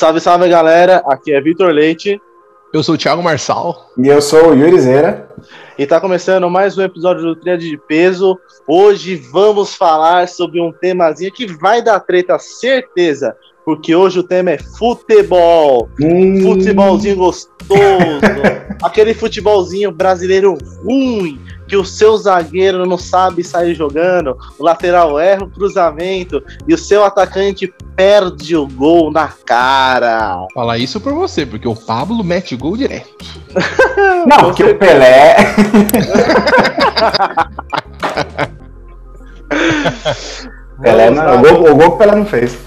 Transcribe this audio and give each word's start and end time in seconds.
Salve, 0.00 0.18
salve 0.18 0.48
galera, 0.48 1.02
aqui 1.06 1.30
é 1.30 1.38
Vitor 1.42 1.70
Leite. 1.70 2.18
Eu 2.72 2.82
sou 2.82 2.94
o 2.94 2.98
Thiago 2.98 3.22
Marçal. 3.22 3.90
E 3.98 4.08
eu 4.08 4.22
sou 4.22 4.48
o 4.48 4.54
Yuri 4.54 4.80
Zera. 4.80 5.28
E 5.78 5.86
tá 5.86 6.00
começando 6.00 6.48
mais 6.48 6.78
um 6.78 6.82
episódio 6.82 7.22
do 7.22 7.36
Tríade 7.36 7.68
de 7.68 7.76
Peso. 7.76 8.38
Hoje 8.66 9.14
vamos 9.14 9.74
falar 9.74 10.26
sobre 10.26 10.58
um 10.58 10.72
temazinho 10.72 11.30
que 11.30 11.46
vai 11.46 11.82
dar 11.82 12.00
treta, 12.00 12.38
certeza. 12.38 13.36
Porque 13.62 13.94
hoje 13.94 14.20
o 14.20 14.22
tema 14.22 14.52
é 14.52 14.58
futebol. 14.58 15.90
Hum. 16.00 16.44
Futebolzinho 16.44 17.16
gostoso. 17.16 17.50
aquele 18.82 19.12
futebolzinho 19.12 19.92
brasileiro 19.92 20.56
ruim 20.82 21.38
que 21.70 21.76
o 21.76 21.84
seu 21.84 22.16
zagueiro 22.16 22.84
não 22.84 22.98
sabe 22.98 23.44
sair 23.44 23.76
jogando, 23.76 24.36
o 24.58 24.64
lateral 24.64 25.20
erra 25.20 25.44
o 25.44 25.48
cruzamento 25.48 26.42
e 26.66 26.74
o 26.74 26.78
seu 26.78 27.04
atacante 27.04 27.72
perde 27.94 28.56
o 28.56 28.66
gol 28.66 29.12
na 29.12 29.28
cara. 29.28 30.48
Falar 30.52 30.78
isso 30.78 31.00
por 31.00 31.14
você, 31.14 31.46
porque 31.46 31.68
o 31.68 31.76
Pablo 31.76 32.24
mete 32.24 32.56
gol 32.56 32.76
direto. 32.76 33.08
não, 34.26 34.38
porque 34.38 34.64
o 34.64 34.76
Pelé. 34.76 35.36
Pelé 40.82 41.10
não, 41.10 41.36
o, 41.36 41.40
gol, 41.40 41.70
o 41.70 41.76
gol 41.76 41.90
que 41.90 41.94
o 41.94 41.98
Pelé 41.98 42.16
não 42.16 42.26
fez 42.26 42.58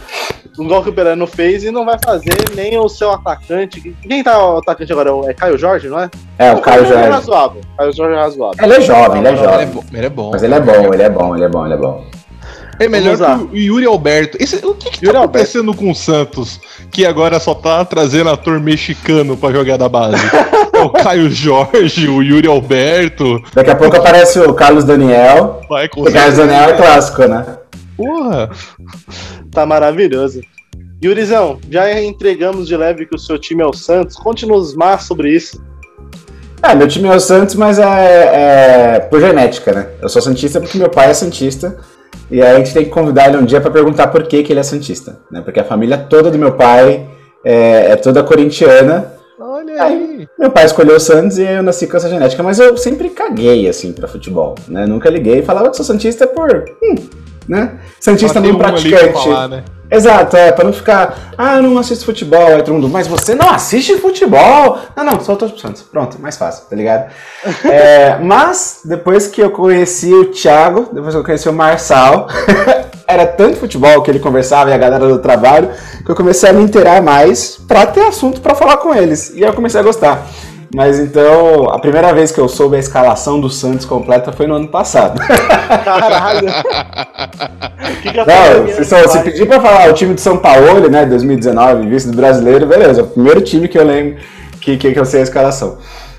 um 0.58 0.68
gol 0.68 0.84
que 0.84 0.90
o 0.90 0.94
Pelé 0.94 1.16
não 1.16 1.26
fez 1.26 1.64
e 1.64 1.72
não 1.72 1.86
vai 1.86 1.98
fazer 2.04 2.36
nem 2.56 2.78
o 2.78 2.88
seu 2.88 3.12
atacante. 3.12 3.96
Quem 4.02 4.24
tá 4.24 4.38
o 4.38 4.58
atacante 4.58 4.92
agora? 4.92 5.10
É 5.30 5.34
Caio 5.34 5.58
Jorge, 5.58 5.90
não 5.90 6.00
é? 6.00 6.10
É, 6.38 6.54
o, 6.54 6.58
o 6.58 6.62
Caio 6.62 6.86
Jorge. 6.86 7.04
É 7.04 7.10
razoável. 7.10 7.62
Caio 7.78 7.94
Jorge 7.94 8.16
é 8.16 8.20
razoável. 8.20 8.64
Ele 8.64 8.74
é 8.74 8.82
jovem, 8.82 9.20
ele 9.20 9.28
é 9.28 9.36
jovem. 9.36 9.54
Ele 9.54 9.64
é, 9.64 9.66
bom, 9.66 9.84
ele 9.94 10.06
é 10.06 10.10
bom. 10.10 10.32
Mas 10.32 10.44
ele 10.44 10.54
é 10.54 10.60
bom, 10.60 10.94
ele 10.94 11.04
é 11.04 11.10
bom, 11.10 11.36
ele 11.36 11.44
é 11.44 11.50
bom, 11.50 11.66
ele 11.66 11.74
é 11.74 11.78
bom. 11.78 12.06
É 12.80 12.88
melhor 12.88 13.18
que 13.18 13.56
o 13.56 13.58
Yuri 13.58 13.86
Alberto. 13.86 14.38
Esse, 14.40 14.56
o 14.66 14.74
que, 14.74 14.90
que 14.90 15.06
tá 15.06 15.20
acontecendo 15.20 15.70
Alberto. 15.70 15.86
com 15.86 15.92
o 15.92 15.95
Santos? 15.95 16.60
Que 16.92 17.06
agora 17.06 17.40
só 17.40 17.54
tá 17.54 17.86
trazendo 17.86 18.30
ator 18.30 18.60
mexicano 18.60 19.38
pra 19.38 19.52
jogar 19.52 19.78
da 19.78 19.88
base. 19.88 20.17
é 20.73 20.82
o 20.82 20.90
Caio 20.90 21.30
Jorge, 21.30 22.08
o 22.08 22.22
Yuri 22.22 22.48
Alberto. 22.48 23.42
Daqui 23.54 23.70
a 23.70 23.76
pouco 23.76 23.98
aparece 23.98 24.40
o 24.40 24.54
Carlos 24.54 24.84
Daniel. 24.84 25.62
Vai, 25.70 25.88
com 25.88 26.02
o 26.02 26.12
Carlos 26.12 26.38
Daniel 26.38 26.70
é 26.70 26.73
clássico, 26.73 27.28
né? 27.28 27.58
Porra! 27.95 28.49
Tá 29.52 29.66
maravilhoso. 29.66 30.41
Yurizão, 31.03 31.59
já 31.69 32.02
entregamos 32.02 32.67
de 32.67 32.77
leve 32.77 33.05
que 33.05 33.16
o 33.16 33.19
seu 33.19 33.38
time 33.38 33.61
é 33.61 33.66
o 33.66 33.73
Santos. 33.73 34.16
Conte-nos 34.16 34.73
mais 34.73 35.03
sobre 35.03 35.36
isso. 35.36 35.61
É, 36.61 36.73
meu 36.73 36.88
time 36.88 37.09
é 37.09 37.16
o 37.16 37.19
Santos, 37.19 37.55
mas 37.55 37.77
é, 37.77 37.83
é, 37.83 38.99
por 39.02 39.19
genética, 39.19 39.73
né? 39.73 39.89
Eu 40.02 40.08
sou 40.08 40.21
Santista 40.21 40.61
porque 40.61 40.77
meu 40.77 40.89
pai 40.89 41.11
é 41.11 41.14
Santista. 41.14 41.77
E 42.31 42.41
aí 42.41 42.55
a 42.55 42.58
gente 42.58 42.73
tem 42.73 42.86
que 42.86 42.89
convidar 42.89 43.27
ele 43.27 43.38
um 43.38 43.45
dia 43.45 43.59
para 43.59 43.69
perguntar 43.69 44.08
por 44.08 44.23
que, 44.23 44.41
que 44.41 44.53
ele 44.53 44.61
é 44.61 44.64
Santista. 44.64 45.19
Né? 45.30 45.41
Porque 45.41 45.59
a 45.59 45.64
família 45.66 45.97
toda 45.97 46.31
do 46.31 46.39
meu 46.39 46.53
pai 46.53 47.05
é, 47.44 47.91
é 47.91 47.95
toda 47.97 48.23
corintiana. 48.23 49.11
Olha 49.38 49.83
aí. 49.83 49.94
aí. 49.94 50.27
Meu 50.39 50.49
pai 50.49 50.64
escolheu 50.64 50.95
o 50.95 50.99
Santos 51.02 51.38
e 51.38 51.44
eu 51.44 51.61
nasci 51.61 51.86
com 51.86 51.97
essa 51.97 52.08
genética, 52.08 52.41
mas 52.41 52.59
eu 52.59 52.77
sempre 52.77 53.09
caguei, 53.09 53.67
assim, 53.67 53.91
pra 53.91 54.08
futebol, 54.08 54.55
né? 54.69 54.86
Nunca 54.86 55.09
liguei. 55.09 55.41
Falava 55.41 55.69
que 55.69 55.75
sou 55.75 55.86
Santista 55.86 56.25
por... 56.25 56.64
Hum, 56.81 56.95
né? 57.47 57.73
Santista 57.99 58.39
não 58.39 58.55
praticante. 58.55 59.13
Falar, 59.13 59.47
né? 59.47 59.63
Exato, 59.94 60.36
é, 60.36 60.52
pra 60.52 60.66
não 60.66 60.73
ficar, 60.73 61.33
ah, 61.38 61.58
eu 61.58 61.63
não 61.63 61.77
assisto 61.77 62.03
futebol, 62.03 62.47
aí 62.47 62.63
todo 62.63 62.73
mundo, 62.73 62.89
mas 62.89 63.05
você 63.05 63.36
não 63.36 63.52
assiste 63.52 63.95
futebol? 63.97 64.80
Não, 64.95 65.03
não, 65.03 65.19
só 65.19 65.36
pro 65.36 65.55
Santos. 65.59 65.83
Pronto, 65.83 66.19
mais 66.19 66.36
fácil, 66.36 66.66
tá 66.67 66.75
ligado? 66.75 67.11
é, 67.66 68.17
mas, 68.17 68.81
depois 68.83 69.27
que 69.27 69.39
eu 69.39 69.52
conheci 69.52 70.11
o 70.11 70.31
Thiago, 70.31 70.89
depois 70.91 71.14
que 71.14 71.19
eu 71.19 71.23
conheci 71.23 71.47
o 71.47 71.53
Marçal, 71.53 72.27
era 73.08 73.27
tanto 73.27 73.58
futebol 73.58 74.02
que 74.02 74.09
ele 74.09 74.19
conversava 74.19 74.71
e 74.71 74.73
a 74.73 74.77
galera 74.80 75.08
do 75.08 75.19
trabalho, 75.19 75.69
que 76.03 76.09
eu 76.09 76.16
comecei 76.16 76.49
a 76.49 76.53
me 76.53 76.64
inteirar 76.64 76.99
mais 76.99 77.58
pra 77.67 77.86
ter 77.86 78.02
assunto 78.02 78.41
pra 78.41 78.55
falar 78.55 78.77
com 78.77 78.95
eles. 78.95 79.30
E 79.36 79.43
aí 79.43 79.49
eu 79.49 79.53
comecei 79.53 79.80
a 79.80 79.83
gostar. 79.83 80.27
Mas 80.73 81.00
então, 81.00 81.70
a 81.70 81.78
primeira 81.78 82.11
vez 82.14 82.32
que 82.32 82.39
eu 82.39 82.50
soube 82.50 82.76
a 82.76 82.80
escalação 82.80 83.39
do 83.39 83.48
Santos 83.48 83.86
completa 83.86 84.32
foi 84.32 84.48
no 84.48 84.56
ano 84.56 84.67
passado. 84.67 85.22
Caralho! 85.86 86.48
que 88.02 88.11
que 88.11 88.17
Não, 88.17 88.67
se, 88.67 88.83
se, 88.83 89.08
se 89.08 89.20
pedir 89.20 89.48
pra 89.48 89.62
falar 89.62 89.89
o 89.89 89.94
time 89.94 90.16
de 90.16 90.22
São 90.22 90.38
Paulo, 90.38 90.89
né, 90.89 91.06
2019, 91.06 91.88
vice 91.88 92.10
do 92.10 92.17
brasileiro, 92.17 92.66
beleza. 92.66 93.02
É 93.02 93.04
o 93.04 93.08
primeiro 93.08 93.42
time 93.42 93.67
que 93.67 93.78
eu 93.78 93.86
lembro 93.86 94.17
que, 94.60 94.76
que, 94.78 94.92
que 94.92 95.00
eu 95.00 95.06
sei 95.06 95.20
a 95.20 95.23
escalação. 95.23 95.78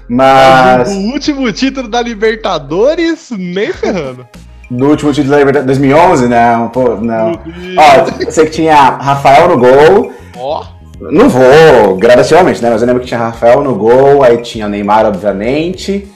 Mas. 0.09 0.89
O 0.89 1.13
último 1.13 1.51
título 1.53 1.89
da 1.89 2.01
Libertadores, 2.01 3.31
nem 3.37 3.73
ferrando. 3.73 4.25
Do 4.71 4.87
último 4.87 5.13
título 5.13 5.33
da 5.33 5.39
Libertadores 5.39 5.79
2011, 5.79 6.29
não, 6.29 6.69
pô, 6.69 6.97
não. 6.97 7.33
Ó, 7.33 8.23
eu 8.25 8.31
sei 8.31 8.45
que 8.45 8.53
tinha 8.53 8.75
Rafael 8.75 9.49
no 9.49 9.59
gol. 9.59 10.13
Ó. 10.37 10.61
Oh. 10.61 10.74
Não 11.01 11.29
vou 11.29 11.97
gradativamente, 11.97 12.63
né? 12.63 12.71
Mas 12.71 12.81
eu 12.81 12.87
lembro 12.87 13.03
que 13.03 13.09
tinha 13.09 13.21
Rafael 13.21 13.63
no 13.63 13.75
gol, 13.75 14.23
aí 14.23 14.39
tinha 14.39 14.67
o 14.67 14.69
Neymar, 14.69 15.07
obviamente. 15.07 16.09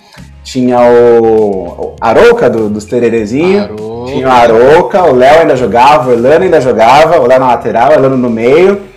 Tinha 0.42 0.80
o, 0.80 1.66
o 1.66 1.96
Arouca 2.00 2.48
do, 2.48 2.68
dos 2.68 2.84
Tererezinho. 2.84 3.76
Tinha 4.06 4.28
o 4.28 4.30
Arouca, 4.30 5.02
o 5.02 5.14
Léo 5.14 5.40
ainda 5.40 5.56
jogava, 5.56 6.10
o 6.10 6.12
Elano 6.12 6.44
ainda 6.44 6.60
jogava, 6.60 7.20
o 7.20 7.26
Léo 7.26 7.40
na 7.40 7.48
lateral, 7.48 7.90
o 7.90 7.94
Elano 7.94 8.16
no 8.16 8.30
meio. 8.30 8.87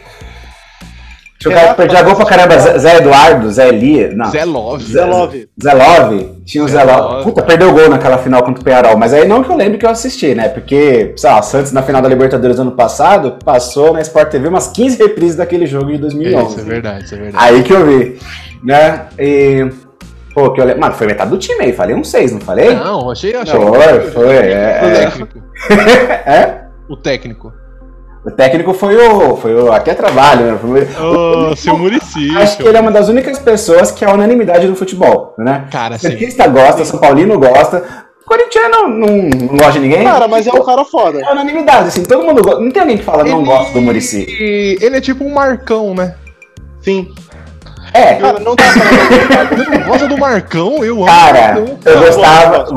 O 1.49 1.49
que 1.49 1.73
perdia 1.75 2.03
gol 2.03 2.15
pra 2.15 2.25
caramba, 2.25 2.57
Zé 2.57 2.97
Eduardo, 2.97 3.51
Zé 3.51 3.69
Elia. 3.69 4.11
Não. 4.13 4.29
Zé 4.29 4.45
Love. 4.45 4.83
Zé 4.83 5.05
Love. 5.05 5.49
Zé 5.61 5.73
Love. 5.73 6.29
Tinha 6.45 6.63
o 6.63 6.67
Zé, 6.67 6.85
Zé 6.85 6.91
Love. 6.91 7.23
Puta, 7.23 7.41
perdeu 7.41 7.73
gol 7.73 7.89
naquela 7.89 8.17
final 8.17 8.43
contra 8.43 8.61
o 8.61 8.63
Penharol. 8.63 8.97
Mas 8.97 9.13
aí 9.13 9.27
não 9.27 9.43
que 9.43 9.49
eu 9.49 9.55
lembro 9.55 9.79
que 9.79 9.85
eu 9.85 9.89
assisti, 9.89 10.35
né? 10.35 10.49
Porque, 10.49 11.13
sei 11.17 11.29
lá, 11.29 11.41
Santos 11.41 11.71
na 11.71 11.81
final 11.81 12.01
da 12.01 12.07
Libertadores 12.09 12.59
ano 12.59 12.71
passado 12.71 13.37
passou 13.43 13.93
na 13.93 14.01
Sport 14.01 14.29
TV 14.29 14.47
umas 14.47 14.67
15 14.67 14.97
reprises 14.97 15.35
daquele 15.35 15.65
jogo 15.65 15.91
de 15.91 15.97
2011. 15.97 16.35
É, 16.35 16.49
isso 16.49 16.59
é 16.59 16.63
verdade, 16.63 17.05
isso 17.05 17.15
é 17.15 17.17
verdade. 17.17 17.43
Aí 17.43 17.63
que 17.63 17.73
eu 17.73 17.85
vi, 17.85 18.19
né? 18.63 19.07
E... 19.17 19.67
Pô, 20.33 20.51
que 20.51 20.61
eu 20.61 20.65
lembro. 20.65 20.81
Mano, 20.81 20.93
foi 20.93 21.07
metade 21.07 21.29
do 21.29 21.37
time 21.37 21.65
aí. 21.65 21.73
Falei 21.73 21.95
um 21.95 22.03
6, 22.03 22.33
não 22.33 22.39
falei? 22.39 22.73
Não, 22.73 23.11
achei, 23.11 23.35
achei. 23.35 23.59
Foi, 23.59 24.01
foi. 24.11 24.35
É, 24.35 24.81
o 24.81 24.87
é. 24.87 25.05
técnico. 25.05 25.43
é? 26.25 26.61
O 26.87 26.95
técnico. 26.95 27.60
O 28.23 28.29
técnico 28.29 28.73
foi 28.73 28.95
o. 28.95 29.35
Foi 29.35 29.53
o. 29.55 29.71
Aqui 29.71 29.89
é 29.89 29.95
trabalho, 29.95 30.51
né? 30.51 30.59
Foi 30.61 30.83
o, 30.83 31.51
oh, 31.51 31.55
seu 31.55 31.75
Muricy. 31.75 32.37
Acho 32.37 32.57
que 32.57 32.67
ele 32.67 32.77
é 32.77 32.81
uma 32.81 32.91
das 32.91 33.09
únicas 33.09 33.39
pessoas 33.39 33.89
que 33.89 34.05
é 34.05 34.07
a 34.07 34.13
unanimidade 34.13 34.67
do 34.67 34.75
futebol, 34.75 35.33
né? 35.39 35.67
Cara, 35.71 35.97
sim. 35.97 36.09
Petista 36.09 36.47
gosta, 36.47 36.85
São 36.85 36.99
Paulino 36.99 37.39
gosta. 37.39 37.83
Corintiano 38.23 38.87
não, 38.87 39.07
não 39.07 39.57
gosta 39.57 39.73
de 39.73 39.79
ninguém. 39.79 40.03
Cara, 40.03 40.27
mas 40.27 40.45
é 40.45 40.53
um 40.53 40.63
cara 40.63 40.85
foda. 40.85 41.19
É 41.19 41.31
unanimidade, 41.31 41.87
assim, 41.87 42.03
todo 42.03 42.23
mundo 42.23 42.43
gosta. 42.43 42.59
Não 42.59 42.69
tem 42.69 42.81
alguém 42.83 42.97
que 42.97 43.03
fala 43.03 43.21
ele, 43.23 43.31
não 43.31 43.43
gosta 43.43 43.73
do 43.73 43.81
Murici. 43.81 44.27
Ele 44.79 44.97
é 44.97 45.01
tipo 45.01 45.25
um 45.25 45.33
Marcão, 45.33 45.95
né? 45.95 46.13
Sim. 46.79 47.11
É. 47.91 48.13
Cara, 48.15 48.39
não 48.39 48.55
dá 48.55 48.63
pra. 48.63 49.57
Você 49.57 49.69
não 49.69 49.87
gosta 49.87 50.07
do 50.07 50.17
Marcão? 50.17 50.85
Eu 50.85 50.97
amo. 50.97 51.05
Cara, 51.07 51.65
eu 51.83 51.99
gostava. 51.99 52.67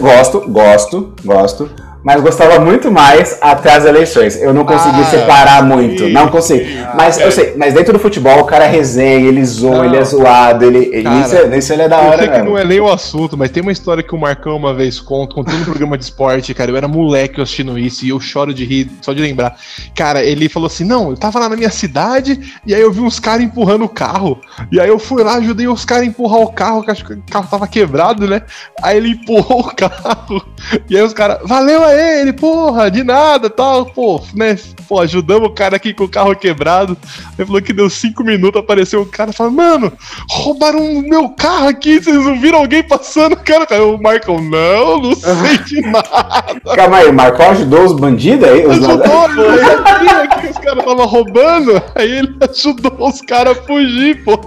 Gosto, 0.00 0.48
gosto, 0.48 1.14
gosto 1.24 1.91
mas 2.04 2.20
gostava 2.20 2.58
muito 2.58 2.90
mais 2.90 3.38
até 3.40 3.74
as 3.74 3.84
eleições. 3.84 4.40
Eu 4.40 4.52
não 4.52 4.64
consegui 4.64 5.00
ah, 5.00 5.04
separar 5.04 5.62
muito, 5.64 6.08
não 6.08 6.28
consigo. 6.28 6.64
Mas 6.96 7.18
eu 7.18 7.30
sei, 7.30 7.54
mas 7.56 7.74
dentro 7.74 7.92
do 7.92 7.98
futebol 7.98 8.40
o 8.40 8.44
cara 8.44 8.66
resenha, 8.66 9.28
ele 9.28 9.44
zoa, 9.44 9.78
não. 9.78 9.84
ele 9.84 9.96
é 9.96 10.04
zoado, 10.04 10.64
ele, 10.64 11.02
cara, 11.02 11.20
isso, 11.20 11.36
é, 11.36 11.58
isso 11.58 11.72
ele 11.72 11.82
é 11.82 11.88
da 11.88 11.98
hora. 11.98 12.24
Eu 12.24 12.30
sei 12.30 12.40
que 12.40 12.42
não 12.42 12.58
é 12.58 12.64
nem 12.64 12.80
o 12.80 12.90
assunto, 12.90 13.36
mas 13.36 13.50
tem 13.50 13.62
uma 13.62 13.72
história 13.72 14.02
que 14.02 14.14
o 14.14 14.18
Marcão 14.18 14.56
uma 14.56 14.74
vez 14.74 15.00
conta, 15.00 15.34
contando 15.34 15.60
um 15.60 15.64
programa 15.64 15.96
de 15.96 16.04
esporte, 16.04 16.52
cara. 16.54 16.70
Eu 16.70 16.76
era 16.76 16.88
moleque 16.88 17.40
assistindo 17.40 17.78
isso 17.78 18.04
e 18.04 18.08
eu 18.08 18.20
choro 18.20 18.52
de 18.52 18.64
rir, 18.64 18.90
só 19.00 19.12
de 19.12 19.20
lembrar. 19.20 19.56
Cara, 19.94 20.22
ele 20.24 20.48
falou 20.48 20.66
assim: 20.66 20.84
não, 20.84 21.10
eu 21.10 21.16
tava 21.16 21.38
lá 21.38 21.48
na 21.48 21.56
minha 21.56 21.70
cidade 21.70 22.40
e 22.66 22.74
aí 22.74 22.80
eu 22.80 22.92
vi 22.92 23.00
uns 23.00 23.20
caras 23.20 23.44
empurrando 23.44 23.84
o 23.84 23.88
carro. 23.88 24.40
E 24.70 24.80
aí 24.80 24.88
eu 24.88 24.98
fui 24.98 25.22
lá, 25.22 25.36
ajudei 25.36 25.68
os 25.68 25.84
caras 25.84 26.04
a 26.04 26.06
empurrar 26.06 26.40
o 26.40 26.52
carro, 26.52 26.82
que 26.82 26.90
acho 26.90 27.04
que 27.04 27.12
o 27.12 27.22
carro 27.30 27.46
tava 27.48 27.66
quebrado, 27.66 28.26
né? 28.26 28.42
Aí 28.82 28.96
ele 28.96 29.10
empurrou 29.10 29.60
o 29.60 29.74
carro. 29.74 30.44
E 30.88 30.96
aí 30.96 31.02
os 31.02 31.12
caras, 31.12 31.38
valeu 31.44 31.84
aí! 31.84 31.91
Ele, 31.92 32.32
porra, 32.32 32.90
de 32.90 33.02
nada, 33.02 33.48
tal, 33.48 33.86
pô, 33.86 34.22
né? 34.34 34.58
Pô, 34.88 35.00
ajudamos 35.00 35.48
o 35.48 35.52
cara 35.52 35.76
aqui 35.76 35.94
com 35.94 36.04
o 36.04 36.08
carro 36.08 36.34
quebrado. 36.36 36.96
Ele 37.38 37.46
falou 37.46 37.62
que 37.62 37.72
deu 37.72 37.88
cinco 37.88 38.24
minutos, 38.24 38.60
apareceu 38.60 39.02
o 39.02 39.06
cara 39.06 39.32
falou, 39.32 39.52
mano, 39.52 39.92
roubaram 40.30 40.78
o 40.78 41.02
meu 41.02 41.28
carro 41.30 41.68
aqui, 41.68 42.00
vocês 42.00 42.16
não 42.16 42.40
viram 42.40 42.58
alguém 42.58 42.82
passando? 42.82 43.36
Cara, 43.36 43.84
o 43.84 43.96
Michael, 43.96 44.40
não, 44.42 45.00
não 45.00 45.14
sei 45.14 45.58
de 45.58 45.80
nada. 45.88 46.60
Calma 46.74 46.98
aí, 46.98 47.08
o 47.08 47.12
Marcão 47.12 47.50
ajudou 47.50 47.84
os 47.84 47.92
bandidos 47.92 48.48
aí? 48.48 48.66
Os 48.66 48.78
ajudou, 48.78 49.54
ele 49.54 50.28
que 50.40 50.46
os 50.48 50.58
caras 50.58 50.78
estavam 50.78 51.06
roubando, 51.06 51.82
aí 51.94 52.10
ele 52.10 52.36
ajudou 52.50 53.08
os 53.08 53.20
caras 53.20 53.58
a 53.58 53.62
fugir, 53.62 54.24
pô. 54.24 54.38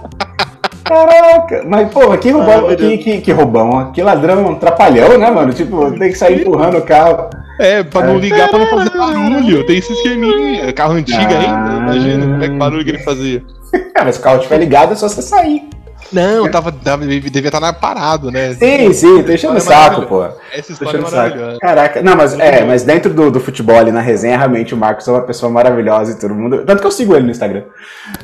Caraca, 0.86 1.64
mas 1.66 1.92
pô, 1.92 2.16
que 2.16 2.30
roubão, 2.30 2.68
ah, 2.68 2.76
que, 2.76 2.98
que, 2.98 3.20
que 3.20 3.32
roubão, 3.32 3.90
que 3.92 4.00
ladrão, 4.00 4.46
um 4.46 4.54
trapalhão, 4.54 5.18
né, 5.18 5.30
mano? 5.30 5.52
Tipo, 5.52 5.90
tem 5.98 6.12
que 6.12 6.18
sair 6.18 6.42
empurrando 6.42 6.78
o 6.78 6.82
carro. 6.82 7.28
É, 7.58 7.82
pra 7.82 8.06
não 8.06 8.18
ligar, 8.18 8.48
pra 8.48 8.60
não 8.60 8.66
fazer 8.66 8.90
barulho. 8.96 9.66
Tem 9.66 9.78
esse 9.78 9.92
esqueminha. 9.92 10.72
Carro 10.72 10.92
antigo 10.92 11.18
ah, 11.20 11.38
ainda, 11.38 11.82
imagina 11.82 12.26
como 12.26 12.44
é 12.44 12.48
que 12.48 12.54
barulho 12.54 12.84
que 12.84 12.90
ele 12.90 13.02
fazia. 13.02 13.42
É, 13.94 14.04
mas 14.04 14.14
se 14.14 14.20
o 14.20 14.24
carro 14.24 14.36
estiver 14.36 14.58
ligado 14.58 14.92
é 14.92 14.94
só 14.94 15.08
você 15.08 15.20
sair. 15.20 15.68
Não, 16.12 16.50
tava, 16.50 16.70
devia 16.70 17.48
estar 17.48 17.72
parado, 17.74 18.30
né? 18.30 18.54
Sim, 18.54 18.92
sim, 18.92 19.22
tô 19.22 19.32
enchendo 19.32 19.56
o 19.56 19.60
saco, 19.60 20.02
pô. 20.02 20.24
Essa 20.52 20.72
história 20.72 20.98
é 20.98 21.00
maravilhosa. 21.00 21.58
Caraca, 21.60 22.02
não, 22.02 22.16
mas 22.16 22.38
é, 22.38 22.64
mas 22.64 22.82
dentro 22.82 23.12
do, 23.12 23.30
do 23.30 23.40
futebol 23.40 23.76
ali 23.76 23.92
na 23.92 24.00
resenha, 24.00 24.36
realmente 24.36 24.74
o 24.74 24.76
Marcos 24.76 25.06
é 25.08 25.12
uma 25.12 25.22
pessoa 25.22 25.50
maravilhosa 25.50 26.12
e 26.12 26.18
todo 26.18 26.34
mundo. 26.34 26.64
Tanto 26.64 26.80
que 26.80 26.86
eu 26.86 26.92
sigo 26.92 27.14
ele 27.14 27.24
no 27.24 27.30
Instagram. 27.30 27.64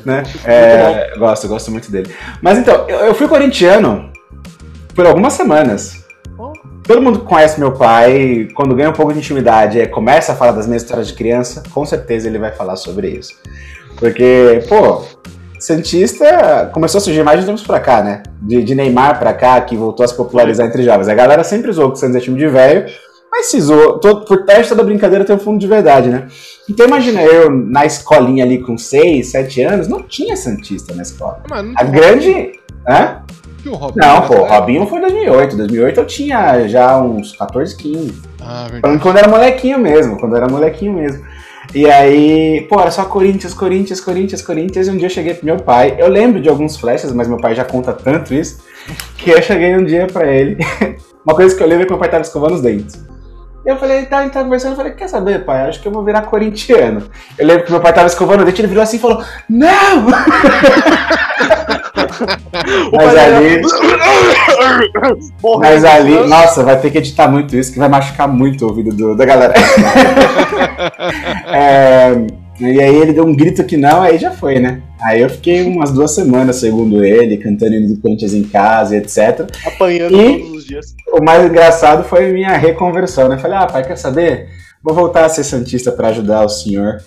Né? 0.05 0.23
É, 0.45 1.13
gosto, 1.17 1.47
gosto 1.47 1.71
muito 1.71 1.91
dele. 1.91 2.13
Mas 2.41 2.57
então, 2.57 2.87
eu, 2.87 2.99
eu 2.99 3.15
fui 3.15 3.27
corintiano 3.27 4.11
por 4.95 5.05
algumas 5.05 5.33
semanas. 5.33 6.03
Todo 6.83 7.01
mundo 7.01 7.19
conhece 7.19 7.59
meu 7.59 7.71
pai, 7.71 8.49
quando 8.53 8.75
ganha 8.75 8.89
um 8.89 8.93
pouco 8.93 9.13
de 9.13 9.19
intimidade, 9.19 9.79
é, 9.79 9.85
começa 9.87 10.33
a 10.33 10.35
falar 10.35 10.51
das 10.51 10.67
minhas 10.67 10.83
histórias 10.83 11.07
de 11.07 11.13
criança, 11.13 11.63
com 11.73 11.85
certeza 11.85 12.27
ele 12.27 12.37
vai 12.37 12.51
falar 12.51 12.75
sobre 12.75 13.07
isso. 13.07 13.33
Porque, 13.95 14.61
pô, 14.67 15.05
Santista 15.63 16.69
começou 16.73 16.97
a 16.97 17.01
surgir 17.01 17.23
mais 17.23 17.39
de 17.39 17.45
tempos 17.45 17.63
pra 17.63 17.79
cá, 17.79 18.03
né? 18.03 18.21
De, 18.41 18.61
de, 18.61 18.75
Neymar 18.75 19.17
pra 19.17 19.33
cá, 19.33 19.61
que 19.61 19.77
voltou 19.77 20.03
a 20.03 20.07
se 20.07 20.15
popularizar 20.15 20.67
entre 20.67 20.83
jovens. 20.83 21.07
A 21.07 21.15
galera 21.15 21.41
sempre 21.41 21.71
zoou 21.71 21.89
que 21.89 21.97
o 21.97 21.99
Santos 21.99 22.17
é 22.17 22.19
time 22.19 22.37
de 22.37 22.47
velho, 22.47 22.85
mas 23.31 23.45
se 23.45 23.61
zoou. 23.61 23.97
Todo, 23.97 24.25
por 24.25 24.43
teste 24.43 24.75
da 24.75 24.83
brincadeira 24.83 25.23
tem 25.23 25.33
um 25.33 25.39
fundo 25.39 25.59
de 25.59 25.67
verdade, 25.67 26.09
né? 26.09 26.27
Então 26.69 26.85
imagina 26.85 27.23
eu 27.23 27.49
na 27.49 27.85
escolinha 27.85 28.43
ali 28.43 28.59
com 28.59 28.77
6, 28.77 29.31
7 29.31 29.61
anos, 29.61 29.87
não 29.87 30.03
tinha 30.03 30.35
Santista 30.35 30.93
na 30.93 31.01
escola. 31.01 31.41
Mano, 31.49 31.73
a 31.77 31.83
grande. 31.85 32.59
Hã? 32.85 33.23
não, 33.95 34.27
pô, 34.27 34.41
o 34.41 34.45
Robinho 34.45 34.85
foi 34.85 34.97
em 34.97 35.01
2008. 35.01 35.55
2008 35.55 35.99
eu 36.01 36.05
tinha 36.05 36.67
já 36.67 37.01
uns 37.01 37.31
14, 37.31 37.77
15. 37.77 38.21
Ah, 38.41 38.67
verdade. 38.69 38.99
Quando 38.99 39.17
era 39.17 39.29
molequinho 39.29 39.79
mesmo, 39.79 40.19
quando 40.19 40.35
era 40.35 40.49
molequinho 40.49 40.91
mesmo. 40.91 41.23
E 41.73 41.89
aí, 41.89 42.67
pô, 42.69 42.79
era 42.79 42.91
só 42.91 43.03
Corinthians, 43.05 43.53
Corinthians, 43.53 43.99
Corinthians, 43.99 44.41
Corinthians. 44.43 44.87
E 44.87 44.91
um 44.91 44.97
dia 44.97 45.07
eu 45.07 45.11
cheguei 45.11 45.33
pro 45.33 45.45
meu 45.45 45.57
pai. 45.57 45.95
Eu 45.97 46.07
lembro 46.07 46.39
de 46.39 46.47
alguns 46.47 46.77
flashes, 46.77 47.11
mas 47.11 47.27
meu 47.27 47.37
pai 47.37 47.55
já 47.55 47.65
conta 47.65 47.91
tanto 47.91 48.33
isso. 48.33 48.63
Que 49.17 49.31
eu 49.31 49.41
cheguei 49.41 49.75
um 49.75 49.83
dia 49.83 50.05
pra 50.05 50.31
ele. 50.31 50.57
Uma 51.25 51.35
coisa 51.35 51.55
que 51.55 51.63
eu 51.63 51.67
lembro 51.67 51.83
é 51.83 51.85
que 51.85 51.91
meu 51.91 51.99
pai 51.99 52.09
tava 52.09 52.21
escovando 52.21 52.53
os 52.53 52.61
dentes. 52.61 53.03
E 53.65 53.69
eu 53.69 53.77
falei, 53.77 54.05
tá, 54.05 54.21
ele 54.21 54.29
tava 54.29 54.43
conversando, 54.43 54.73
eu 54.73 54.77
falei, 54.77 54.91
quer 54.91 55.07
saber, 55.07 55.45
pai? 55.45 55.69
Acho 55.69 55.81
que 55.81 55.87
eu 55.87 55.91
vou 55.91 56.03
virar 56.03 56.23
corintiano. 56.23 57.07
Eu 57.39 57.47
lembro 57.47 57.63
que 57.63 57.71
meu 57.71 57.79
pai 57.79 57.93
tava 57.93 58.07
escovando 58.07 58.41
o 58.41 58.45
dente, 58.45 58.59
ele 58.59 58.67
virou 58.67 58.83
assim 58.83 58.97
e 58.97 58.99
falou, 58.99 59.23
não! 59.49 60.07
mas 62.93 63.15
ali. 63.15 63.61
mas 65.59 65.85
ali, 65.85 66.27
nossa, 66.27 66.63
vai 66.63 66.79
ter 66.79 66.91
que 66.91 66.97
editar 66.97 67.27
muito 67.27 67.55
isso, 67.55 67.71
que 67.73 67.79
vai 67.79 67.89
machucar 67.89 68.27
muito 68.27 68.65
o 68.65 68.69
ouvido 68.69 68.95
do, 68.95 69.15
da 69.15 69.25
galera. 69.25 69.53
é, 71.47 72.11
e 72.59 72.81
aí 72.81 72.95
ele 72.95 73.13
deu 73.13 73.25
um 73.25 73.35
grito 73.35 73.63
que 73.63 73.75
não, 73.75 74.01
aí 74.01 74.17
já 74.17 74.31
foi, 74.31 74.59
né? 74.59 74.81
Aí 75.01 75.21
eu 75.21 75.29
fiquei 75.29 75.63
umas 75.63 75.91
duas 75.91 76.11
semanas, 76.11 76.57
segundo 76.57 77.03
ele, 77.03 77.37
cantando 77.37 77.75
hino 77.75 77.93
do 77.93 78.01
Corinthians 78.01 78.33
em 78.33 78.43
casa, 78.43 78.95
etc. 78.95 79.49
Apanhando 79.65 80.15
e 80.21 80.39
todos 80.39 80.57
os 80.57 80.65
dias. 80.65 80.95
O 81.11 81.23
mais 81.23 81.45
engraçado 81.45 82.03
foi 82.03 82.29
a 82.29 82.33
minha 82.33 82.55
reconversão, 82.55 83.27
né? 83.27 83.37
Falei, 83.37 83.57
ah, 83.57 83.65
pai, 83.65 83.83
quer 83.83 83.97
saber? 83.97 84.47
Vou 84.81 84.93
voltar 84.93 85.25
a 85.25 85.29
ser 85.29 85.43
Santista 85.43 85.91
para 85.91 86.09
ajudar 86.09 86.45
o 86.45 86.49
senhor. 86.49 86.97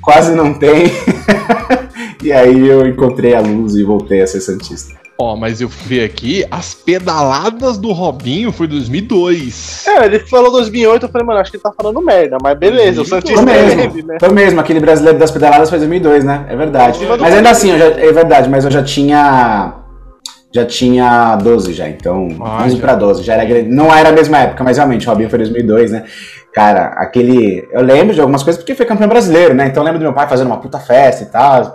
Quase 0.00 0.34
não 0.34 0.54
tem. 0.54 0.84
e 2.24 2.32
aí 2.32 2.68
eu 2.68 2.86
encontrei 2.86 3.34
a 3.34 3.40
luz 3.40 3.74
e 3.74 3.84
voltei 3.84 4.22
a 4.22 4.26
ser 4.26 4.40
Santista. 4.40 4.94
Ó, 5.16 5.32
oh, 5.32 5.36
mas 5.36 5.60
eu 5.60 5.68
vi 5.68 6.02
aqui, 6.02 6.44
as 6.50 6.74
pedaladas 6.74 7.78
do 7.78 7.92
Robinho 7.92 8.50
foi 8.50 8.66
2002. 8.66 9.86
É, 9.86 10.06
ele 10.06 10.18
falou 10.18 10.50
2008, 10.50 11.06
eu 11.06 11.08
falei, 11.08 11.24
mano, 11.24 11.38
acho 11.38 11.52
que 11.52 11.56
ele 11.56 11.62
tá 11.62 11.72
falando 11.72 12.00
merda, 12.02 12.36
mas 12.42 12.58
beleza, 12.58 13.02
o 13.02 13.04
Santista 13.04 13.40
foi 13.40 13.52
mesmo, 13.52 13.80
ele, 13.80 14.02
né? 14.02 14.16
Foi 14.18 14.30
mesmo, 14.30 14.58
aquele 14.58 14.80
brasileiro 14.80 15.16
das 15.16 15.30
pedaladas 15.30 15.70
foi 15.70 15.78
2002, 15.78 16.24
né? 16.24 16.46
É 16.48 16.56
verdade. 16.56 16.98
Mas 17.20 17.32
ainda 17.32 17.50
assim, 17.50 17.78
já, 17.78 17.84
é 17.84 18.12
verdade, 18.12 18.48
mas 18.48 18.64
eu 18.64 18.72
já 18.72 18.82
tinha 18.82 19.74
já 20.52 20.64
tinha 20.64 21.36
12 21.36 21.72
já, 21.72 21.88
então 21.88 22.28
ah, 22.40 22.64
11 22.64 22.76
para 22.76 22.94
12, 22.94 23.22
já 23.22 23.34
era 23.34 23.44
grande. 23.44 23.68
Não 23.68 23.92
era 23.92 24.08
a 24.08 24.12
mesma 24.12 24.38
época, 24.38 24.62
mas 24.64 24.76
realmente, 24.76 25.06
o 25.06 25.10
Robinho 25.10 25.28
foi 25.28 25.38
2002, 25.38 25.90
né? 25.90 26.04
Cara, 26.52 26.86
aquele. 26.96 27.68
Eu 27.72 27.82
lembro 27.82 28.14
de 28.14 28.20
algumas 28.20 28.44
coisas 28.44 28.62
porque 28.62 28.76
foi 28.76 28.86
campeão 28.86 29.08
brasileiro, 29.08 29.52
né? 29.52 29.66
Então 29.66 29.82
eu 29.82 29.84
lembro 29.84 29.98
do 29.98 30.04
meu 30.04 30.12
pai 30.12 30.28
fazendo 30.28 30.46
uma 30.46 30.60
puta 30.60 30.78
festa 30.78 31.24
e 31.24 31.26
tal. 31.26 31.72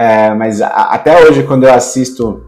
É, 0.00 0.32
mas 0.32 0.62
a, 0.62 0.66
até 0.66 1.22
hoje, 1.22 1.42
quando 1.42 1.64
eu 1.64 1.74
assisto 1.74 2.42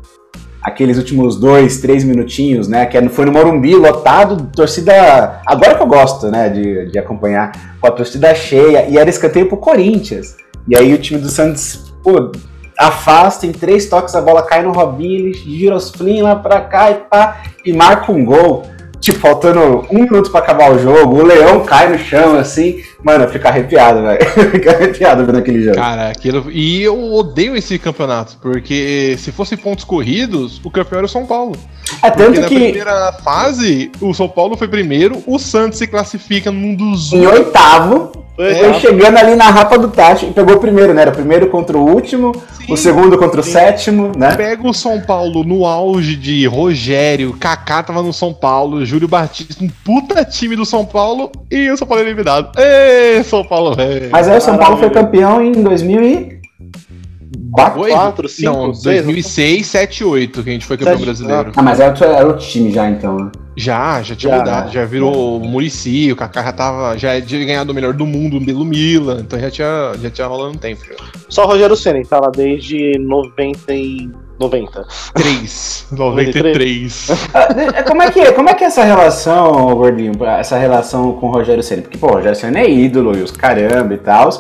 aqueles 0.63 0.97
últimos 0.97 1.39
dois, 1.39 1.83
três 1.83 2.03
minutinhos, 2.03 2.67
né? 2.67 2.87
Que 2.87 2.97
é 2.97 3.09
foi 3.11 3.27
no 3.27 3.33
Morumbi, 3.33 3.75
lotado, 3.75 4.49
torcida. 4.57 5.43
Agora 5.47 5.75
que 5.75 5.83
eu 5.83 5.87
gosto, 5.87 6.31
né, 6.31 6.49
de, 6.49 6.87
de 6.87 6.99
acompanhar, 6.99 7.53
com 7.79 7.87
a 7.87 7.91
torcida 7.91 8.35
cheia, 8.35 8.87
e 8.89 8.97
era 8.97 9.11
escanteio 9.11 9.49
pro 9.49 9.59
Corinthians. 9.59 10.35
E 10.67 10.75
aí 10.75 10.95
o 10.95 10.99
time 10.99 11.21
do 11.21 11.29
Santos, 11.29 11.93
pô, 12.03 12.33
afasta 12.79 13.47
em 13.47 13.53
três 13.53 13.85
toques, 13.85 14.15
a 14.15 14.23
bola 14.23 14.43
cai 14.45 14.63
no 14.63 14.73
Robinho, 14.73 15.27
ele 15.27 15.35
gira 15.35 15.77
os 15.77 15.91
flin 15.91 16.23
lá 16.23 16.37
pra 16.37 16.63
cá 16.63 16.91
e 16.91 16.95
pá, 16.95 17.43
e 17.67 17.73
marca 17.75 18.11
um 18.11 18.25
gol 18.25 18.63
tipo, 19.03 19.19
faltando 19.19 19.85
um 19.91 20.05
minuto 20.05 20.31
pra 20.31 20.41
acabar 20.41 20.73
o 20.73 20.79
jogo, 20.79 21.17
o 21.17 21.25
leão 21.25 21.65
cai 21.65 21.91
no 21.91 21.99
chão, 21.99 22.39
assim. 22.39 22.83
Mano, 23.03 23.29
fica 23.29 23.49
arrepiado, 23.49 24.03
velho. 24.03 24.25
fica 24.53 24.71
arrepiado 24.71 25.27
vendo 25.27 25.39
aquele 25.39 25.63
jogo. 25.63 25.77
Cara, 25.77 26.09
aquilo. 26.09 26.51
E 26.51 26.83
eu 26.83 27.13
odeio 27.15 27.57
esse 27.57 27.79
campeonato, 27.79 28.37
porque 28.41 29.17
se 29.19 29.33
fosse 29.33 29.57
pontos 29.57 29.85
corridos, 29.85 30.61
o 30.65 30.71
campeão 30.71 30.99
era 30.99 31.07
o 31.07 31.09
São 31.09 31.27
Paulo. 31.27 31.57
É 32.03 32.11
tanto 32.11 32.41
na 32.41 32.47
que. 32.47 32.55
Na 32.55 32.61
primeira 32.61 33.13
fase, 33.25 33.91
o 34.01 34.15
São 34.15 34.29
Paulo 34.29 34.57
foi 34.57 34.69
primeiro, 34.69 35.23
o 35.27 35.39
Santos 35.39 35.79
se 35.79 35.87
classifica 35.87 36.51
num 36.51 36.75
dos. 36.75 37.13
Em 37.13 37.27
oitavo. 37.27 38.23
Foi, 38.35 38.75
chegando 38.81 39.19
ali 39.19 39.37
na 39.37 39.51
rapa 39.51 39.79
do 39.79 39.89
Tati 39.89 40.27
e 40.27 40.33
pegou 40.33 40.57
o 40.57 40.59
primeiro, 40.59 40.95
né? 40.95 41.03
Era 41.03 41.11
o 41.11 41.15
primeiro 41.15 41.49
contra 41.49 41.77
o 41.77 41.87
último, 41.87 42.33
sim, 42.55 42.73
o 42.73 42.77
segundo 42.79 43.19
contra 43.19 43.43
sim. 43.43 43.51
o 43.51 43.53
sétimo, 43.53 44.13
né? 44.17 44.35
Pega 44.35 44.67
o 44.67 44.73
São 44.73 45.01
Paulo 45.03 45.45
no 45.45 45.67
auge 45.67 46.17
de 46.17 46.47
Rogério, 46.47 47.37
Kaká 47.39 47.83
tava 47.83 48.03
no 48.03 48.13
São 48.13 48.33
Paulo, 48.33 48.87
Júlio 48.87 49.07
Batista, 49.07 49.63
um 49.63 49.69
puta 49.85 50.25
time 50.25 50.57
do 50.57 50.65
São 50.65 50.85
Paulo 50.85 51.31
e 51.51 51.71
o 51.71 51.77
São 51.77 51.87
Paulo 51.87 52.03
eliminado. 52.03 52.53
Ê, 52.93 53.23
São 53.25 53.45
Paulo, 53.45 53.75
velho. 53.75 54.11
Mas 54.11 54.29
aí 54.29 54.37
o 54.37 54.41
São 54.41 54.59
Paulo 54.59 54.77
foi 54.77 54.91
campeão 54.91 55.43
em 55.43 55.53
2000 55.53 56.03
e... 56.03 56.42
4, 57.53 57.89
4 57.89 58.29
5, 58.29 58.53
Não, 58.53 58.75
6, 58.75 59.05
2006, 59.05 59.67
7, 59.67 60.05
8 60.05 60.43
que 60.43 60.51
a 60.51 60.53
gente 60.53 60.67
foi 60.67 60.77
campeão 60.77 60.97
7, 60.97 61.05
brasileiro. 61.05 61.53
Ah, 61.55 61.63
mas 61.63 61.81
era 61.81 61.91
outro, 61.91 62.05
era 62.05 62.27
outro 62.27 62.47
time 62.47 62.73
já 62.73 62.89
então, 62.89 63.17
né? 63.17 63.31
Já, 63.55 64.01
já 64.03 64.17
tinha 64.17 64.33
já, 64.33 64.39
mudado, 64.39 64.73
já 64.73 64.85
virou 64.87 65.37
o 65.37 65.41
Murici, 65.41 66.11
o 66.11 66.17
Kaká 66.17 66.43
já 66.43 66.53
tava, 66.53 66.97
já 66.97 67.21
tinha 67.21 67.45
ganhado 67.45 67.71
o 67.71 67.75
melhor 67.75 67.93
do 67.93 68.07
mundo 68.07 68.43
pelo 68.43 68.65
Milan, 68.65 69.21
então 69.21 69.39
já 69.39 69.51
tinha, 69.51 69.93
já 70.01 70.11
tinha 70.11 70.27
rolando 70.27 70.55
um 70.55 70.59
tempo. 70.59 70.81
Só 71.29 71.45
o 71.45 71.47
Rogério 71.47 71.77
Senna 71.77 72.03
tá 72.03 72.19
lá 72.19 72.31
desde 72.31 72.99
90 72.99 73.75
e 73.75 74.11
90. 74.41 74.87
3. 75.15 75.87
93. 75.93 77.09
como, 77.87 78.03
é 78.03 78.11
que, 78.11 78.33
como 78.33 78.49
é 78.49 78.55
que 78.55 78.65
é 78.65 78.67
essa 78.69 78.85
relação, 78.85 79.75
Gordinho, 79.75 80.13
essa 80.25 80.57
relação 80.57 81.13
com 81.13 81.29
o 81.29 81.33
Rogério 81.33 81.63
Senna? 81.63 81.83
Porque, 81.83 81.99
pô, 81.99 82.07
o 82.07 82.15
Rogério 82.15 82.37
Senna 82.37 82.61
é 82.61 82.71
ídolo 82.71 83.17
e 83.17 83.23
os 83.23 83.31
caramba 83.31 83.93
e 83.93 83.99
tal. 83.99 84.31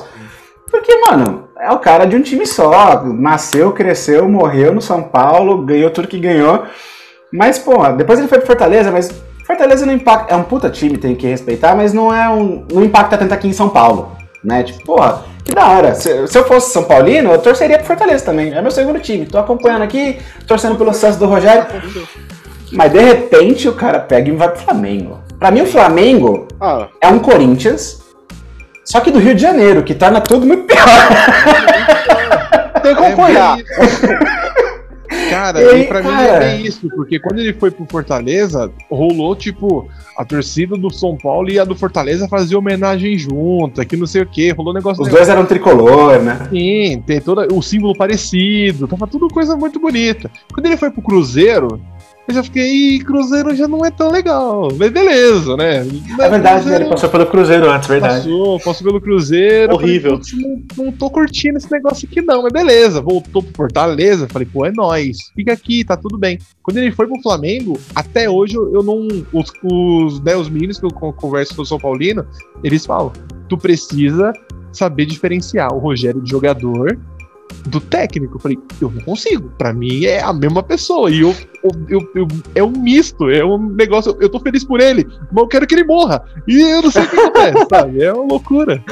Porque, 0.70 0.96
mano, 1.00 1.41
é 1.62 1.70
o 1.70 1.78
cara 1.78 2.04
de 2.04 2.16
um 2.16 2.20
time 2.20 2.44
só. 2.44 3.02
Nasceu, 3.04 3.72
cresceu, 3.72 4.28
morreu 4.28 4.74
no 4.74 4.82
São 4.82 5.02
Paulo, 5.02 5.62
ganhou 5.62 5.90
tudo 5.90 6.08
que 6.08 6.18
ganhou. 6.18 6.64
Mas, 7.32 7.58
pô, 7.58 7.88
depois 7.92 8.18
ele 8.18 8.28
foi 8.28 8.38
pro 8.38 8.48
Fortaleza, 8.48 8.90
mas 8.90 9.12
Fortaleza 9.46 9.86
não 9.86 9.92
impacta. 9.92 10.34
É 10.34 10.36
um 10.36 10.42
puta 10.42 10.68
time, 10.68 10.98
tem 10.98 11.14
que 11.14 11.26
respeitar, 11.26 11.76
mas 11.76 11.92
não 11.92 12.12
é 12.12 12.28
um. 12.28 12.66
não 12.70 12.84
impacta 12.84 13.16
tanto 13.16 13.32
aqui 13.32 13.46
em 13.46 13.52
São 13.52 13.68
Paulo. 13.68 14.16
Né? 14.42 14.64
Tipo, 14.64 14.84
porra, 14.84 15.22
que 15.44 15.54
da 15.54 15.68
hora. 15.68 15.94
Se, 15.94 16.26
se 16.26 16.36
eu 16.36 16.44
fosse 16.44 16.72
São 16.72 16.82
Paulino, 16.82 17.30
eu 17.30 17.38
torceria 17.38 17.78
pro 17.78 17.86
Fortaleza 17.86 18.24
também. 18.24 18.52
É 18.52 18.60
meu 18.60 18.72
segundo 18.72 18.98
time. 18.98 19.24
Tô 19.24 19.38
acompanhando 19.38 19.82
aqui, 19.82 20.18
torcendo 20.48 20.74
pelo 20.76 20.92
sucesso 20.92 21.18
do 21.18 21.26
Rogério. 21.26 21.64
Mas 22.72 22.90
de 22.90 22.98
repente 22.98 23.68
o 23.68 23.74
cara 23.74 24.00
pega 24.00 24.28
e 24.28 24.32
vai 24.32 24.48
pro 24.48 24.62
Flamengo. 24.62 25.20
Pra 25.38 25.50
mim, 25.50 25.60
o 25.60 25.66
Flamengo 25.66 26.48
ah. 26.60 26.88
é 27.00 27.08
um 27.08 27.18
Corinthians, 27.18 28.01
só 28.84 29.00
que 29.00 29.10
do 29.10 29.18
Rio 29.18 29.34
de 29.34 29.42
Janeiro, 29.42 29.82
que 29.82 29.94
torna 29.94 30.20
tudo 30.20 30.46
muito 30.46 30.64
pior. 30.64 30.78
Tem 32.82 32.94
que 32.94 33.02
acompanhar. 33.02 33.58
É 33.58 34.42
Cara, 35.30 35.62
e, 35.62 35.82
e 35.82 35.86
pra 35.86 36.02
cara... 36.02 36.16
mim 36.16 36.22
é 36.22 36.38
bem 36.38 36.66
isso, 36.66 36.88
porque 36.90 37.18
quando 37.18 37.38
ele 37.38 37.52
foi 37.52 37.70
pro 37.70 37.86
Fortaleza, 37.86 38.70
rolou 38.90 39.34
tipo 39.36 39.88
a 40.16 40.24
torcida 40.24 40.76
do 40.76 40.90
São 40.90 41.16
Paulo 41.16 41.50
e 41.50 41.58
a 41.58 41.64
do 41.64 41.74
Fortaleza 41.74 42.28
fazia 42.28 42.58
homenagem 42.58 43.16
junto, 43.16 43.84
que 43.84 43.96
não 43.96 44.06
sei 44.06 44.22
o 44.22 44.26
que, 44.26 44.50
rolou 44.50 44.74
negócio. 44.74 45.02
Os 45.02 45.08
negócio. 45.08 45.26
dois 45.26 45.28
eram 45.28 45.46
tricolor, 45.46 46.20
né? 46.20 46.38
Sim, 46.50 47.02
tem 47.06 47.20
todo 47.20 47.46
o 47.54 47.62
símbolo 47.62 47.94
parecido, 47.96 48.86
tava 48.86 49.06
tudo 49.06 49.28
coisa 49.28 49.56
muito 49.56 49.80
bonita. 49.80 50.30
Quando 50.52 50.66
ele 50.66 50.76
foi 50.76 50.90
pro 50.90 51.02
Cruzeiro, 51.02 51.80
eu 52.28 52.34
já 52.34 52.42
fiquei, 52.42 53.00
Cruzeiro 53.00 53.54
já 53.54 53.66
não 53.66 53.84
é 53.84 53.90
tão 53.90 54.10
legal. 54.10 54.68
Mas 54.78 54.90
beleza, 54.90 55.56
né? 55.56 55.78
É 55.78 56.28
verdade, 56.28 56.60
Cruzeiro, 56.60 56.84
ele 56.84 56.90
passou 56.90 57.10
pelo 57.10 57.26
Cruzeiro 57.26 57.70
antes, 57.70 57.88
verdade. 57.88 58.28
Passou, 58.28 58.60
passou 58.60 58.86
pelo 58.86 59.00
Cruzeiro. 59.00 59.74
Horrível. 59.74 60.20
Falei, 60.22 60.46
não, 60.46 60.84
não 60.84 60.92
tô 60.92 61.10
curtindo 61.10 61.58
esse 61.58 61.70
negócio 61.70 62.08
aqui, 62.08 62.22
não. 62.22 62.42
Mas 62.42 62.52
beleza, 62.52 63.00
voltou 63.00 63.42
pro 63.42 63.52
Fortaleza. 63.54 64.28
Falei, 64.28 64.46
pô, 64.50 64.64
é 64.64 64.70
nóis. 64.70 65.18
Fica 65.34 65.52
aqui, 65.52 65.84
tá 65.84 65.96
tudo 65.96 66.16
bem. 66.16 66.38
Quando 66.62 66.76
ele 66.76 66.92
foi 66.92 67.06
pro 67.08 67.20
Flamengo, 67.22 67.78
até 67.94 68.30
hoje 68.30 68.54
eu 68.54 68.82
não. 68.82 69.08
Os, 69.32 69.52
os, 69.64 70.20
né, 70.22 70.36
os 70.36 70.48
meninos 70.48 70.78
que 70.78 70.86
eu 70.86 70.90
converso 70.90 71.56
com 71.56 71.62
o 71.62 71.66
São 71.66 71.78
Paulino, 71.78 72.24
eles 72.62 72.86
falam: 72.86 73.12
tu 73.48 73.58
precisa 73.58 74.32
saber 74.72 75.06
diferenciar 75.06 75.74
o 75.74 75.78
Rogério 75.78 76.20
de 76.20 76.30
jogador 76.30 76.98
do 77.66 77.80
técnico. 77.80 78.36
Eu 78.36 78.40
falei, 78.40 78.58
eu 78.80 78.90
não 78.90 79.02
consigo. 79.02 79.50
Pra 79.58 79.72
mim 79.72 80.04
é 80.04 80.22
a 80.22 80.32
mesma 80.32 80.62
pessoa. 80.62 81.10
E 81.10 81.20
eu, 81.20 81.34
eu, 81.88 82.10
eu, 82.14 82.28
é 82.54 82.62
um 82.62 82.72
misto, 82.72 83.30
é 83.30 83.44
um 83.44 83.58
negócio. 83.58 84.16
Eu 84.20 84.28
tô 84.28 84.40
feliz 84.40 84.64
por 84.64 84.80
ele, 84.80 85.06
mas 85.32 85.42
eu 85.42 85.48
quero 85.48 85.66
que 85.66 85.74
ele 85.74 85.84
morra. 85.84 86.22
E 86.46 86.60
eu 86.60 86.82
não 86.82 86.90
sei 86.90 87.02
o 87.02 87.08
que 87.08 87.16
acontece, 87.16 87.66
sabe? 87.70 88.02
É 88.02 88.12
uma 88.12 88.24
loucura. 88.24 88.82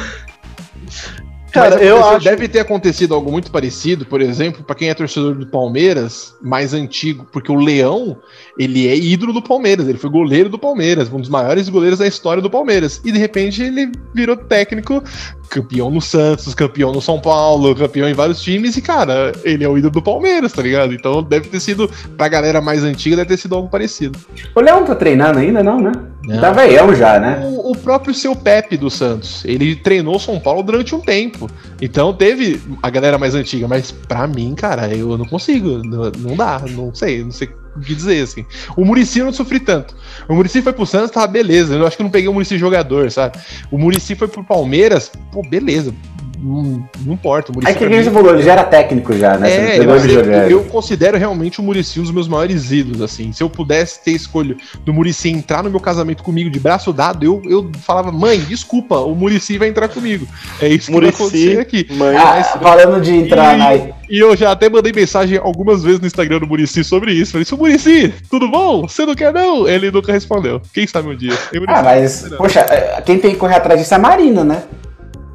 Cara, 1.53 1.83
eu 1.83 2.05
acho... 2.05 2.25
deve 2.25 2.49
ter 2.49 2.61
acontecido 2.61 3.15
algo 3.15 3.31
muito 3.31 3.51
parecido, 3.51 4.05
por 4.07 4.21
exemplo, 4.21 4.63
para 4.63 4.77
quem 4.77 4.89
é 4.89 4.95
torcedor 4.95 5.35
do 5.35 5.47
Palmeiras, 5.47 6.35
mais 6.41 6.73
antigo, 6.73 7.27
porque 7.33 7.51
o 7.51 7.57
Leão, 7.57 8.17
ele 8.59 8.89
é 8.89 8.97
ídolo 8.97 9.33
do 9.33 9.43
Palmeiras, 9.43 9.89
ele 9.89 9.99
foi 9.99 10.11
goleiro 10.11 10.49
do 10.49 10.59
Palmeiras, 10.59 11.13
um 11.13 11.21
dos 11.21 11.29
maiores 11.29 11.69
goleiros 11.69 11.99
da 11.99 12.07
história 12.07 12.43
do 12.43 12.51
Palmeiras. 12.51 13.01
E 13.05 13.13
de 13.13 13.19
repente 13.19 13.63
ele 13.63 13.91
virou 14.15 14.37
técnico 14.37 15.03
campeão 15.49 15.91
no 15.91 16.01
Santos, 16.01 16.55
campeão 16.55 16.93
no 16.93 17.03
São 17.03 17.21
Paulo, 17.21 17.75
campeão 17.75 18.09
em 18.09 18.15
vários 18.15 18.41
times, 18.41 18.77
e, 18.77 18.83
cara, 18.83 19.33
ele 19.43 19.65
é 19.65 19.69
o 19.69 19.77
ídolo 19.77 19.95
do 19.95 20.03
Palmeiras, 20.03 20.53
tá 20.53 20.63
ligado? 20.63 20.95
Então 20.95 21.23
deve 21.23 21.49
ter 21.49 21.61
sido, 21.61 21.91
pra 22.17 22.29
galera 22.29 22.61
mais 22.61 22.85
antiga, 22.85 23.17
deve 23.17 23.29
ter 23.29 23.37
sido 23.37 23.57
algo 23.57 23.69
parecido. 23.69 24.19
O 24.55 24.61
Leão 24.61 24.85
tá 24.85 24.95
treinando 24.95 25.41
ainda, 25.41 25.63
não, 25.63 25.81
né? 25.81 25.93
Não. 26.23 26.41
Tá 26.41 26.51
veião 26.53 26.95
já, 26.95 27.19
né? 27.19 27.41
O, 27.45 27.73
o, 27.73 27.77
próprio 27.77 28.13
seu 28.13 28.37
Pepe 28.37 28.77
do 28.77 28.91
Santos, 28.91 29.43
ele 29.45 29.75
treinou 29.75 30.19
São 30.19 30.39
Paulo 30.39 30.63
durante 30.63 30.95
um 30.95 31.01
tempo. 31.01 31.49
Então 31.81 32.13
teve 32.13 32.61
a 32.83 32.91
galera 32.91 33.17
mais 33.17 33.35
antiga, 33.35 33.67
mas 33.67 33.91
pra 33.91 34.27
mim, 34.27 34.55
cara, 34.55 34.95
eu 34.95 35.17
não 35.17 35.25
consigo, 35.25 35.79
não, 35.83 36.11
não 36.19 36.37
dá, 36.37 36.61
não 36.69 36.95
sei, 36.95 37.25
não 37.25 37.31
sei 37.31 37.49
o 37.77 37.81
que 37.81 37.95
dizer, 37.95 38.23
assim. 38.23 38.45
O 38.77 38.85
Murici 38.85 39.21
eu 39.21 39.27
não 39.27 39.33
sofri 39.33 39.61
tanto. 39.61 39.95
O 40.29 40.35
Murici 40.35 40.63
foi 40.63 40.73
pro 40.73 40.87
Santos, 40.87 41.11
tava 41.11 41.27
beleza. 41.27 41.75
Eu 41.75 41.87
acho 41.87 41.97
que 41.97 42.03
eu 42.03 42.05
não 42.05 42.11
peguei 42.11 42.29
o 42.29 42.33
Murici 42.33 42.59
jogador, 42.59 43.11
sabe? 43.11 43.39
O 43.71 43.79
Murici 43.79 44.15
foi 44.15 44.29
pro 44.29 44.43
Palmeiras, 44.43 45.11
pô, 45.33 45.43
beleza. 45.43 45.95
Não, 46.43 46.89
não 47.05 47.15
importa. 47.15 47.53
O 47.53 47.55
Muricy 47.55 47.73
é 47.73 47.75
que 47.75 47.85
ele 47.85 48.11
falou, 48.11 48.35
ele 48.35 48.43
já 48.43 48.53
era 48.53 48.65
técnico 48.65 49.13
já, 49.13 49.37
né? 49.37 49.77
É, 49.77 49.79
eu, 49.79 50.51
eu, 50.51 50.65
considero 50.65 51.19
realmente 51.19 51.61
o 51.61 51.63
Murici 51.63 52.01
um 52.01 52.03
dos 52.03 52.13
meus 52.13 52.27
maiores 52.27 52.73
ídolos, 52.73 53.03
assim. 53.03 53.31
Se 53.33 53.43
eu 53.43 53.51
pudesse 53.51 54.03
ter 54.03 54.13
escolha 54.13 54.57
do 54.85 54.93
Murici 54.93 55.29
entrar 55.29 55.63
no 55.63 55.71
meu 55.71 55.81
casamento 55.81 56.23
comigo 56.23 56.51
de 56.51 56.59
braço 56.59 56.93
dado, 56.93 57.25
eu, 57.25 57.43
eu 57.45 57.71
falava, 57.83 58.11
mãe, 58.11 58.41
desculpa, 58.41 58.99
o 58.99 59.15
Murici 59.15 59.59
vai 59.59 59.69
entrar 59.69 59.89
comigo. 59.89 60.27
É 60.61 60.69
isso 60.69 60.91
Muricy, 60.91 61.13
que 61.13 61.19
vai 61.19 61.27
acontecer 61.27 61.61
aqui. 61.61 61.87
Mãe, 61.95 62.17
ah, 62.17 62.43
falando 62.61 63.01
de 63.01 63.15
entrar 63.15 63.55
e, 63.55 63.59
na... 63.59 64.00
E 64.11 64.19
eu 64.19 64.37
já 64.37 64.51
até 64.51 64.69
mandei 64.69 64.93
mensagem 64.93 65.39
algumas 65.39 65.85
vezes 65.85 66.01
no 66.01 66.07
Instagram 66.07 66.41
do 66.41 66.47
Murici 66.47 66.83
sobre 66.83 67.13
isso. 67.13 67.31
Falei, 67.31 67.45
seu 67.45 67.57
Murici, 67.57 68.13
tudo 68.29 68.51
bom? 68.51 68.83
Você 68.83 69.07
não 69.07 69.15
quer 69.15 69.33
não? 69.33 69.69
Ele 69.69 69.89
nunca 69.89 70.11
respondeu. 70.11 70.61
Quem 70.75 70.85
sabe 70.85 71.09
um 71.09 71.17
dia. 71.17 71.33
ah, 71.69 71.81
mas, 71.81 72.29
poxa, 72.37 72.67
quem 73.07 73.21
tem 73.21 73.31
que 73.31 73.37
correr 73.37 73.55
atrás 73.55 73.79
disso 73.79 73.95
é 73.95 73.97
a 73.97 74.01
Marina, 74.01 74.43
né? 74.43 74.65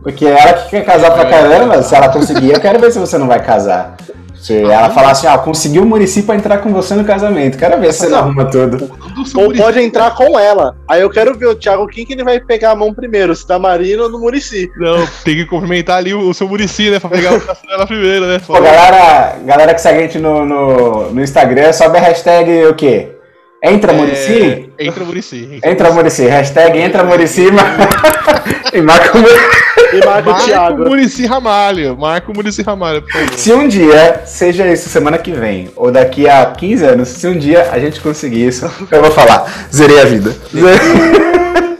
Porque 0.03 0.25
ela 0.25 0.53
que 0.53 0.71
quer 0.71 0.83
casar 0.85 1.11
pra 1.11 1.25
caramba, 1.25 1.81
se 1.81 1.95
ela 1.95 2.09
conseguir, 2.09 2.51
eu 2.51 2.59
quero 2.59 2.77
ver 2.77 2.91
se 2.91 2.99
você 2.99 3.17
não 3.17 3.27
vai 3.27 3.41
casar. 3.41 3.95
Se 4.45 4.61
ela 4.61 4.91
falar 4.91 5.09
assim, 5.09 5.25
ó, 5.25 5.39
conseguiu 5.39 5.81
o 5.81 5.87
município 5.87 6.27
pra 6.27 6.35
entrar 6.35 6.59
com 6.59 6.71
você 6.71 6.93
no 6.93 7.03
casamento. 7.03 7.57
Quero 7.57 7.79
ver 7.79 7.91
se 7.91 8.01
você 8.01 8.09
não 8.09 8.19
arruma 8.19 8.45
tudo. 8.45 8.91
Ou 9.33 9.51
pode 9.51 9.79
entrar 9.79 10.13
com 10.13 10.37
ela. 10.37 10.77
Aí 10.87 11.01
eu 11.01 11.09
quero 11.09 11.35
ver 11.35 11.47
o 11.47 11.55
Thiago 11.55 11.87
quem 11.87 12.05
que 12.05 12.13
ele 12.13 12.23
vai 12.23 12.39
pegar 12.39 12.71
a 12.71 12.75
mão 12.75 12.93
primeiro, 12.93 13.35
se 13.35 13.47
da 13.47 13.57
Marina 13.57 14.03
ou 14.03 14.11
do 14.11 14.19
Murici. 14.19 14.69
Não, 14.77 15.03
tem 15.23 15.35
que 15.35 15.45
cumprimentar 15.45 15.97
ali 15.97 16.13
o, 16.13 16.29
o 16.29 16.33
seu 16.33 16.47
Murici, 16.47 16.91
né? 16.91 16.99
Pra 16.99 17.09
pegar 17.09 17.33
o 17.33 17.39
braço 17.39 17.65
dela 17.65 17.87
primeiro, 17.87 18.27
né? 18.27 18.39
Pô, 18.45 18.53
galera, 18.53 19.35
galera 19.43 19.73
que 19.73 19.81
segue 19.81 19.97
a 19.97 20.01
gente 20.03 20.19
no, 20.19 20.45
no, 20.45 21.11
no 21.11 21.23
Instagram, 21.23 21.73
sobe 21.73 21.97
a 21.97 22.01
hashtag 22.01 22.67
o 22.67 22.75
quê? 22.75 23.14
Entra 23.65 23.91
é, 23.91 23.95
Murici? 23.95 24.69
Entra 24.77 25.03
Murici. 25.03 25.59
Entra 25.63 25.91
Murici. 25.91 26.27
Hashtag 26.27 26.77
entra 26.77 27.03
Murici 27.03 27.47
e 28.71 28.81
marca 28.81 29.17
o 29.17 29.21
Murici. 29.21 29.65
E 29.93 30.03
marca 30.03 30.29
o 30.29 30.33
Thiago. 30.33 30.85
Murici 30.85 31.25
Ramalho. 31.25 31.97
Marca 31.97 32.31
o 32.31 32.35
Murici 32.35 32.61
Ramalho, 32.61 33.01
por 33.01 33.11
favor. 33.11 33.33
Se 33.37 33.53
um 33.53 33.67
dia, 33.67 34.23
seja 34.25 34.67
isso 34.67 34.89
semana 34.89 35.17
que 35.17 35.31
vem, 35.31 35.69
ou 35.75 35.91
daqui 35.91 36.27
a 36.27 36.45
15 36.45 36.85
anos, 36.85 37.07
se 37.09 37.27
um 37.27 37.37
dia 37.37 37.69
a 37.71 37.79
gente 37.79 38.01
conseguir 38.01 38.47
isso, 38.47 38.69
eu 38.91 39.01
vou 39.01 39.11
falar, 39.11 39.67
zerei 39.71 40.01
a 40.01 40.05
vida. 40.05 40.35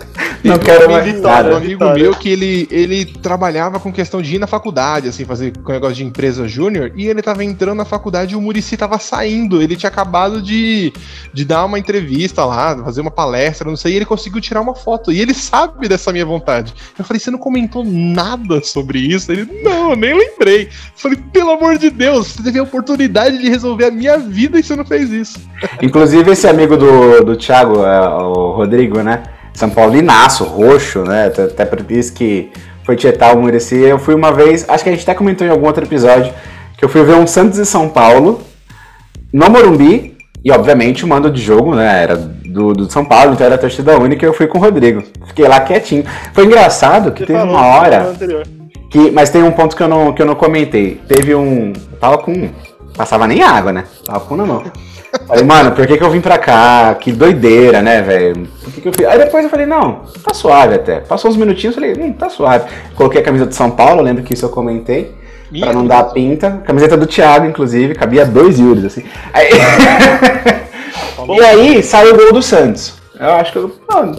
Não 0.50 0.60
quero 0.60 0.92
mais 0.92 1.22
nada. 1.22 1.54
Um 1.54 1.58
amigo 1.58 1.72
vitória. 1.72 2.04
meu 2.04 2.16
que 2.16 2.30
ele, 2.30 2.68
ele 2.72 3.06
trabalhava 3.06 3.80
com 3.80 3.92
questão 3.92 4.22
de 4.22 4.36
ir 4.36 4.40
na 4.40 4.48
faculdade, 4.48 5.08
assim, 5.08 5.26
fazer 5.26 5.54
com 5.58 5.72
negócio 5.72 5.96
de 5.96 6.04
empresa 6.04 6.48
júnior, 6.48 6.92
e 6.96 7.08
ele 7.08 7.22
tava 7.22 7.44
entrando 7.44 7.78
na 7.78 7.86
faculdade 7.86 8.34
e 8.34 8.38
o 8.38 8.42
Murici 8.42 8.78
tava 8.78 9.00
saindo. 9.00 9.62
Ele 9.62 9.76
tinha 9.76 9.90
acabado 9.90 10.42
de, 10.42 10.94
de 11.34 11.46
dar 11.46 11.66
uma 11.66 11.80
entrevista 11.80 12.46
lá, 12.46 12.78
fazer 12.84 13.02
uma 13.02 13.12
palestra, 13.12 13.70
não 13.70 13.78
sei, 13.78 13.94
e 13.94 13.96
ele 13.96 14.06
conseguiu 14.06 14.42
tirar 14.42 14.62
uma 14.62 14.76
foto. 14.76 15.12
E 15.12 15.20
ele 15.20 15.34
sabe 15.34 15.88
dessa 15.88 16.12
minha 16.12 16.26
vontade. 16.26 16.74
Eu 16.98 17.06
falei, 17.06 17.20
você 17.20 17.32
não 17.32 17.40
comentou 17.40 17.84
nada 17.84 18.62
sobre 18.62 19.00
isso? 19.00 19.32
Ele, 19.32 19.48
não, 19.64 19.92
eu 19.92 19.96
nem 19.96 20.14
lembrei. 20.14 20.66
Eu 20.66 20.70
falei, 20.96 21.18
pelo 21.32 21.52
amor 21.52 21.78
de 21.78 21.90
Deus, 21.90 22.28
você 22.28 22.44
teve 22.44 22.60
a 22.60 22.64
oportunidade 22.64 23.38
de 23.38 23.50
resolver 23.50 23.86
a 23.86 23.92
minha 23.92 24.18
vida 24.18 24.60
e 24.60 24.64
você 24.64 24.76
não 24.76 24.86
fez 24.86 25.12
isso. 25.12 25.40
Inclusive, 25.82 26.32
esse 26.32 26.48
amigo 26.48 26.78
do, 26.78 27.24
do 27.24 27.36
Thiago, 27.36 27.84
é, 27.86 28.00
o 28.00 28.52
Rodrigo, 28.52 29.02
né? 29.02 29.24
São 29.56 29.70
Paulinaço, 29.70 30.44
roxo, 30.44 31.04
né? 31.04 31.28
Até 31.28 31.66
por 31.66 31.90
isso 31.90 32.14
que 32.14 32.52
foi 32.84 32.96
tietar 32.96 33.36
o 33.36 33.42
Murici. 33.42 33.76
Eu 33.76 33.98
fui 33.98 34.14
uma 34.14 34.32
vez, 34.32 34.66
acho 34.68 34.84
que 34.84 34.90
a 34.90 34.94
gente 34.94 35.04
até 35.04 35.14
comentou 35.14 35.48
em 35.48 35.50
algum 35.50 35.66
outro 35.66 35.84
episódio, 35.84 36.34
que 36.78 36.84
eu 36.84 36.90
fui 36.90 37.04
ver 37.04 37.16
um 37.16 37.26
Santos 37.26 37.58
e 37.58 37.66
São 37.66 37.90
Paulo 37.90 38.42
no 39.34 39.50
Morumbi, 39.50 40.16
e 40.44 40.52
obviamente 40.52 41.04
o 41.04 41.08
mando 41.08 41.32
de 41.32 41.42
jogo, 41.42 41.74
né? 41.74 42.04
Era 42.04 42.16
do, 42.16 42.74
do 42.74 42.92
São 42.92 43.04
Paulo, 43.04 43.34
então 43.34 43.46
era 43.46 43.56
a 43.56 43.58
torcida 43.58 43.98
única 43.98 44.26
e 44.26 44.30
eu 44.30 44.34
fui 44.34 44.46
com 44.46 44.60
o 44.60 44.62
Rodrigo. 44.62 45.04
Fiquei 45.28 45.48
lá 45.48 45.60
quietinho. 45.60 46.06
Foi 46.34 46.46
engraçado 46.46 47.12
que 47.12 47.26
Você 47.26 47.34
teve 47.34 47.44
uma 47.44 47.66
hora. 47.66 48.14
Que, 48.92 49.10
mas 49.12 49.30
tem 49.30 49.44
um 49.44 49.52
ponto 49.52 49.76
que 49.76 49.82
eu, 49.82 49.88
não, 49.88 50.14
que 50.14 50.22
eu 50.22 50.26
não 50.26 50.36
comentei. 50.36 51.02
Teve 51.08 51.34
um. 51.34 51.74
Eu 51.92 51.98
tava 52.00 52.18
com. 52.20 52.50
Passava 52.96 53.28
nem 53.28 53.42
água, 53.42 53.74
né? 53.74 53.84
Tava 54.06 54.20
com 54.22 54.38
na 54.38 54.46
mão. 54.46 54.64
Falei, 55.28 55.44
mano, 55.44 55.72
por 55.72 55.88
que, 55.88 55.98
que 55.98 56.04
eu 56.04 56.10
vim 56.10 56.22
pra 56.22 56.38
cá? 56.38 56.96
Que 57.00 57.12
doideira, 57.12 57.82
né, 57.82 58.02
velho? 58.02 58.48
Por 58.64 58.74
que, 58.74 58.82
que 58.82 59.04
eu? 59.04 59.10
Aí 59.10 59.18
depois 59.18 59.44
eu 59.44 59.50
falei, 59.50 59.66
não, 59.66 60.02
tá 60.24 60.34
suave 60.34 60.76
até. 60.76 61.00
Passou 61.00 61.32
uns 61.32 61.38
minutinhos, 61.38 61.76
falei, 61.76 61.94
hum, 61.94 62.14
tá 62.14 62.30
suave. 62.30 62.66
Coloquei 62.96 63.22
a 63.22 63.24
camisa 63.24 63.46
de 63.46 63.56
São 63.56 63.72
Paulo, 63.72 64.02
lembro 64.02 64.24
que 64.24 64.34
isso 64.34 64.46
eu 64.46 64.50
comentei. 64.50 65.16
Minha 65.52 65.66
pra 65.66 65.76
não 65.76 65.86
dar 65.86 66.06
pinta. 66.06 66.64
Camiseta 66.66 66.98
do 66.98 67.08
Thiago, 67.08 67.46
inclusive, 67.46 67.96
cabia 67.96 68.26
dois 68.26 68.60
Yuris, 68.60 68.86
assim. 68.86 69.04
Aí... 69.34 69.50
e 71.38 71.44
aí 71.44 71.84
saiu 71.84 72.14
o 72.14 72.18
gol 72.18 72.34
do 72.34 72.42
Santos. 72.42 72.96
Eu 73.20 73.32
acho 73.32 73.52
que 73.52 73.58
eu. 73.58 73.72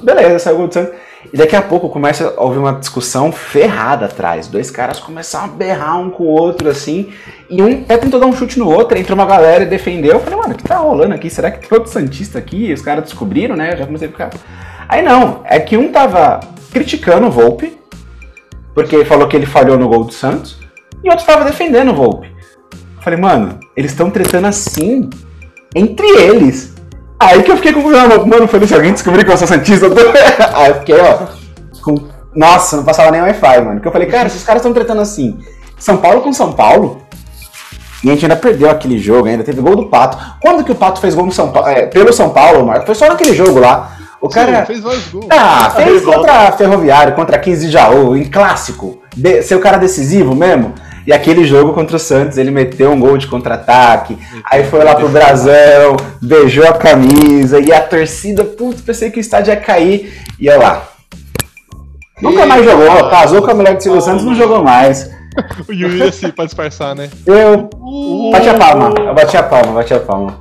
beleza, 0.03 0.39
saiu 0.39 0.57
o 0.57 0.59
gol 0.59 0.69
do 0.69 0.75
Santos. 0.75 0.95
E 1.33 1.37
daqui 1.37 1.57
a 1.57 1.63
pouco 1.63 1.89
começa 1.89 2.35
a 2.37 2.43
ouvir 2.43 2.59
uma 2.59 2.73
discussão 2.73 3.33
ferrada 3.33 4.07
atrás. 4.07 4.49
Dois 4.49 4.71
caras 4.71 5.01
começaram 5.01 5.47
a 5.47 5.49
berrar 5.49 5.99
um 6.01 6.11
com 6.11 6.25
o 6.25 6.29
outro 6.29 6.69
assim. 6.69 7.13
E 7.51 7.63
um 7.63 7.83
até 7.83 7.99
tentou 7.99 8.21
dar 8.21 8.27
um 8.27 8.33
chute 8.33 8.59
no 8.59 8.71
outro, 8.71 8.99
entrou 8.99 9.19
uma 9.19 9.27
galera 9.27 9.65
e 9.65 9.67
defendeu. 9.67 10.15
Eu 10.15 10.21
falei, 10.21 10.39
mano, 10.39 10.55
o 10.55 10.57
que 10.57 10.65
tá 10.65 10.77
rolando 10.77 11.15
aqui? 11.15 11.29
Será 11.29 11.51
que 11.51 11.67
tem 11.67 11.77
outro 11.77 11.93
Santista 11.93 12.39
aqui? 12.39 12.67
E 12.67 12.73
os 12.73 12.83
caras 12.83 13.05
descobriram, 13.05 13.57
né? 13.57 13.73
Eu 13.73 13.79
já 13.79 13.87
comecei 13.87 14.09
a 14.09 14.11
ficar. 14.11 14.31
Aí 14.89 15.03
não, 15.03 15.41
é 15.45 15.59
que 15.59 15.77
um 15.77 15.91
tava 15.91 16.41
criticando 16.73 17.27
o 17.27 17.31
Volpe, 17.31 17.77
porque 18.75 19.05
falou 19.05 19.27
que 19.27 19.37
ele 19.37 19.47
falhou 19.47 19.79
no 19.79 19.89
gol 19.89 20.05
do 20.05 20.13
Santos, 20.13 20.59
e 21.03 21.11
outro 21.11 21.27
tava 21.27 21.45
defendendo 21.45 21.91
o 21.91 21.95
Volpe. 21.95 22.29
Eu 22.97 23.03
falei, 23.03 23.19
mano, 23.19 23.59
eles 23.77 23.93
estão 23.93 24.11
tretando 24.11 24.47
assim 24.47 25.11
entre 25.75 26.07
eles. 26.07 26.76
Aí 27.19 27.43
que 27.43 27.51
eu 27.51 27.57
fiquei 27.57 27.73
com. 27.73 27.83
Mano, 27.83 28.27
mano 28.27 28.49
falei, 28.49 28.67
se 28.67 28.75
alguém 28.75 28.93
descobrir 28.93 29.25
que 29.25 29.31
eu 29.31 29.37
sou 29.37 29.47
Santista, 29.47 29.87
eu 29.87 29.95
tô. 29.95 30.01
Aí 30.55 30.69
eu 30.69 30.75
fiquei, 30.77 31.01
ó. 31.01 31.19
Com... 31.83 31.95
Nossa, 32.35 32.77
não 32.77 32.85
passava 32.85 33.11
nem 33.11 33.23
Wi-Fi, 33.23 33.61
mano. 33.63 33.81
Que 33.81 33.89
eu 33.89 33.93
falei, 33.93 34.09
cara, 34.09 34.27
esses 34.27 34.45
caras 34.45 34.61
estão 34.61 34.73
tretando 34.73 35.01
assim. 35.01 35.39
São 35.79 35.97
Paulo 35.97 36.21
com 36.21 36.33
São 36.33 36.53
Paulo. 36.53 37.03
E 38.05 38.11
a 38.11 38.13
gente 38.13 38.25
ainda 38.25 38.37
perdeu 38.37 38.71
aquele 38.71 38.99
jogo, 38.99 39.27
ainda 39.27 39.43
teve 39.43 39.61
gol 39.61 39.75
do 39.75 39.87
Pato. 39.87 40.19
Quando 40.41 40.63
que 40.63 40.71
o 40.71 40.75
Pato 40.75 41.01
fez 41.01 41.15
gol 41.15 41.27
no 41.27 41.33
São 41.33 41.51
Paulo? 41.51 41.69
É, 41.69 41.87
pelo 41.87 42.13
São 42.13 42.31
Paulo, 42.31 42.65
Marco? 42.67 42.87
Foi 42.87 42.95
só 42.95 43.09
naquele 43.09 43.35
jogo 43.35 43.59
lá. 43.59 43.97
O 44.21 44.29
cara. 44.29 44.61
Sim, 44.61 44.67
fez 44.67 44.81
vários 44.81 45.09
gols. 45.09 45.27
Ah, 45.31 45.71
fez 45.71 46.05
contra 46.05 46.53
Ferroviário, 46.53 47.15
contra 47.15 47.39
15 47.39 47.67
de 47.67 47.73
Jaú, 47.73 48.17
em 48.17 48.25
clássico. 48.25 49.01
De... 49.15 49.43
Ser 49.43 49.55
o 49.55 49.61
cara 49.61 49.79
decisivo 49.79 50.35
mesmo. 50.35 50.75
E 51.07 51.13
aquele 51.13 51.45
jogo 51.45 51.73
contra 51.73 51.97
o 51.97 52.01
Santos, 52.01 52.37
ele 52.37 52.51
meteu 52.51 52.91
um 52.91 52.99
gol 52.99 53.17
de 53.17 53.27
contra-ataque, 53.27 54.19
aí 54.45 54.65
foi 54.65 54.83
lá 54.83 54.95
pro 54.95 55.09
Brasão, 55.09 55.97
beijou 56.21 56.67
a 56.67 56.73
camisa, 56.73 57.61
e 57.61 57.73
a 57.73 57.81
torcida, 57.81 58.45
putz, 58.45 58.81
pensei 58.81 59.11
que 59.11 59.19
o 59.19 59.21
estádio 59.21 59.53
ia 59.53 59.61
cair, 59.61 60.21
e 60.39 60.51
olha 60.51 60.59
lá. 60.59 60.89
Nunca 62.21 62.47
mais 62.47 62.65
jogou, 62.65 63.11
casou 63.11 63.43
com 63.43 63.51
a 63.51 63.55
mulher 63.55 63.77
do 63.77 63.83
Silvio 63.83 64.01
Santos, 64.01 64.25
não 64.25 64.35
jogou 64.35 64.63
mais. 64.63 65.16
O 65.69 65.73
Yuri 65.73 66.03
assim, 66.03 66.31
pra 66.31 66.45
disfarçar, 66.45 66.95
né? 66.95 67.11
Eu 67.25 67.69
uh, 67.75 68.31
bati 68.31 68.49
a 68.49 68.55
palma, 68.55 68.95
eu 68.99 69.15
bati 69.15 69.37
a 69.37 69.43
palma, 69.43 69.73
bati 69.73 69.95
a 69.95 70.01
palma. 70.01 70.41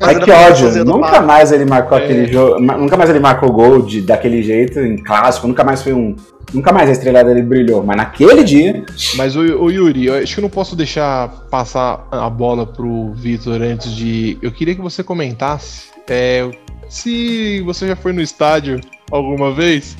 Ai, 0.00 0.18
que 0.18 0.30
ódio. 0.30 0.84
Nunca 0.84 1.20
mais 1.20 1.52
ele 1.52 1.64
marcou 1.64 1.96
é. 1.96 2.04
aquele 2.04 2.32
jogo. 2.32 2.60
Nunca 2.60 2.96
mais 2.96 3.08
ele 3.08 3.20
marcou 3.20 3.52
gol 3.52 3.82
de, 3.82 4.00
daquele 4.02 4.42
jeito 4.42 4.80
em 4.80 4.96
clássico. 4.96 5.46
Nunca 5.46 5.62
mais 5.62 5.82
foi 5.82 5.92
um. 5.92 6.16
Nunca 6.52 6.72
mais 6.72 6.88
a 6.88 6.92
estrela 6.92 7.22
dele 7.22 7.42
brilhou. 7.42 7.84
Mas 7.84 7.96
naquele 7.96 8.42
dia. 8.42 8.84
Mas 9.16 9.36
o, 9.36 9.40
o 9.40 9.70
Yuri, 9.70 10.06
eu 10.06 10.14
acho 10.14 10.34
que 10.34 10.40
eu 10.40 10.42
não 10.42 10.50
posso 10.50 10.74
deixar 10.74 11.28
passar 11.50 12.06
a 12.10 12.28
bola 12.28 12.66
pro 12.66 13.12
Vitor 13.14 13.62
antes 13.62 13.94
de. 13.94 14.36
Eu 14.42 14.50
queria 14.50 14.74
que 14.74 14.80
você 14.80 15.02
comentasse 15.02 15.92
é, 16.08 16.50
se 16.88 17.60
você 17.62 17.86
já 17.86 17.96
foi 17.96 18.12
no 18.12 18.20
estádio 18.20 18.80
alguma 19.10 19.52
vez? 19.52 19.96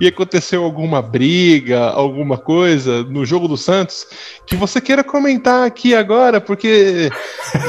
E 0.00 0.06
aconteceu 0.06 0.62
alguma 0.62 1.00
briga, 1.00 1.80
alguma 1.90 2.36
coisa 2.36 3.02
no 3.04 3.24
jogo 3.24 3.48
do 3.48 3.56
Santos 3.56 4.06
que 4.46 4.54
você 4.54 4.80
queira 4.80 5.02
comentar 5.02 5.66
aqui 5.66 5.94
agora, 5.94 6.40
porque 6.40 7.10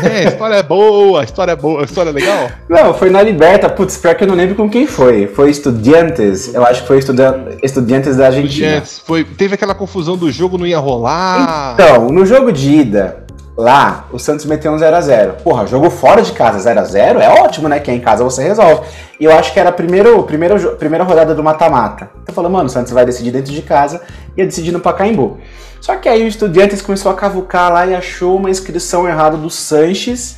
né, 0.04 0.26
a 0.26 0.30
história 0.30 0.56
é 0.56 0.64
boa, 0.64 1.22
a 1.22 1.24
história 1.24 1.52
é 1.52 1.56
boa, 1.56 1.82
a 1.82 1.86
história 1.86 2.10
é 2.10 2.14
legal? 2.14 2.52
Não, 2.70 2.94
foi 2.94 3.10
na 3.10 3.22
Liberta, 3.22 3.70
putz, 3.70 3.98
pior 3.98 4.16
que 4.16 4.24
eu 4.24 4.28
não 4.28 4.36
lembro 4.36 4.56
com 4.56 4.70
quem 4.70 4.86
foi. 4.86 5.28
Foi 5.28 5.50
Estudiantes, 5.50 6.54
eu 6.54 6.64
acho 6.66 6.82
que 6.82 6.88
foi 6.88 7.00
Estudiantes 7.00 8.18
da 8.18 8.28
Argentina. 8.28 8.68
Estudiantes, 8.68 9.00
foi, 9.00 9.24
teve 9.24 9.56
aquela 9.56 9.74
confusão 9.74 10.18
do 10.18 10.32
jogo 10.32 10.58
não 10.58 10.68
ia 10.68 10.80
rolar. 10.80 11.74
Então, 11.74 12.10
no 12.10 12.26
jogo 12.26 12.52
de 12.52 12.70
ida, 12.70 13.27
Lá, 13.58 14.06
o 14.12 14.20
Santos 14.20 14.46
meteu 14.46 14.72
um 14.72 14.76
0x0. 14.76 15.42
Porra, 15.42 15.66
jogo 15.66 15.90
fora 15.90 16.22
de 16.22 16.32
casa 16.32 16.72
0x0 16.72 17.20
é 17.20 17.42
ótimo, 17.42 17.68
né? 17.68 17.80
Que 17.80 17.90
é 17.90 17.96
em 17.96 18.00
casa 18.00 18.24
você 18.24 18.44
resolve. 18.44 18.84
E 19.20 19.26
eu 19.26 19.32
acho 19.32 19.52
que 19.52 19.60
era 19.60 19.70
a 19.70 19.74
primeira, 19.74 20.16
primeira, 20.22 20.60
primeira 20.76 21.04
rodada 21.04 21.34
do 21.34 21.44
mata-mata. 21.44 22.12
Então 22.22 22.36
falou, 22.36 22.52
mano, 22.52 22.66
o 22.66 22.70
Santos 22.70 22.94
vai 22.94 23.04
decidir 23.04 23.32
dentro 23.32 23.52
de 23.52 23.64
casa 23.64 24.04
e 24.36 24.42
ia 24.42 24.46
decidir 24.46 24.72
no 24.72 24.80
Pacaembu. 24.80 25.40
Só 25.82 25.96
que 25.96 26.08
aí 26.08 26.24
o 26.24 26.28
Estudiantes 26.28 26.84
começou 26.84 27.12
a 27.12 27.16
cavucar 27.16 27.74
lá 27.74 27.88
e 27.88 27.96
achou 27.96 28.38
uma 28.38 28.52
inscrição 28.52 29.08
errada 29.08 29.36
do 29.38 29.50
Sanches, 29.50 30.38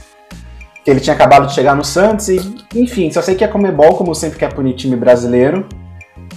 que 0.86 0.90
ele 0.90 1.02
tinha 1.02 1.14
acabado 1.14 1.48
de 1.48 1.54
chegar 1.54 1.76
no 1.76 1.84
Santos, 1.84 2.30
e 2.30 2.56
enfim, 2.74 3.12
só 3.12 3.22
sei 3.22 3.36
que 3.36 3.44
a 3.44 3.50
Comebol, 3.50 3.96
como 3.96 4.16
sempre 4.16 4.40
quer 4.40 4.54
punir 4.54 4.76
time 4.76 4.96
brasileiro, 4.96 5.66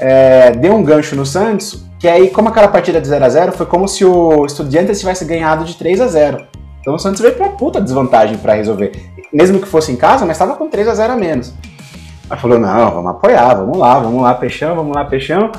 é, 0.01 0.51
deu 0.51 0.75
um 0.75 0.83
gancho 0.83 1.15
no 1.15 1.25
Santos, 1.25 1.85
que 2.01 2.09
aí, 2.09 2.31
como 2.31 2.49
aquela 2.49 2.67
partida 2.67 3.01
de 3.01 3.07
0 3.07 3.25
a 3.25 3.29
0 3.29 3.53
foi 3.53 3.67
como 3.67 3.87
se 3.87 4.05
o 4.05 4.45
Estudiantes 4.45 4.99
tivesse 4.99 5.25
ganhado 5.25 5.65
de 5.65 5.77
3 5.77 6.01
a 6.01 6.09
0 6.09 6.52
então 6.83 6.97
o 6.97 6.99
Santos 6.99 7.21
veio 7.21 7.37
uma 7.37 7.51
puta 7.51 7.81
desvantagem 7.81 8.37
para 8.37 8.55
resolver. 8.55 8.93
Mesmo 9.33 9.61
que 9.61 9.69
fosse 9.69 9.93
em 9.93 9.97
casa, 9.97 10.27
mas 10.27 10.37
estava 10.37 10.57
com 10.57 10.69
3 10.69 10.89
a 10.89 10.95
0 10.95 11.13
a 11.13 11.17
menos. 11.17 11.55
Aí 12.29 12.39
falou: 12.39 12.59
não, 12.59 12.91
vamos 12.91 13.11
apoiar, 13.13 13.55
vamos 13.55 13.79
lá, 13.79 14.01
vamos 14.01 14.21
lá, 14.21 14.35
peixão, 14.35 14.75
vamos 14.75 14.95
lá, 14.95 15.05
peixão. 15.05 15.53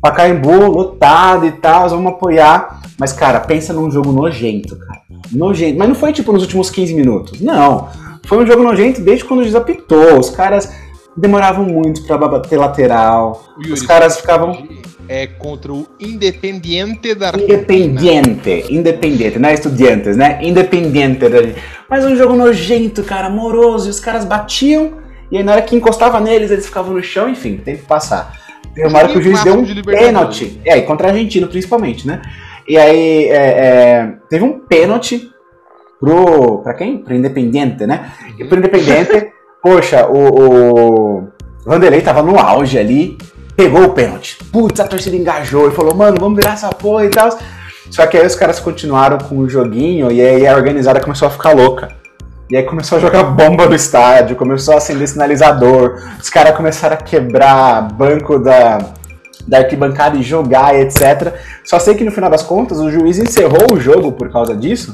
Pacaembu, 0.00 0.66
lotado 0.66 1.46
e 1.46 1.52
tal, 1.52 1.88
vamos 1.88 2.12
apoiar. 2.12 2.82
Mas, 2.98 3.12
cara, 3.12 3.40
pensa 3.40 3.72
num 3.72 3.90
jogo 3.90 4.12
nojento, 4.12 4.76
cara. 4.76 5.00
Nojento. 5.32 5.78
Mas 5.78 5.88
não 5.88 5.94
foi 5.94 6.12
tipo 6.12 6.32
nos 6.32 6.42
últimos 6.42 6.70
15 6.70 6.94
minutos. 6.94 7.40
Não. 7.40 7.88
Foi 8.26 8.38
um 8.38 8.46
jogo 8.46 8.62
nojento 8.62 9.00
desde 9.00 9.24
quando 9.24 9.40
o 9.40 9.42
juiz 9.42 9.54
apitou. 9.54 10.18
Os 10.18 10.28
caras 10.28 10.72
demoravam 11.16 11.64
muito 11.64 12.02
para 12.04 12.16
bater 12.16 12.58
lateral. 12.58 13.44
Yuri, 13.58 13.72
os 13.72 13.82
caras 13.82 14.18
ficavam 14.18 14.66
é 15.08 15.26
contra 15.26 15.72
o 15.72 15.86
Independiente 16.00 17.14
da 17.14 17.28
Argentina. 17.28 17.54
Independiente, 17.54 18.66
Independiente, 18.70 19.38
não 19.38 19.48
é 19.48 19.54
Estudiantes, 19.54 20.16
né? 20.16 20.38
Independiente 20.42 21.28
da 21.28 21.38
Mas 21.88 22.04
um 22.04 22.16
jogo 22.16 22.34
nojento, 22.34 23.02
cara, 23.02 23.26
amoroso, 23.26 23.88
e 23.88 23.90
os 23.90 24.00
caras 24.00 24.24
batiam, 24.24 24.94
e 25.30 25.36
aí 25.36 25.42
na 25.42 25.52
hora 25.52 25.62
que 25.62 25.76
encostava 25.76 26.20
neles, 26.20 26.50
eles 26.50 26.66
ficavam 26.66 26.94
no 26.94 27.02
chão, 27.02 27.28
enfim, 27.28 27.58
tem 27.58 27.76
que 27.76 27.82
passar. 27.82 28.40
Tem 28.74 28.86
uma 28.86 28.98
hora 28.98 29.08
que 29.08 29.18
o 29.18 29.22
juiz 29.22 29.42
deu 29.44 29.58
um 29.58 29.64
de 29.64 29.82
pênalti, 29.82 30.60
é, 30.64 30.78
e 30.78 30.82
contra 30.82 31.08
a 31.08 31.10
Argentina 31.10 31.46
principalmente, 31.46 32.06
né? 32.06 32.22
E 32.66 32.78
aí 32.78 33.24
é, 33.24 33.34
é, 33.34 34.14
teve 34.30 34.44
um 34.44 34.60
pênalti 34.60 35.30
pro. 36.00 36.58
pra 36.62 36.74
quem? 36.74 36.98
Pro 36.98 37.14
Independiente, 37.14 37.86
né? 37.86 38.12
E 38.38 38.44
pro 38.44 38.58
Independiente, 38.58 39.30
poxa, 39.62 40.06
o, 40.08 41.20
o 41.20 41.28
Vanderlei 41.64 42.02
tava 42.02 42.22
no 42.22 42.38
auge 42.38 42.78
ali, 42.78 43.16
pegou 43.56 43.84
o 43.84 43.90
pênalti. 43.90 44.38
Putz, 44.50 44.80
a 44.80 44.88
torcida 44.88 45.16
engajou 45.16 45.68
e 45.68 45.72
falou, 45.72 45.94
mano, 45.94 46.16
vamos 46.18 46.36
virar 46.36 46.54
essa 46.54 46.68
porra 46.70 47.04
e 47.04 47.10
tal. 47.10 47.30
Só 47.90 48.06
que 48.06 48.16
aí 48.16 48.26
os 48.26 48.34
caras 48.34 48.58
continuaram 48.58 49.18
com 49.18 49.38
o 49.38 49.48
joguinho 49.48 50.10
e 50.10 50.20
aí 50.20 50.46
a 50.46 50.56
organizada 50.56 51.00
começou 51.00 51.28
a 51.28 51.30
ficar 51.30 51.54
louca. 51.54 51.88
E 52.50 52.56
aí 52.56 52.64
começou 52.64 52.98
a 52.98 53.00
jogar 53.00 53.22
bomba 53.22 53.66
no 53.66 53.74
estádio, 53.74 54.36
começou 54.36 54.74
a 54.74 54.76
acender 54.78 55.08
sinalizador, 55.08 56.02
os 56.20 56.28
caras 56.28 56.54
começaram 56.54 56.96
a 56.96 56.98
quebrar 56.98 57.82
banco 57.92 58.38
da, 58.38 58.78
da 59.46 59.58
arquibancada 59.58 60.18
e 60.18 60.22
jogar, 60.22 60.74
etc. 60.74 61.34
Só 61.64 61.78
sei 61.78 61.94
que 61.94 62.04
no 62.04 62.10
final 62.10 62.28
das 62.28 62.42
contas 62.42 62.78
o 62.78 62.90
juiz 62.90 63.18
encerrou 63.18 63.72
o 63.72 63.80
jogo 63.80 64.12
por 64.12 64.30
causa 64.30 64.54
disso 64.54 64.92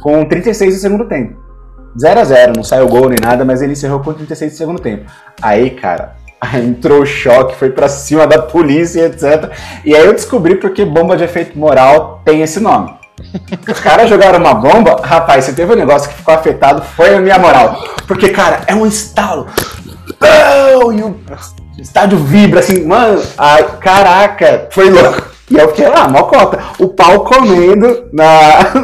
com 0.00 0.24
36 0.24 0.74
do 0.74 0.80
segundo 0.80 1.04
tempo. 1.06 1.49
0 1.98 2.20
a 2.20 2.24
0 2.24 2.52
não 2.56 2.64
saiu 2.64 2.88
gol 2.88 3.08
nem 3.08 3.18
nada, 3.18 3.44
mas 3.44 3.62
ele 3.62 3.72
encerrou 3.72 4.00
com 4.00 4.12
36 4.12 4.52
do 4.52 4.58
segundo 4.58 4.80
tempo. 4.80 5.10
Aí, 5.40 5.70
cara, 5.70 6.16
entrou 6.54 7.02
o 7.02 7.06
choque, 7.06 7.56
foi 7.56 7.70
para 7.70 7.88
cima 7.88 8.26
da 8.26 8.40
polícia, 8.40 9.06
etc. 9.06 9.50
E 9.84 9.94
aí 9.94 10.04
eu 10.04 10.12
descobri 10.12 10.56
porque 10.56 10.84
bomba 10.84 11.16
de 11.16 11.24
efeito 11.24 11.58
moral 11.58 12.22
tem 12.24 12.42
esse 12.42 12.60
nome. 12.60 12.94
Os 13.70 13.80
caras 13.80 14.08
jogaram 14.08 14.38
uma 14.38 14.54
bomba, 14.54 15.00
rapaz, 15.04 15.44
você 15.44 15.52
teve 15.52 15.72
um 15.72 15.76
negócio 15.76 16.08
que 16.08 16.16
ficou 16.16 16.34
afetado, 16.34 16.82
foi 16.82 17.14
a 17.14 17.20
minha 17.20 17.38
moral. 17.38 17.76
Porque, 18.06 18.30
cara, 18.30 18.62
é 18.66 18.74
um 18.74 18.86
estalo. 18.86 19.46
E 20.92 21.02
o 21.02 21.20
estádio 21.78 22.18
vibra 22.18 22.60
assim, 22.60 22.84
mano, 22.86 23.22
ai, 23.36 23.64
caraca, 23.78 24.68
foi 24.70 24.90
louco. 24.90 25.29
E 25.50 25.56
eu 25.56 25.68
fiquei 25.68 25.88
lá, 25.88 26.08
mocota. 26.08 26.60
O 26.78 26.88
pau 26.88 27.24
comendo 27.24 28.08
na, 28.12 28.28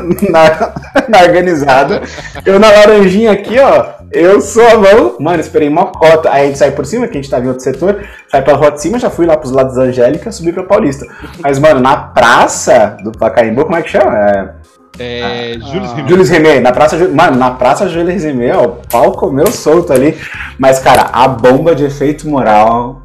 na, 0.29 0.73
na 1.09 1.23
organizada. 1.23 2.03
Eu 2.45 2.59
na 2.59 2.71
laranjinha 2.71 3.33
aqui, 3.33 3.57
ó. 3.59 3.95
Eu 4.11 4.41
sou 4.41 4.67
a 4.67 4.77
mão. 4.77 5.17
Mano, 5.21 5.41
esperei 5.41 5.71
mocota. 5.71 6.31
Aí 6.33 6.43
a 6.43 6.47
gente 6.47 6.59
sai 6.59 6.73
por 6.73 6.85
cima, 6.85 7.07
que 7.07 7.17
a 7.17 7.21
gente 7.21 7.31
tava 7.31 7.45
em 7.45 7.49
outro 7.49 7.63
setor. 7.63 8.05
Sai 8.29 8.43
pela 8.43 8.57
rua 8.57 8.73
de 8.73 8.83
cima, 8.83 8.99
já 8.99 9.09
fui 9.09 9.27
lá 9.27 9.37
pros 9.37 9.53
lados 9.53 9.77
da 9.77 9.83
Angélica, 9.83 10.33
subi 10.33 10.53
pra 10.53 10.65
Paulista. 10.65 11.07
Mas, 11.39 11.59
mano, 11.61 11.79
na 11.79 11.97
praça 11.97 12.97
do 13.03 13.13
Pacaembu, 13.13 13.65
como 13.65 13.77
é 13.77 13.83
que 13.83 13.91
chama? 13.91 14.19
É. 14.19 14.67
É, 14.99 15.57
ah, 15.57 15.59
Jules 15.61 15.93
Rimet. 15.93 16.09
Jules 16.09 16.31
Rimet, 16.31 16.61
na 16.61 16.73
praça, 16.73 16.97
mano, 17.09 17.37
na 17.37 17.51
praça 17.51 17.87
Jules 17.87 18.25
Rimet, 18.25 18.53
ó, 18.53 18.65
o 18.65 18.69
pau 18.91 19.13
comeu 19.13 19.53
solto 19.53 19.93
ali. 19.93 20.19
Mas, 20.59 20.79
cara, 20.79 21.11
a 21.13 21.29
bomba 21.29 21.75
de 21.75 21.85
efeito 21.85 22.27
moral 22.27 23.03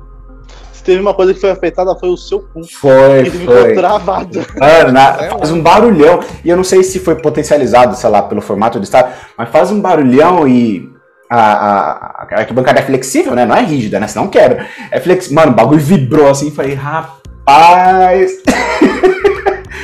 se 0.82 0.86
teve 0.86 1.00
uma 1.00 1.14
coisa 1.14 1.32
que 1.32 1.40
foi 1.40 1.52
afetada, 1.52 1.96
foi 1.96 2.10
o 2.10 2.18
seu 2.18 2.40
cu. 2.40 2.64
Foi, 2.80 3.20
Ele 3.20 3.30
foi. 3.30 3.40
ficou 3.40 3.76
travado. 3.76 4.46
Mano, 4.60 4.92
na, 4.92 5.14
faz 5.14 5.52
um 5.52 5.62
barulhão. 5.62 6.20
E 6.44 6.50
eu 6.50 6.58
não 6.58 6.64
sei 6.64 6.84
se 6.84 7.00
foi 7.00 7.16
potencializado, 7.16 7.96
sei 7.96 8.10
lá, 8.10 8.24
pelo 8.24 8.42
formato 8.42 8.80
do 8.80 8.84
estado, 8.84 9.14
mas 9.38 9.50
faz 9.50 9.70
um 9.72 9.80
barulhão 9.80 10.48
e 10.48 10.92
a, 11.30 11.40
a, 11.40 12.28
a 12.32 12.40
arquibancada 12.40 12.80
é 12.80 12.84
flexível, 12.84 13.36
né? 13.36 13.46
Não 13.46 13.56
é 13.56 13.62
rígida, 13.62 14.00
né? 14.00 14.08
Senão 14.08 14.28
quebra. 14.28 14.66
É 14.90 15.00
flexível. 15.00 15.36
Mano, 15.36 15.52
o 15.52 15.56
bagulho 15.56 15.80
vibrou 15.80 16.30
assim. 16.30 16.50
Falei, 16.50 16.74
rapaz. 16.74 18.32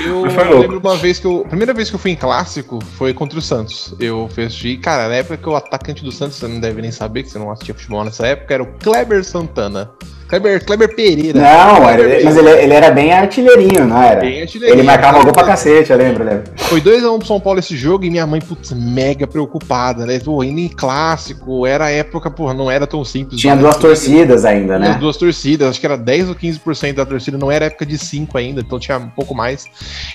Eu, 0.07 0.25
eu 0.25 0.59
lembro 0.59 0.79
uma 0.79 0.95
vez 0.95 1.19
que 1.19 1.25
eu. 1.25 1.41
A 1.41 1.49
primeira 1.49 1.73
vez 1.73 1.89
que 1.89 1.95
eu 1.95 1.99
fui 1.99 2.11
em 2.11 2.15
clássico 2.15 2.79
foi 2.97 3.13
contra 3.13 3.37
o 3.37 3.41
Santos. 3.41 3.93
Eu 3.99 4.29
fechei. 4.31 4.77
Cara, 4.77 5.09
na 5.09 5.15
época 5.15 5.35
que 5.37 5.49
o 5.49 5.55
atacante 5.55 6.03
do 6.03 6.11
Santos, 6.11 6.37
você 6.37 6.47
não 6.47 6.61
deve 6.61 6.81
nem 6.81 6.91
saber, 6.91 7.23
que 7.23 7.29
você 7.29 7.37
não 7.37 7.51
assistia 7.51 7.75
futebol 7.75 8.05
nessa 8.05 8.25
época, 8.25 8.53
era 8.53 8.63
o 8.63 8.73
Kleber 8.79 9.23
Santana. 9.23 9.91
Kleber, 10.27 10.65
Kleber 10.65 10.95
Pereira. 10.95 11.39
Não, 11.39 11.77
Kleber 11.77 12.11
era, 12.11 12.23
mas 12.23 12.37
ele, 12.37 12.49
ele, 12.49 12.73
era 12.73 12.91
bem 12.91 13.13
artilheirinho, 13.13 13.85
não 13.85 14.01
era? 14.01 14.19
Bem 14.19 14.41
artilheirinho. 14.41 14.79
Ele 14.81 14.85
marcava 14.85 15.23
gol 15.23 15.31
pra 15.31 15.45
cacete, 15.45 15.91
eu 15.91 15.97
lembro, 15.97 16.23
lembro. 16.23 16.43
Foi 16.57 16.81
2x1 16.81 17.15
um 17.15 17.17
pro 17.17 17.27
São 17.27 17.39
Paulo 17.39 17.59
esse 17.59 17.77
jogo 17.77 18.03
e 18.03 18.09
minha 18.09 18.27
mãe, 18.27 18.41
putz, 18.41 18.73
mega 18.73 19.25
preocupada, 19.25 20.05
né? 20.05 20.19
Pô, 20.19 20.43
indo 20.43 20.59
em 20.59 20.67
clássico, 20.67 21.65
era 21.65 21.85
a 21.85 21.89
época, 21.89 22.29
porra, 22.29 22.53
não 22.53 22.69
era 22.69 22.85
tão 22.85 23.05
simples. 23.05 23.39
Tinha 23.39 23.55
duas 23.55 23.77
torcidas 23.77 24.43
ainda, 24.43 24.77
né? 24.77 24.87
Tinha 24.87 24.99
duas 24.99 25.15
torcidas, 25.15 25.69
acho 25.69 25.79
que 25.79 25.85
era 25.85 25.97
10 25.97 26.29
ou 26.29 26.35
15% 26.35 26.93
da 26.93 27.05
torcida, 27.05 27.37
não 27.37 27.49
era 27.49 27.65
época 27.65 27.85
de 27.85 27.97
5 27.97 28.37
ainda, 28.37 28.59
então 28.59 28.77
tinha 28.79 28.97
um 28.97 29.09
pouco 29.09 29.33
mais. 29.33 29.65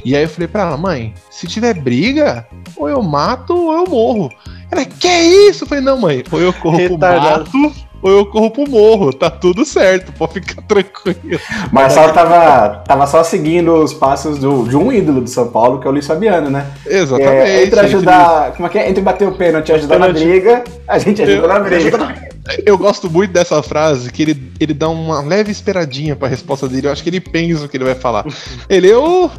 E 0.05 0.14
aí 0.14 0.25
eu 0.25 0.29
falei 0.29 0.48
pra 0.48 0.62
ela, 0.62 0.77
mãe, 0.77 1.14
se 1.31 1.46
tiver 1.46 1.75
briga, 1.75 2.46
ou 2.77 2.88
eu 2.88 3.03
mato 3.03 3.55
ou 3.55 3.72
eu 3.72 3.87
morro. 3.88 4.31
Ela, 4.70 4.85
que 4.85 5.09
isso? 5.09 5.64
Eu 5.64 5.68
falei, 5.68 5.83
não, 5.83 5.98
mãe, 5.98 6.22
ou 6.31 6.40
eu 6.40 6.53
corro 6.53 6.77
Retardado. 6.77 7.48
pro 7.51 7.61
mato 7.61 7.92
ou 8.03 8.11
eu 8.11 8.27
corro 8.27 8.51
pro 8.51 8.69
morro. 8.69 9.12
Tá 9.12 9.31
tudo 9.31 9.65
certo, 9.65 10.12
pode 10.12 10.35
ficar 10.35 10.61
tranquilo. 10.67 11.41
Marcelo 11.71 12.12
tava, 12.12 12.83
tava 12.87 13.07
só 13.07 13.23
seguindo 13.23 13.73
os 13.75 13.95
passos 13.95 14.38
do, 14.38 14.65
de 14.65 14.77
um 14.77 14.93
ídolo 14.93 15.21
do 15.21 15.31
São 15.31 15.49
Paulo, 15.49 15.81
que 15.81 15.87
é 15.87 15.91
o 15.91 15.93
Luiz 15.93 16.07
Fabiano, 16.07 16.51
né? 16.51 16.67
Exatamente. 16.85 17.51
É, 17.51 17.65
entre 17.65 17.81
ajudar. 17.81 18.41
Entre... 18.41 18.57
Como 18.57 18.67
é 18.67 18.71
que 18.71 18.79
é? 18.79 18.91
Entre 18.91 19.03
bater 19.03 19.29
o 19.29 19.33
pênalti 19.33 19.69
e 19.69 19.73
ajudar 19.73 19.95
pênalti. 19.95 20.19
na 20.19 20.25
briga, 20.25 20.65
a 20.88 20.99
gente 20.99 21.23
ajuda 21.23 21.38
eu, 21.47 21.49
na 21.49 21.61
briga. 21.61 22.33
Eu 22.67 22.77
gosto 22.77 23.09
muito 23.09 23.33
dessa 23.33 23.62
frase, 23.62 24.11
que 24.11 24.23
ele, 24.23 24.53
ele 24.59 24.75
dá 24.75 24.88
uma 24.88 25.23
leve 25.23 25.53
esperadinha 25.53 26.17
pra 26.17 26.27
resposta 26.27 26.69
dele. 26.69 26.88
Eu 26.88 26.93
acho 26.93 27.03
que 27.03 27.09
ele 27.09 27.21
pensa 27.21 27.65
o 27.65 27.69
que 27.69 27.77
ele 27.77 27.85
vai 27.85 27.95
falar. 27.95 28.27
Ele, 28.69 28.88
eu 28.88 29.31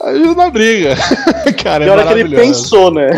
ajudo 0.00 0.34
na 0.34 0.50
briga. 0.50 0.96
cara, 1.62 1.84
é 1.84 1.90
hora 1.90 2.06
que 2.06 2.20
ele 2.20 2.36
pensou, 2.36 2.92
né? 2.92 3.10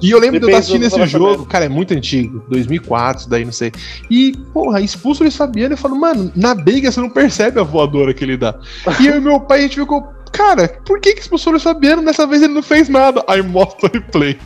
E 0.00 0.10
eu 0.10 0.18
lembro 0.18 0.40
de 0.40 0.50
eu 0.50 0.56
assistindo 0.56 0.84
esse 0.84 1.06
jogo, 1.06 1.44
cara, 1.44 1.66
é 1.66 1.68
muito 1.68 1.92
antigo, 1.92 2.42
2004, 2.48 3.28
daí 3.28 3.44
não 3.44 3.52
sei. 3.52 3.70
E, 4.10 4.32
porra, 4.52 4.80
expulso 4.80 5.24
o 5.24 5.30
Fabiano 5.30 5.74
e 5.74 5.76
falo, 5.76 5.94
mano, 5.94 6.32
na 6.34 6.54
briga 6.54 6.90
você 6.90 7.00
não 7.00 7.10
percebe 7.10 7.60
a 7.60 7.62
voadora 7.62 8.14
que 8.14 8.24
ele 8.24 8.36
dá. 8.36 8.54
e 8.98 9.06
eu 9.06 9.16
e 9.16 9.20
meu 9.20 9.40
pai, 9.40 9.58
a 9.58 9.62
gente 9.62 9.78
ficou, 9.78 10.08
cara, 10.32 10.68
por 10.86 11.00
que, 11.00 11.14
que 11.14 11.20
expulsou 11.20 11.50
o 11.50 11.52
Luiz 11.52 11.62
Fabiano? 11.62 12.02
Dessa 12.02 12.26
vez 12.26 12.42
ele 12.42 12.54
não 12.54 12.62
fez 12.62 12.88
nada. 12.88 13.22
Aí 13.28 13.42
mostra 13.42 13.88
o 13.88 13.92
replay. 13.92 14.38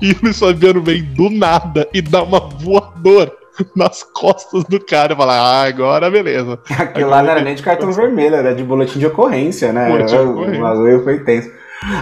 E 0.00 0.12
o 0.12 0.16
Luiz 0.22 0.38
Fabiano 0.38 0.82
vem 0.82 1.02
do 1.02 1.28
nada 1.28 1.86
e 1.92 2.00
dá 2.00 2.22
uma 2.22 2.40
voadora 2.40 3.41
nas 3.76 4.02
costas 4.02 4.64
do 4.64 4.78
cara 4.80 5.12
e 5.12 5.16
fala, 5.16 5.34
ah, 5.34 5.64
agora 5.64 6.10
beleza. 6.10 6.58
Aquilo 6.78 7.10
lá 7.10 7.22
não 7.22 7.30
era 7.30 7.40
nem 7.40 7.54
de 7.54 7.62
cartão 7.62 7.92
vermelho, 7.92 8.36
era 8.36 8.54
de 8.54 8.62
boletim 8.62 8.98
de 8.98 9.06
ocorrência, 9.06 9.72
né? 9.72 9.88
Boletim 9.88 10.16
de 10.16 10.22
ocorrência. 10.22 10.62
O 10.62 10.66
azul 10.66 11.04
foi 11.04 11.18
tenso. 11.20 11.50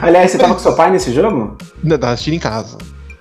Aliás, 0.03 0.31
você 0.31 0.39
tava 0.39 0.55
com 0.55 0.61
seu 0.61 0.75
pai 0.75 0.91
nesse 0.91 1.13
jogo? 1.13 1.57
Não, 1.83 1.99
tava 1.99 2.13
assistindo 2.13 2.35
em 2.35 2.39
casa. 2.39 2.77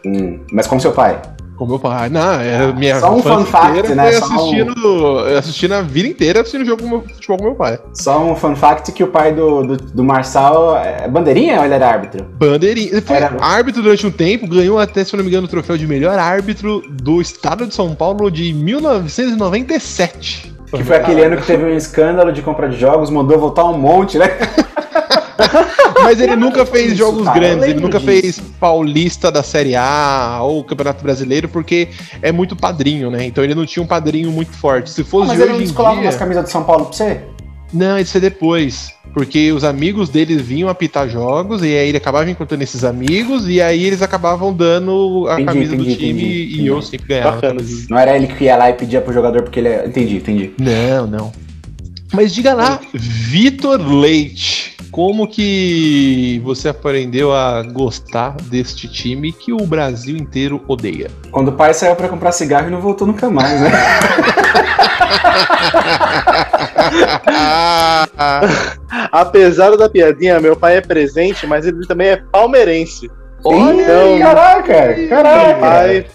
Hum, 0.05 0.39
mas 0.51 0.67
com 0.67 0.79
seu 0.79 0.91
pai? 0.91 1.21
Com 1.59 1.65
meu 1.65 1.77
pai. 1.77 2.07
Não, 2.07 2.39
é 2.39 2.71
minha 2.71 3.01
Só 3.01 3.13
um 3.13 3.21
fun 3.21 3.43
fact, 3.43 3.89
né? 3.89 4.07
assistindo, 4.07 4.73
um... 4.73 5.37
assistindo 5.37 5.73
a 5.73 5.81
vida 5.81 6.07
inteira 6.07 6.39
assistindo 6.39 6.63
jogo 6.63 6.87
meu, 6.87 7.01
futebol 7.01 7.37
com 7.37 7.43
meu 7.43 7.55
pai. 7.55 7.77
Só 7.93 8.23
um 8.23 8.33
fun 8.33 8.55
fact 8.55 8.93
que 8.93 9.03
o 9.03 9.07
pai 9.07 9.33
do, 9.33 9.63
do, 9.63 9.75
do 9.75 10.01
Marçal 10.01 10.77
é 10.77 11.05
bandeirinha 11.09 11.59
ou 11.59 11.65
ele 11.65 11.73
era 11.73 11.89
árbitro? 11.89 12.23
Bandeirinha. 12.23 12.91
Ele 12.91 13.01
foi 13.01 13.17
era... 13.17 13.35
árbitro 13.41 13.83
durante 13.83 14.07
um 14.07 14.11
tempo, 14.11 14.47
ganhou 14.47 14.79
até, 14.79 15.03
se 15.03 15.13
não 15.17 15.21
me 15.21 15.29
engano, 15.29 15.47
o 15.47 15.49
troféu 15.49 15.77
de 15.77 15.85
melhor 15.85 16.17
árbitro 16.17 16.81
do 16.89 17.19
estado 17.19 17.67
de 17.67 17.75
São 17.75 17.93
Paulo 17.93 18.31
de 18.31 18.53
1997. 18.53 20.55
Que 20.71 20.81
foi 20.81 20.95
aquele 20.95 21.25
ano 21.25 21.35
que 21.35 21.45
teve 21.45 21.65
um 21.65 21.75
escândalo 21.75 22.31
de 22.31 22.41
compra 22.41 22.69
de 22.69 22.79
jogos, 22.79 23.09
mandou 23.09 23.37
voltar 23.37 23.65
um 23.65 23.77
monte, 23.77 24.17
né? 24.17 24.27
Mas 26.03 26.19
ele 26.19 26.35
nunca 26.35 26.65
fez 26.65 26.97
jogos 26.97 27.25
cara, 27.25 27.39
grandes, 27.39 27.67
ele 27.67 27.79
nunca 27.79 27.99
disso. 27.99 28.11
fez 28.11 28.39
Paulista 28.59 29.31
da 29.31 29.43
Série 29.43 29.75
A 29.75 30.39
ou 30.41 30.63
Campeonato 30.63 31.03
Brasileiro, 31.03 31.47
porque 31.47 31.89
é 32.21 32.31
muito 32.31 32.55
padrinho, 32.55 33.09
né? 33.09 33.25
Então 33.25 33.43
ele 33.43 33.55
não 33.55 33.65
tinha 33.65 33.83
um 33.83 33.87
padrinho 33.87 34.31
muito 34.31 34.51
forte. 34.51 34.89
Se 34.89 35.03
fosse 35.03 35.31
ah, 35.31 35.33
mas 35.33 35.39
ele 35.39 35.53
não 35.53 35.59
descolava 35.59 35.95
dia... 35.95 36.05
umas 36.05 36.15
camisas 36.15 36.45
de 36.45 36.51
São 36.51 36.63
Paulo 36.63 36.85
pra 36.85 36.93
você? 36.93 37.21
Não, 37.71 37.99
isso 37.99 38.17
é 38.17 38.19
depois. 38.19 38.93
Porque 39.13 39.51
os 39.51 39.63
amigos 39.63 40.09
dele 40.09 40.35
vinham 40.35 40.69
apitar 40.69 41.09
jogos, 41.09 41.63
e 41.63 41.65
aí 41.65 41.89
ele 41.89 41.97
acabava 41.97 42.29
encontrando 42.29 42.63
esses 42.63 42.83
amigos, 42.83 43.47
e 43.47 43.59
aí 43.59 43.83
eles 43.83 44.01
acabavam 44.01 44.53
dando 44.53 45.27
a 45.27 45.33
entendi, 45.33 45.45
camisa 45.45 45.75
entendi, 45.75 45.89
do 45.89 45.97
time 45.97 46.43
entendi, 46.43 46.61
e 46.61 46.67
eu 46.67 46.81
sempre 46.81 47.07
ganhava. 47.07 47.41
Não 47.89 47.97
era 47.97 48.15
ele 48.15 48.27
que 48.27 48.43
ia 48.43 48.55
lá 48.55 48.69
e 48.69 48.73
pedia 48.73 49.01
pro 49.01 49.13
jogador 49.13 49.41
porque 49.41 49.59
ele. 49.59 49.69
É- 49.69 49.87
entendi, 49.87 50.17
entendi. 50.17 50.53
Não, 50.59 51.07
não. 51.07 51.31
Mas 52.11 52.33
diga 52.33 52.53
lá, 52.53 52.79
Vitor 52.93 53.79
Leite, 53.79 54.75
como 54.91 55.27
que 55.27 56.41
você 56.43 56.69
aprendeu 56.69 57.31
a 57.33 57.61
gostar 57.61 58.35
deste 58.43 58.87
time 58.87 59.31
que 59.31 59.53
o 59.53 59.65
Brasil 59.65 60.17
inteiro 60.17 60.63
odeia? 60.67 61.11
Quando 61.31 61.49
o 61.49 61.53
pai 61.53 61.73
saiu 61.73 61.95
para 61.95 62.09
comprar 62.09 62.31
cigarro 62.31 62.67
e 62.67 62.71
não 62.71 62.81
voltou 62.81 63.05
nunca 63.05 63.29
mais, 63.29 63.61
né? 63.61 63.69
Apesar 69.11 69.77
da 69.77 69.87
piadinha, 69.89 70.39
meu 70.39 70.55
pai 70.55 70.77
é 70.77 70.81
presente, 70.81 71.45
mas 71.45 71.65
ele 71.67 71.85
também 71.85 72.07
é 72.09 72.17
palmeirense. 72.17 73.09
Olha, 73.43 73.83
então, 73.83 74.19
caraca, 74.19 75.07
caraca. 75.07 75.47
Meu 75.47 75.59
pai 75.59 76.05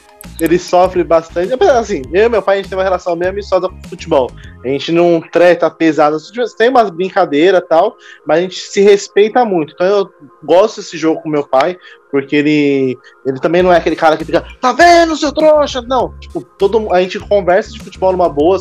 ele 0.41 0.59
sofre 0.59 1.05
bastante. 1.05 1.53
Assim, 1.53 2.03
eu 2.13 2.27
e 2.27 2.29
meu 2.29 2.43
pai, 2.43 2.57
a 2.57 2.59
gente 2.59 2.69
tem 2.69 2.79
uma 2.79 2.85
relação 2.85 3.17
meio 3.17 3.31
amistosa 3.31 3.69
com 3.69 3.89
futebol. 3.89 4.31
A 4.65 4.69
gente 4.69 4.91
não 4.93 5.21
treta 5.21 5.71
pesado. 5.71 6.17
Tem 6.57 6.69
umas 6.69 6.91
brincadeiras 6.91 7.61
e 7.61 7.69
tal, 7.69 7.97
mas 8.27 8.39
a 8.39 8.41
gente 8.43 8.57
se 8.57 8.81
respeita 8.81 9.45
muito. 9.45 9.75
Então 9.75 9.87
eu 9.87 10.11
gosto 10.43 10.81
desse 10.81 10.97
jogo 10.97 11.21
com 11.23 11.29
meu 11.29 11.47
pai, 11.47 11.77
porque 12.11 12.37
ele, 12.37 12.99
ele 13.27 13.41
também 13.41 13.63
não 13.63 13.73
é 13.73 13.77
aquele 13.77 13.97
cara 13.97 14.17
que 14.17 14.25
fica, 14.25 14.45
tá 14.61 14.73
vendo, 14.73 15.17
seu 15.17 15.33
trouxa? 15.33 15.83
Não, 15.83 16.15
tipo, 16.19 16.43
todo, 16.59 16.93
a 16.93 17.01
gente 17.01 17.19
conversa 17.19 17.73
de 17.73 17.81
futebol 17.81 18.13
numa 18.13 18.29
boa, 18.29 18.59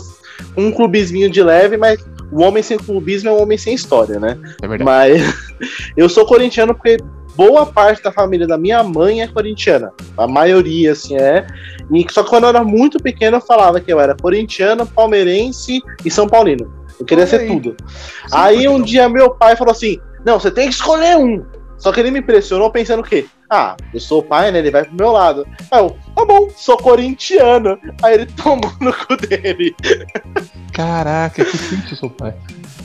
um 0.58 0.71
clubisminho 0.71 1.30
de 1.30 1.41
leve, 1.41 1.78
mas 1.78 2.04
o 2.32 2.41
homem 2.41 2.63
sem 2.63 2.78
clubismo 2.78 3.30
é 3.30 3.32
um 3.32 3.41
homem 3.41 3.58
sem 3.58 3.76
história, 3.76 4.19
né? 4.19 4.38
É 4.62 4.67
verdade. 4.67 4.84
Mas 4.84 5.21
eu 5.95 6.10
sou 6.10 6.26
corintiano 6.26 6.73
porque 6.73 6.97
boa 7.36 7.65
parte 7.65 8.02
da 8.02 8.12
família 8.12 8.48
da 8.48 8.58
minha 8.58 8.84
mãe 8.84 9.22
é 9.22 9.28
corintiana. 9.28 9.91
A 10.17 10.28
maioria, 10.28 10.91
assim, 10.91 11.17
é. 11.17 11.46
E, 11.91 12.06
só 12.10 12.24
que 12.24 12.30
quando 12.30 12.43
eu 12.43 12.50
era 12.50 12.63
muito 12.63 12.98
pequeno, 13.00 13.38
eu 13.38 13.41
falava 13.41 13.80
que 13.80 13.91
eu 13.91 14.00
era 14.00 14.15
corintiano, 14.15 14.86
palmeirense 14.86 15.82
e 16.04 16.12
São 16.12 16.28
Paulino. 16.28 16.72
Eu 17.00 17.06
queria 17.06 17.28
ser 17.28 17.48
tudo. 17.48 17.76
Sim, 17.88 18.28
aí 18.32 18.67
um 18.67 18.82
dia 18.82 19.10
meu 19.10 19.32
pai 19.32 19.56
falou 19.56 19.72
assim: 19.72 20.00
Não, 20.26 20.39
você 20.39 20.52
tem 20.52 20.67
que 20.67 20.76
escolher 20.76 21.17
um. 21.17 21.43
Só 21.78 21.91
que 21.91 22.00
ele 22.00 22.12
me 22.12 22.22
pressionou 22.22 22.72
pensando 22.72 23.02
o 23.02 23.04
quê? 23.04 23.26
Ah, 23.50 23.76
eu 23.93 24.00
sou 24.00 24.19
o 24.19 24.24
pai, 24.24 24.52
né? 24.52 24.60
Ele 24.60 24.72
vai 24.72 24.86
pro 24.86 24.96
meu 24.96 25.12
lado. 25.12 25.46
Aí 25.69 25.80
eu, 25.80 25.98
tá 26.15 26.26
bom, 26.26 26.50
sou 26.56 26.78
corintiano. 26.78 27.78
Aí 28.02 28.13
ele 28.13 28.26
tomou 28.41 28.72
no 28.80 28.93
cu 28.93 29.17
dele. 29.17 29.76
Caraca, 30.72 31.43
que 31.43 31.58
triste 31.58 31.96
seu 31.96 32.10
pai. 32.10 32.34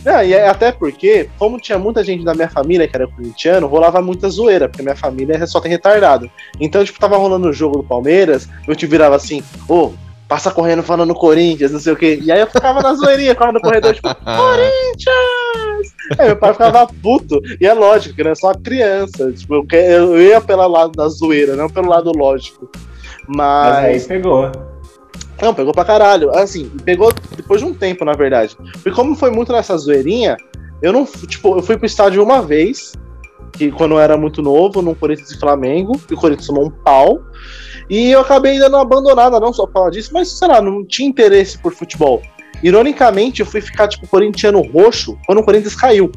Não, 0.08 0.22
e 0.22 0.32
é 0.32 0.48
até 0.48 0.72
porque, 0.72 1.28
como 1.38 1.60
tinha 1.60 1.78
muita 1.78 2.02
gente 2.02 2.24
da 2.24 2.32
minha 2.32 2.48
família 2.48 2.88
que 2.88 2.96
era 2.96 3.06
corintiano, 3.06 3.66
rolava 3.66 4.00
muita 4.00 4.30
zoeira, 4.30 4.66
porque 4.66 4.82
minha 4.82 4.96
família 4.96 5.46
só 5.46 5.60
tem 5.60 5.70
retardado. 5.70 6.30
Então, 6.58 6.82
tipo, 6.82 6.98
tava 6.98 7.18
rolando 7.18 7.46
o 7.46 7.52
jogo 7.52 7.76
do 7.76 7.84
Palmeiras, 7.84 8.48
eu 8.66 8.74
te 8.74 8.86
virava 8.86 9.16
assim, 9.16 9.42
ô, 9.68 9.74
oh, 9.74 9.92
passa 10.26 10.50
correndo 10.50 10.82
falando 10.82 11.14
Corinthians, 11.14 11.72
não 11.72 11.78
sei 11.78 11.92
o 11.92 11.96
quê. 11.96 12.18
E 12.22 12.32
aí 12.32 12.40
eu 12.40 12.46
ficava 12.46 12.80
na 12.80 12.94
zoeirinha, 12.94 13.34
ficava 13.34 13.52
no 13.52 13.60
corredor, 13.60 13.92
tipo, 13.92 14.08
Corinthians! 14.24 15.94
Aí 16.18 16.28
meu 16.28 16.36
pai 16.36 16.52
ficava 16.54 16.86
puto. 17.02 17.42
E 17.60 17.66
é 17.66 17.74
lógico, 17.74 18.16
que 18.16 18.24
não 18.24 18.30
é 18.30 18.34
só 18.34 18.54
criança. 18.54 19.30
Tipo, 19.32 19.66
eu, 19.70 20.16
eu 20.16 20.22
ia 20.22 20.40
pelo 20.40 20.66
lado 20.68 20.92
da 20.92 21.06
zoeira, 21.08 21.54
não 21.54 21.68
pelo 21.68 21.90
lado 21.90 22.10
lógico. 22.16 22.70
Mas. 23.28 23.74
Mas 23.74 23.84
aí 23.84 24.00
pegou. 24.00 24.50
Não, 25.40 25.54
pegou 25.54 25.72
pra 25.72 25.84
caralho. 25.84 26.30
Assim, 26.36 26.68
pegou 26.84 27.12
depois 27.36 27.60
de 27.60 27.66
um 27.66 27.74
tempo, 27.74 28.04
na 28.04 28.12
verdade. 28.12 28.56
Porque 28.72 28.90
como 28.90 29.14
foi 29.14 29.30
muito 29.30 29.52
nessa 29.52 29.76
zoeirinha, 29.76 30.36
eu 30.82 30.92
não. 30.92 31.04
Tipo, 31.04 31.56
eu 31.56 31.62
fui 31.62 31.76
pro 31.76 31.86
estádio 31.86 32.22
uma 32.22 32.42
vez, 32.42 32.92
que 33.52 33.70
quando 33.70 33.92
eu 33.92 34.00
era 34.00 34.16
muito 34.16 34.42
novo, 34.42 34.82
no 34.82 34.94
Corinthians 34.94 35.30
e 35.30 35.38
Flamengo, 35.38 36.00
e 36.10 36.14
o 36.14 36.16
Corinthians 36.16 36.46
tomou 36.46 36.66
um 36.66 36.70
pau. 36.70 37.20
E 37.88 38.10
eu 38.10 38.20
acabei 38.20 38.58
dando 38.58 38.76
abandonada, 38.76 39.40
não 39.40 39.52
só 39.52 39.66
por 39.66 39.74
causa 39.74 39.90
disso, 39.92 40.10
mas, 40.12 40.30
sei 40.30 40.48
lá, 40.48 40.60
não 40.60 40.84
tinha 40.84 41.08
interesse 41.08 41.58
por 41.58 41.72
futebol. 41.72 42.20
Ironicamente, 42.62 43.40
eu 43.40 43.46
fui 43.46 43.60
ficar, 43.60 43.88
tipo, 43.88 44.06
corintiano 44.08 44.60
roxo 44.60 45.16
quando 45.26 45.38
o 45.38 45.44
Corinthians 45.44 45.74
caiu. 45.74 46.10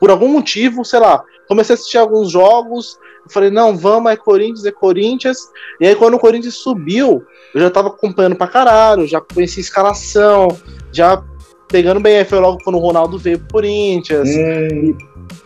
Por 0.00 0.10
algum 0.10 0.28
motivo, 0.28 0.84
sei 0.84 1.00
lá, 1.00 1.22
comecei 1.48 1.74
a 1.74 1.76
assistir 1.76 1.98
alguns 1.98 2.30
jogos, 2.30 2.96
falei, 3.28 3.50
não, 3.50 3.76
vamos, 3.76 4.10
é 4.10 4.16
Corinthians, 4.16 4.64
é 4.64 4.72
Corinthians. 4.72 5.48
E 5.80 5.86
aí, 5.86 5.94
quando 5.94 6.14
o 6.14 6.18
Corinthians 6.18 6.54
subiu, 6.54 7.24
eu 7.54 7.60
já 7.60 7.70
tava 7.70 7.88
acompanhando 7.88 8.36
pra 8.36 8.46
caralho, 8.46 9.06
já 9.06 9.20
conheci 9.20 9.60
a 9.60 9.62
escalação, 9.62 10.48
já 10.92 11.22
pegando 11.68 12.00
bem. 12.00 12.18
Aí 12.18 12.24
foi 12.24 12.40
logo 12.40 12.58
quando 12.62 12.76
o 12.76 12.80
Ronaldo 12.80 13.18
veio 13.18 13.38
pro 13.38 13.54
Corinthians. 13.54 14.28
Hum. 14.28 14.94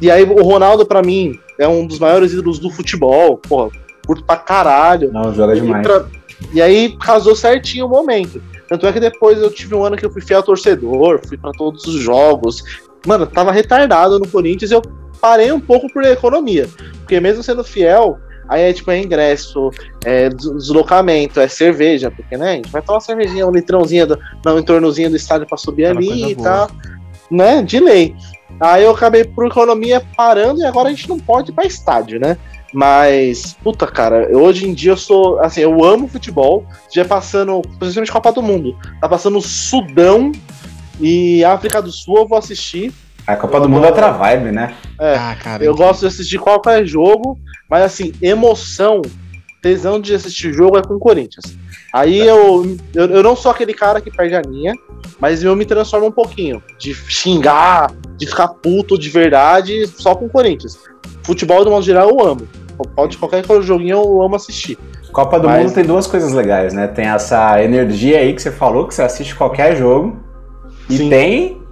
E, 0.01 0.07
e, 0.07 0.11
aí, 0.11 0.25
o 0.25 0.43
Ronaldo, 0.43 0.87
pra 0.87 1.03
mim, 1.03 1.39
é 1.59 1.67
um 1.67 1.87
dos 1.87 1.99
maiores 1.99 2.33
ídolos 2.33 2.59
do 2.59 2.71
futebol. 2.71 3.39
Porra, 3.39 3.71
curto 4.07 4.25
pra 4.25 4.37
caralho. 4.37 5.13
Não, 5.13 5.35
joga 5.35 5.55
demais. 5.55 5.85
E, 5.85 5.89
pra, 5.89 6.07
e 6.53 6.63
aí, 6.63 6.97
casou 6.99 7.37
certinho 7.37 7.87
o 7.87 7.89
momento. 7.89 8.43
Tanto 8.69 8.87
é 8.87 8.93
que 8.93 9.01
depois 9.01 9.39
eu 9.39 9.51
tive 9.51 9.75
um 9.75 9.85
ano 9.85 9.97
que 9.97 10.07
eu 10.07 10.11
fui 10.11 10.23
fiel 10.23 10.43
torcedor, 10.43 11.21
fui 11.27 11.37
para 11.37 11.53
todos 11.53 11.85
os 11.85 12.01
jogos. 12.01 12.65
Mano, 13.07 13.27
tava 13.27 13.53
retardado 13.53 14.19
no 14.19 14.29
Corinthians 14.29 14.71
e 14.71 14.75
eu 14.75 14.83
parei 15.21 15.53
um 15.53 15.61
pouco 15.61 15.93
por 15.93 16.05
economia. 16.05 16.69
Porque 16.99 17.21
mesmo 17.21 17.43
sendo 17.43 17.65
fiel, 17.65 18.19
aí 18.49 18.63
é 18.63 18.73
tipo 18.73 18.91
é 18.91 18.99
ingresso, 18.99 19.71
é 20.05 20.29
deslocamento, 20.29 21.41
é 21.41 21.49
cerveja, 21.49 22.11
porque 22.11 22.37
né, 22.37 22.51
a 22.51 22.55
gente 22.55 22.71
vai 22.71 22.83
tomar 22.83 22.97
uma 22.97 23.01
cervejinha, 23.01 23.47
um 23.47 23.53
litrãozinho 23.53 24.07
do, 24.07 24.19
no 24.45 24.59
entornozinho 24.59 25.11
do 25.11 25.17
estádio 25.17 25.47
pra 25.47 25.57
subir 25.57 25.87
ali 25.87 26.33
e 26.33 26.37
tal. 26.37 26.71
Né? 27.31 27.63
De 27.63 27.81
lei. 27.81 28.15
Aí 28.61 28.85
eu 28.85 28.91
acabei 28.91 29.25
por 29.25 29.47
economia 29.47 30.03
parando 30.17 30.61
e 30.61 30.65
agora 30.65 30.89
a 30.89 30.93
gente 30.93 31.09
não 31.09 31.19
pode 31.19 31.51
ir 31.51 31.55
pra 31.55 31.65
estádio, 31.65 32.21
né? 32.21 32.37
Mas, 32.73 33.55
puta, 33.63 33.87
cara, 33.87 34.29
hoje 34.37 34.67
em 34.67 34.73
dia 34.73 34.93
eu 34.93 34.97
sou. 34.97 35.39
Assim, 35.41 35.61
eu 35.61 35.85
amo 35.85 36.09
futebol. 36.09 36.65
Já 36.93 37.05
passando, 37.05 37.61
principalmente 37.79 38.11
Copa 38.13 38.33
do 38.33 38.43
Mundo. 38.43 38.77
Tá 39.01 39.09
passando 39.09 39.41
Sudão 39.41 40.33
e 41.03 41.45
África 41.45 41.83
do 41.83 41.91
Sul, 41.91 42.19
eu 42.19 42.29
vou 42.29 42.39
assistir. 42.39 42.93
A 43.27 43.37
Copa 43.37 43.61
do 43.61 43.69
Mundo 43.69 43.85
é 43.85 43.89
outra 43.89 44.11
vibe, 44.13 44.53
né? 44.53 44.75
É, 45.01 45.17
ah, 45.17 45.37
cara, 45.41 45.65
eu 45.65 45.75
gosto 45.75 46.01
de 46.01 46.07
assistir 46.07 46.39
qualquer 46.39 46.87
jogo, 46.87 47.37
mas 47.69 47.83
assim, 47.83 48.13
emoção, 48.23 49.03
tesão 49.61 50.01
de 50.01 50.15
assistir 50.15 50.53
jogo 50.53 50.79
é 50.79 50.83
com 50.83 50.95
o 50.95 50.99
Corinthians. 50.99 51.57
Aí 51.93 52.19
eu, 52.19 52.77
eu, 52.95 53.07
eu 53.07 53.23
não 53.23 53.37
sou 53.37 53.51
aquele 53.51 53.75
cara 53.75 54.01
que 54.01 54.11
perde 54.11 54.35
a 54.35 54.43
linha, 54.43 54.75
mas 55.21 55.43
eu 55.43 55.55
me 55.55 55.65
transformo 55.65 56.07
um 56.07 56.13
pouquinho. 56.13 56.63
De 56.79 56.95
xingar, 56.95 57.93
de 58.17 58.27
ficar 58.27 58.49
puto 58.49 58.99
de 58.99 59.09
verdade, 59.09 59.87
só 59.87 60.15
com 60.15 60.27
o 60.27 60.31
Corinthians. 60.31 60.79
Futebol, 61.23 61.65
do 61.65 61.71
modo 61.71 61.85
geral, 61.85 62.09
eu 62.09 62.27
amo. 62.27 62.49
Pode 62.97 63.19
qualquer 63.19 63.45
joguinho 63.63 63.99
eu 63.99 64.23
amo 64.23 64.35
assistir. 64.35 64.79
Copa 65.13 65.39
do 65.39 65.47
mas... 65.47 65.63
Mundo 65.63 65.75
tem 65.75 65.85
duas 65.85 66.07
coisas 66.07 66.33
legais, 66.33 66.73
né? 66.73 66.87
Tem 66.87 67.07
essa 67.07 67.63
energia 67.63 68.19
aí 68.19 68.33
que 68.33 68.43
você 68.43 68.51
falou, 68.51 68.89
que 68.89 68.95
você 68.95 69.03
assiste 69.03 69.35
qualquer 69.35 69.77
jogo. 69.77 70.32
E 70.89 70.97
Sim. 70.97 71.09
tem 71.11 71.63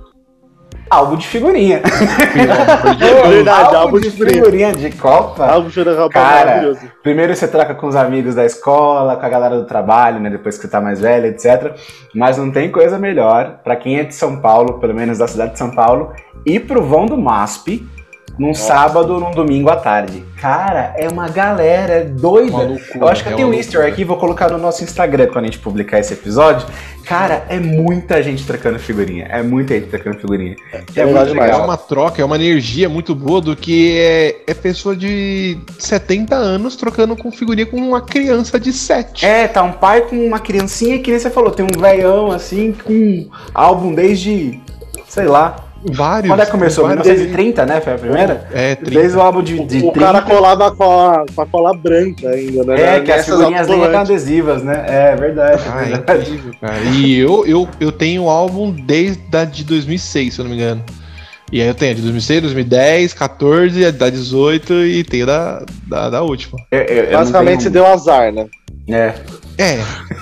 álbum 0.91 1.17
de 1.17 1.27
figurinha. 1.27 1.81
é 1.81 3.29
verdade, 3.29 3.77
álbum, 3.77 4.01
de, 4.01 4.11
figurinha. 4.11 4.73
de 4.73 4.91
Copa. 4.91 5.47
Álbum 5.47 5.69
de 5.69 5.85
Copa 5.85 6.09
Cara, 6.09 6.77
primeiro 7.03 7.35
você 7.35 7.47
troca 7.47 7.75
com 7.75 7.87
os 7.87 7.95
amigos 7.95 8.35
da 8.35 8.45
escola, 8.45 9.17
com 9.17 9.25
a 9.25 9.29
galera 9.29 9.57
do 9.57 9.65
trabalho, 9.67 10.19
né? 10.19 10.29
Depois 10.29 10.57
que 10.57 10.63
você 10.63 10.69
tá 10.69 10.81
mais 10.81 11.01
velho, 11.01 11.27
etc. 11.27 11.77
Mas 12.15 12.37
não 12.37 12.51
tem 12.51 12.71
coisa 12.71 12.99
melhor 12.99 13.61
para 13.63 13.77
quem 13.77 13.99
é 13.99 14.05
de 14.05 14.15
São 14.15 14.41
Paulo, 14.41 14.81
pelo 14.81 14.95
menos 14.95 15.19
da 15.19 15.29
cidade 15.29 15.53
de 15.53 15.59
São 15.59 15.71
Paulo, 15.71 16.13
ir 16.45 16.61
pro 16.61 16.83
vão 16.83 17.07
do 17.07 17.17
MASP 17.17 17.87
num 18.39 18.49
Nossa. 18.49 18.67
sábado, 18.67 19.21
num 19.21 19.31
domingo 19.33 19.69
à 19.69 19.77
tarde. 19.77 20.25
Cara, 20.41 20.95
é 20.97 21.09
uma 21.09 21.29
galera 21.29 21.95
é 21.95 22.05
doida. 22.05 22.57
Uma 22.57 22.63
loucura, 22.63 22.99
eu 22.99 23.09
acho 23.09 23.23
que 23.23 23.29
é 23.29 23.37
tem 23.37 23.45
um 23.45 23.53
easter 23.53 23.87
aqui, 23.87 24.05
vou 24.05 24.17
colocar 24.17 24.51
no 24.51 24.57
nosso 24.57 24.83
Instagram 24.83 25.27
quando 25.27 25.45
a 25.45 25.49
gente 25.49 25.59
publicar 25.59 25.99
esse 25.99 26.15
episódio. 26.15 26.67
Cara, 27.05 27.45
é 27.49 27.59
muita 27.59 28.23
gente 28.23 28.47
trocando 28.47 28.79
figurinha. 28.79 29.27
É 29.31 29.43
muita 29.43 29.75
gente 29.75 29.89
trocando 29.89 30.19
figurinha. 30.19 30.57
É, 30.73 31.01
é, 31.01 31.05
muito 31.05 31.33
legal. 31.33 31.61
é 31.61 31.65
uma 31.65 31.77
troca, 31.77 32.23
é 32.23 32.25
uma 32.25 32.37
energia 32.37 32.89
muito 32.89 33.15
boa 33.15 33.41
do 33.41 33.57
que 33.57 33.99
é, 33.99 34.37
é 34.47 34.55
pessoa 34.55 34.97
de 34.97 35.59
70 35.79 36.35
anos 36.35 36.77
trocando 36.77 37.17
com 37.17 37.31
figurinha 37.31 37.67
com 37.67 37.77
uma 37.77 38.01
criança 38.01 38.59
de 38.59 38.73
7. 38.73 39.27
É, 39.27 39.49
tá 39.49 39.63
um 39.63 39.73
pai 39.73 40.03
com 40.03 40.17
uma 40.17 40.39
criancinha 40.39 40.99
que 41.01 41.11
nem 41.11 41.19
você 41.19 41.31
falou, 41.31 41.51
tem 41.51 41.67
um 41.67 41.81
velhão 41.81 42.31
assim 42.31 42.73
com 42.73 43.29
álbum 43.53 43.93
desde, 43.93 44.61
sei 45.09 45.27
lá, 45.27 45.70
Vários. 45.83 46.31
Quando 46.31 46.41
é 46.41 46.45
que 46.45 46.51
começou? 46.51 46.87
1930, 46.87 47.67
né? 47.67 47.81
Foi 47.81 47.95
a 47.95 47.99
primeira? 47.99 48.47
É, 48.53 48.75
30. 48.75 49.01
Desde 49.01 49.17
o 49.17 49.21
álbum 49.21 49.43
de, 49.43 49.55
de 49.65 49.79
o, 49.79 49.81
30. 49.81 49.89
O 49.89 49.93
cara 49.93 50.23
colava 50.23 50.71
com 50.73 50.85
a, 50.85 51.25
com 51.35 51.41
a 51.41 51.47
cola 51.47 51.75
branca 51.75 52.29
ainda, 52.29 52.65
né? 52.65 52.97
É, 52.97 53.01
que 53.01 53.11
as 53.11 53.25
figurinhas 53.25 53.67
nem 53.67 53.83
eram 53.83 54.01
adesivas, 54.01 54.63
né? 54.63 54.85
É 54.87 55.17
verdade. 55.17 55.63
Ah, 55.67 56.13
é 56.13 56.17
incrível, 56.17 56.53
cara. 56.61 56.81
E 56.95 57.19
eu, 57.19 57.47
eu, 57.47 57.69
eu 57.81 57.91
tenho 57.91 58.25
o 58.25 58.31
álbum 58.31 58.71
desde 58.71 59.23
a 59.35 59.45
de 59.45 59.65
2006, 59.65 60.35
se 60.35 60.41
eu 60.41 60.45
não 60.45 60.51
me 60.51 60.57
engano. 60.57 60.85
E 61.51 61.61
aí 61.61 61.67
eu 61.67 61.75
tenho 61.75 61.93
a 61.93 61.95
de 61.95 62.03
2006, 62.03 62.43
2010, 62.43 63.15
14, 63.15 63.87
a 63.87 63.91
da 63.91 64.11
18 64.11 64.73
e 64.85 65.03
tenho 65.03 65.27
da, 65.27 65.65
da, 65.87 66.11
da 66.11 66.23
última. 66.23 66.59
Eu, 66.71 66.81
eu, 66.81 67.19
Basicamente 67.19 67.65
você 67.65 67.71
deu 67.71 67.87
azar, 67.87 68.33
né? 68.33 68.47
É. 68.87 69.15
É. 69.59 69.79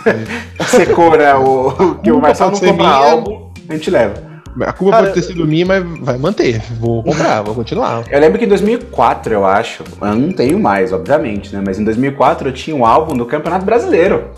Secou, 0.64 1.16
né? 1.16 1.34
O, 1.34 1.68
o 1.68 1.94
que 1.96 2.12
o 2.12 2.20
Marcelo 2.20 2.52
não 2.52 2.60
compra 2.60 2.88
álbum, 2.88 3.50
a 3.68 3.74
gente 3.74 3.90
leva. 3.90 4.27
A 4.60 4.72
culpa 4.72 4.92
Cara, 4.92 5.06
pode 5.08 5.20
ter 5.20 5.26
sido 5.26 5.46
minha, 5.46 5.66
mas 5.66 5.84
vai 6.00 6.18
manter. 6.18 6.62
Vou 6.78 7.02
comprar, 7.02 7.42
vou 7.42 7.54
continuar. 7.54 8.04
Eu 8.10 8.20
lembro 8.20 8.38
que 8.38 8.44
em 8.44 8.48
2004, 8.48 9.32
eu 9.32 9.46
acho, 9.46 9.84
eu 10.00 10.14
não 10.14 10.32
tenho 10.32 10.58
mais, 10.58 10.92
obviamente, 10.92 11.54
né? 11.54 11.62
Mas 11.64 11.78
em 11.78 11.84
2004 11.84 12.48
eu 12.48 12.52
tinha 12.52 12.76
um 12.76 12.84
álbum 12.84 13.16
do 13.16 13.26
Campeonato 13.26 13.64
Brasileiro. 13.64 14.30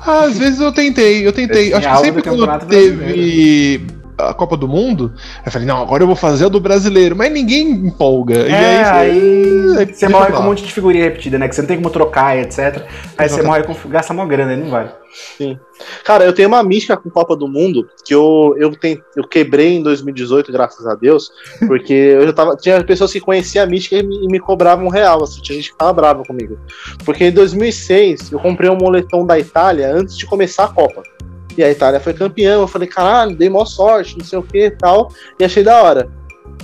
Ah, 0.00 0.24
às 0.24 0.38
vezes 0.38 0.60
eu 0.60 0.72
tentei, 0.72 1.26
eu 1.26 1.32
tentei. 1.32 1.72
Eu 1.72 1.78
acho 1.78 1.88
que 1.88 1.98
sempre 1.98 2.22
quando 2.22 2.46
teve 2.66 3.86
a 4.18 4.32
Copa 4.32 4.56
do 4.56 4.66
Mundo, 4.66 5.12
eu 5.44 5.52
falei, 5.52 5.66
não, 5.66 5.82
agora 5.82 6.02
eu 6.02 6.06
vou 6.06 6.16
fazer 6.16 6.46
a 6.46 6.48
do 6.48 6.58
brasileiro, 6.58 7.14
mas 7.14 7.30
ninguém 7.30 7.70
empolga. 7.70 8.46
É, 8.46 8.48
e 8.48 8.54
aí, 8.54 8.84
aí, 8.84 9.78
aí 9.78 9.94
você 9.94 10.08
morre 10.08 10.32
com 10.32 10.38
um 10.38 10.44
monte 10.44 10.64
de 10.64 10.72
figurinha 10.72 11.04
repetida, 11.04 11.38
né? 11.38 11.48
Que 11.48 11.54
você 11.54 11.60
não 11.60 11.68
tem 11.68 11.76
como 11.76 11.90
trocar, 11.90 12.36
etc. 12.38 12.82
Aí 13.18 13.28
você 13.28 13.42
morre 13.42 13.64
com 13.64 13.74
gasta 13.88 14.12
uma 14.12 14.26
grana, 14.26 14.52
aí 14.52 14.56
não 14.56 14.70
vale. 14.70 14.88
Sim. 15.36 15.58
Cara, 16.04 16.24
eu 16.24 16.32
tenho 16.32 16.48
uma 16.48 16.62
mística 16.62 16.96
com 16.96 17.08
Copa 17.10 17.34
do 17.34 17.48
Mundo 17.48 17.88
que 18.04 18.14
eu, 18.14 18.54
eu, 18.58 18.74
tem, 18.76 19.02
eu 19.16 19.26
quebrei 19.26 19.74
em 19.74 19.82
2018, 19.82 20.52
graças 20.52 20.86
a 20.86 20.94
Deus, 20.94 21.30
porque 21.66 21.92
eu 21.92 22.26
já 22.26 22.32
tava. 22.32 22.56
Tinha 22.56 22.82
pessoas 22.84 23.12
que 23.12 23.20
conheciam 23.20 23.64
a 23.64 23.66
mística 23.66 23.96
e 23.96 24.02
me, 24.02 24.24
e 24.24 24.28
me 24.28 24.38
cobravam 24.38 24.86
um 24.86 24.90
real, 24.90 25.22
assim, 25.24 25.40
tinha 25.40 25.56
gente 25.56 25.72
que 25.72 25.78
tava 25.78 25.92
brava 25.92 26.22
comigo. 26.22 26.58
Porque 27.04 27.24
em 27.24 27.32
2006 27.32 28.32
eu 28.32 28.38
comprei 28.38 28.68
um 28.68 28.76
moletom 28.76 29.24
da 29.24 29.38
Itália 29.38 29.92
antes 29.92 30.16
de 30.16 30.26
começar 30.26 30.64
a 30.64 30.68
Copa. 30.68 31.02
E 31.56 31.64
a 31.64 31.70
Itália 31.70 31.98
foi 31.98 32.12
campeã. 32.12 32.54
Eu 32.54 32.68
falei, 32.68 32.86
caralho, 32.86 33.34
dei 33.34 33.48
maior 33.48 33.64
sorte, 33.64 34.18
não 34.18 34.24
sei 34.24 34.38
o 34.38 34.42
que 34.42 34.66
e 34.66 34.70
tal. 34.70 35.10
E 35.40 35.44
achei 35.44 35.62
da 35.62 35.82
hora. 35.82 36.10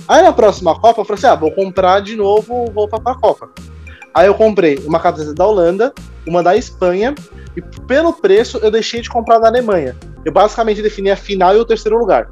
Aí 0.07 0.21
na 0.21 0.31
próxima 0.31 0.79
Copa 0.79 1.01
eu 1.01 1.05
falei 1.05 1.17
assim: 1.17 1.27
ah, 1.27 1.35
vou 1.35 1.51
comprar 1.51 2.01
de 2.01 2.15
novo 2.15 2.65
roupa 2.65 2.99
pra 2.99 3.15
Copa. 3.15 3.49
Aí 4.13 4.27
eu 4.27 4.35
comprei 4.35 4.77
uma 4.85 4.99
camiseta 4.99 5.33
da 5.33 5.47
Holanda, 5.47 5.91
uma 6.27 6.43
da 6.43 6.55
Espanha, 6.55 7.13
e 7.55 7.61
pelo 7.61 8.13
preço 8.13 8.57
eu 8.59 8.71
deixei 8.71 9.01
de 9.01 9.09
comprar 9.09 9.39
da 9.39 9.47
Alemanha. 9.47 9.95
Eu 10.25 10.31
basicamente 10.31 10.81
defini 10.81 11.11
a 11.11 11.15
final 11.15 11.55
e 11.55 11.59
o 11.59 11.65
terceiro 11.65 11.97
lugar. 11.97 12.29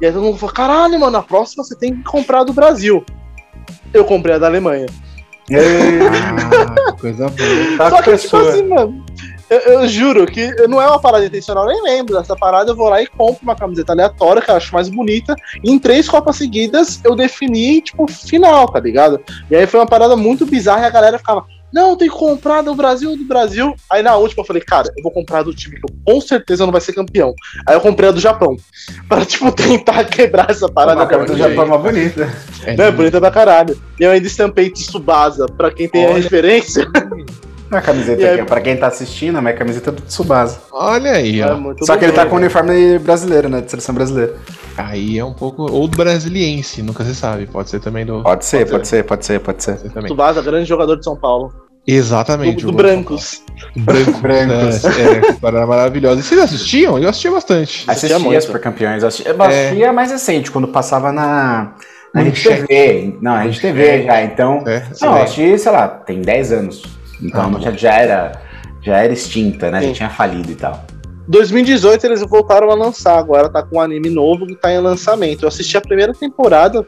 E 0.00 0.06
aí 0.06 0.12
todo 0.12 0.22
mundo 0.22 0.38
falou: 0.38 0.54
caralho, 0.54 0.98
mano, 0.98 1.12
na 1.12 1.22
próxima 1.22 1.64
você 1.64 1.76
tem 1.76 1.96
que 1.96 2.04
comprar 2.04 2.44
do 2.44 2.52
Brasil. 2.52 3.04
Eu 3.92 4.04
comprei 4.04 4.34
a 4.34 4.38
da 4.38 4.46
Alemanha. 4.46 4.86
Ah, 5.50 6.92
coisa 7.00 7.28
boa. 7.28 7.76
Tá 7.78 7.90
Só 7.90 8.02
que, 8.02 8.16
tipo 8.16 8.36
assim, 8.36 8.62
mano, 8.66 9.04
eu, 9.50 9.58
eu, 9.58 9.88
juro 9.88 10.26
que 10.26 10.50
não 10.66 10.80
é 10.80 10.86
uma 10.86 10.98
parada 10.98 11.26
intencional, 11.26 11.66
nem 11.66 11.82
lembro 11.82 12.16
dessa 12.16 12.34
parada. 12.34 12.70
Eu 12.70 12.76
vou 12.76 12.88
lá 12.88 13.02
e 13.02 13.06
compro 13.06 13.42
uma 13.42 13.54
camiseta 13.54 13.92
aleatória 13.92 14.40
que 14.40 14.50
eu 14.50 14.56
acho 14.56 14.74
mais 14.74 14.88
bonita. 14.88 15.36
E 15.62 15.70
em 15.70 15.78
três 15.78 16.08
Copas 16.08 16.36
seguidas 16.36 17.00
eu 17.04 17.14
defini, 17.14 17.80
tipo, 17.82 18.06
final, 18.10 18.68
tá 18.68 18.80
ligado? 18.80 19.20
E 19.50 19.54
aí 19.54 19.66
foi 19.66 19.80
uma 19.80 19.86
parada 19.86 20.16
muito 20.16 20.46
bizarra 20.46 20.82
e 20.82 20.86
a 20.86 20.90
galera 20.90 21.18
ficava. 21.18 21.44
Não, 21.74 21.96
tem 21.96 22.08
que 22.08 22.14
comprar 22.14 22.62
do 22.62 22.72
Brasil, 22.72 23.16
do 23.16 23.24
Brasil. 23.24 23.74
Aí 23.90 24.00
na 24.00 24.14
última 24.14 24.42
eu 24.42 24.46
falei, 24.46 24.62
cara, 24.62 24.88
eu 24.96 25.02
vou 25.02 25.10
comprar 25.10 25.42
do 25.42 25.52
time 25.52 25.74
que 25.74 25.82
eu 25.84 25.96
com 26.04 26.20
certeza 26.20 26.64
não 26.64 26.70
vai 26.70 26.80
ser 26.80 26.92
campeão. 26.92 27.34
Aí 27.66 27.74
eu 27.74 27.80
comprei 27.80 28.10
a 28.10 28.12
do 28.12 28.20
Japão. 28.20 28.56
Pra, 29.08 29.24
tipo, 29.24 29.50
tentar 29.50 30.04
quebrar 30.06 30.48
essa 30.50 30.68
parada. 30.68 31.02
A 31.02 31.06
camisa 31.06 31.32
do 31.32 31.38
Japão 31.38 31.64
é 31.64 31.66
uma 31.66 31.78
bonita. 31.78 32.32
É, 32.64 32.80
é 32.80 32.90
bonita 32.92 33.20
pra 33.20 33.30
caralho. 33.30 33.76
E 33.98 34.04
eu 34.04 34.12
ainda 34.12 34.26
estampei 34.26 34.70
Tsubasa, 34.70 35.46
pra 35.46 35.72
quem 35.72 35.88
tem 35.88 36.04
Olha. 36.04 36.14
a 36.14 36.16
referência. 36.18 36.86
A 37.70 37.80
camiseta 37.80 38.34
aqui, 38.34 38.44
pra 38.44 38.60
quem 38.60 38.76
tá 38.76 38.86
assistindo, 38.86 39.36
a 39.36 39.40
minha 39.40 39.54
camiseta 39.54 39.90
é 39.90 39.92
do 39.92 40.02
Tsubasa. 40.02 40.60
Olha 40.70 41.12
aí, 41.12 41.42
ó. 41.42 41.72
É 41.72 41.84
Só 41.84 41.96
que 41.96 42.04
ele 42.04 42.12
tá 42.12 42.24
com 42.24 42.36
o 42.36 42.38
uniforme 42.38 43.00
brasileiro, 43.00 43.48
né? 43.48 43.62
De 43.62 43.70
seleção 43.70 43.92
brasileira. 43.92 44.36
Aí 44.76 45.18
é 45.18 45.24
um 45.24 45.32
pouco. 45.32 45.62
Ou 45.62 45.88
do 45.88 45.96
brasiliense, 45.96 46.82
nunca 46.82 47.02
se 47.04 47.14
sabe. 47.16 47.46
Pode 47.46 47.70
ser 47.70 47.80
também 47.80 48.06
do. 48.06 48.22
Pode 48.22 48.44
ser, 48.44 48.68
pode, 48.70 48.86
ser. 48.86 49.02
pode 49.02 49.24
ser, 49.24 49.40
pode 49.40 49.62
ser, 49.64 49.78
pode 49.78 49.92
ser. 49.92 50.04
Tsubasa, 50.04 50.40
grande 50.40 50.68
jogador 50.68 50.96
de 50.96 51.04
São 51.04 51.16
Paulo. 51.16 51.63
Exatamente. 51.86 52.64
Do, 52.64 52.70
do 52.70 52.76
Brancos. 52.76 53.42
Branco, 53.76 54.18
Brancos. 54.20 54.84
É, 54.84 55.46
é 55.46 55.66
maravilhosa. 55.66 56.20
E 56.20 56.22
vocês 56.22 56.40
assistiam? 56.40 56.98
Eu 56.98 57.08
assistia 57.08 57.30
bastante. 57.30 57.84
Assistia, 57.86 58.16
assistia 58.16 58.40
Super 58.40 58.60
Campeões. 58.60 59.02
Eu 59.02 59.08
assistia, 59.08 59.32
eu 59.32 59.42
assistia 59.42 59.86
é... 59.86 59.92
mais 59.92 60.10
recente, 60.10 60.50
quando 60.50 60.68
passava 60.68 61.12
na. 61.12 61.74
Na 62.14 62.22
Rede 62.22 62.42
TV. 62.42 63.16
Não, 63.20 63.32
na 63.32 63.40
Rede 63.42 63.60
TV 63.60 64.04
já. 64.04 64.22
Então. 64.22 64.62
É, 64.66 64.82
não, 65.00 65.16
eu 65.16 65.22
assisti, 65.24 65.58
sei 65.58 65.72
lá, 65.72 65.88
tem 65.88 66.22
10 66.22 66.52
anos. 66.52 66.82
Então 67.22 67.52
ah, 67.56 67.60
já, 67.60 67.70
já, 67.72 67.94
era, 67.94 68.32
já 68.82 68.98
era 68.98 69.12
extinta, 69.12 69.70
né? 69.70 69.80
Sim. 69.80 69.88
Já 69.88 69.94
tinha 69.94 70.10
falido 70.10 70.50
e 70.50 70.54
tal. 70.54 70.84
2018 71.26 72.04
eles 72.06 72.20
voltaram 72.22 72.70
a 72.70 72.74
lançar, 72.74 73.18
agora 73.18 73.48
tá 73.48 73.62
com 73.62 73.78
um 73.78 73.80
anime 73.80 74.10
novo 74.10 74.46
que 74.46 74.54
tá 74.54 74.72
em 74.72 74.78
lançamento. 74.78 75.42
Eu 75.42 75.48
assisti 75.48 75.76
a 75.76 75.80
primeira 75.80 76.12
temporada, 76.12 76.84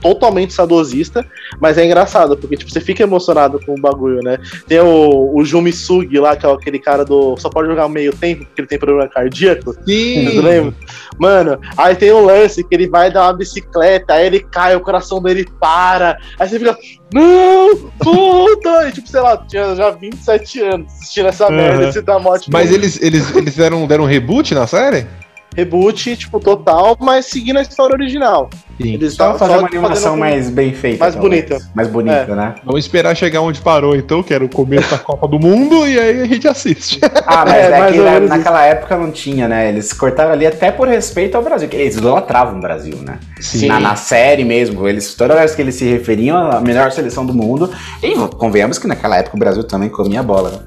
totalmente 0.00 0.52
sadosista, 0.52 1.24
mas 1.60 1.78
é 1.78 1.84
engraçado, 1.84 2.36
porque 2.36 2.56
tipo, 2.56 2.70
você 2.70 2.80
fica 2.80 3.02
emocionado 3.02 3.60
com 3.64 3.74
o 3.74 3.80
bagulho, 3.80 4.20
né? 4.22 4.38
Tem 4.66 4.80
o, 4.80 5.32
o 5.34 5.44
Jumi 5.44 5.72
Sugi 5.72 6.18
lá, 6.18 6.36
que 6.36 6.44
é 6.44 6.50
aquele 6.50 6.78
cara 6.78 7.04
do. 7.04 7.36
Só 7.36 7.48
pode 7.48 7.68
jogar 7.68 7.88
meio 7.88 8.12
tempo, 8.12 8.44
porque 8.44 8.60
ele 8.60 8.68
tem 8.68 8.78
problema 8.78 9.08
cardíaco. 9.08 9.74
Sim. 9.86 10.40
Lembra? 10.40 10.74
Mano, 11.18 11.60
aí 11.76 11.94
tem 11.94 12.10
o 12.10 12.24
lance 12.24 12.64
que 12.64 12.74
ele 12.74 12.88
vai 12.88 13.10
dar 13.10 13.26
uma 13.26 13.34
bicicleta, 13.34 14.14
aí 14.14 14.26
ele 14.26 14.40
cai, 14.40 14.74
o 14.74 14.80
coração 14.80 15.22
dele 15.22 15.46
para, 15.60 16.18
aí 16.38 16.48
você 16.48 16.58
fica. 16.58 16.76
Não! 17.12 17.76
Puta! 17.98 18.88
E 18.88 18.92
tipo, 18.92 19.08
sei 19.08 19.20
lá, 19.20 19.36
tinha 19.36 19.74
já 19.76 19.90
27 19.90 20.60
anos 20.62 20.92
assistindo 20.92 21.28
essa 21.28 21.46
uhum. 21.46 21.56
merda, 21.56 21.88
esse 21.88 22.02
da 22.02 22.18
morte. 22.18 22.50
Mas 22.50 22.72
eles, 22.72 23.00
eles, 23.00 23.34
eles 23.36 23.54
deram, 23.54 23.86
deram 23.86 24.04
um 24.04 24.06
reboot 24.06 24.54
na 24.54 24.66
série? 24.66 25.06
reboot, 25.54 26.16
tipo, 26.16 26.40
total, 26.40 26.96
mas 27.00 27.26
seguindo 27.26 27.58
a 27.58 27.62
história 27.62 27.94
original. 27.94 28.48
Sim. 28.82 28.94
Eles 28.94 29.12
estavam 29.12 29.38
fazendo 29.38 29.60
uma 29.60 29.68
animação 29.68 30.16
mais 30.16 30.50
bem 30.50 30.72
feita. 30.72 31.04
Mais 31.04 31.14
talvez. 31.14 31.44
bonita. 31.44 31.70
Mais 31.74 31.88
bonita, 31.88 32.32
é. 32.32 32.34
né? 32.34 32.54
Vamos 32.64 32.84
esperar 32.84 33.16
chegar 33.16 33.40
onde 33.40 33.60
parou, 33.60 33.94
então, 33.94 34.22
que 34.22 34.34
era 34.34 34.44
o 34.44 34.48
começo 34.48 34.90
da 34.90 34.98
Copa 34.98 35.28
do 35.28 35.38
Mundo, 35.38 35.86
e 35.86 35.98
aí 35.98 36.20
a 36.22 36.26
gente 36.26 36.48
assiste. 36.48 37.00
Ah, 37.24 37.44
mas 37.46 37.54
é, 37.54 37.78
é 37.78 37.92
que 37.92 37.98
na, 37.98 38.20
naquela 38.20 38.64
época 38.64 38.96
não 38.96 39.10
tinha, 39.10 39.46
né? 39.46 39.68
Eles 39.68 39.92
cortaram 39.92 40.32
ali 40.32 40.44
até 40.44 40.70
por 40.70 40.88
respeito 40.88 41.36
ao 41.36 41.42
Brasil, 41.42 41.68
que 41.68 41.76
eles 41.76 41.96
idolatravam 41.96 42.58
o 42.58 42.60
Brasil, 42.60 42.96
né? 42.96 43.18
Sim. 43.40 43.68
Na, 43.68 43.78
na, 43.78 43.96
série 43.96 44.44
mesmo, 44.44 44.86
eles, 44.86 45.14
toda 45.14 45.34
vez 45.34 45.54
que 45.54 45.62
eles 45.62 45.74
se 45.76 45.84
referiam 45.84 46.36
à 46.36 46.60
melhor 46.60 46.90
seleção 46.90 47.24
do 47.24 47.32
mundo, 47.32 47.70
e 48.02 48.14
convenhamos 48.36 48.78
que 48.78 48.86
naquela 48.86 49.16
época 49.16 49.36
o 49.36 49.38
Brasil 49.38 49.64
também 49.64 49.88
comia 49.88 50.22
bola, 50.22 50.50
né? 50.50 50.58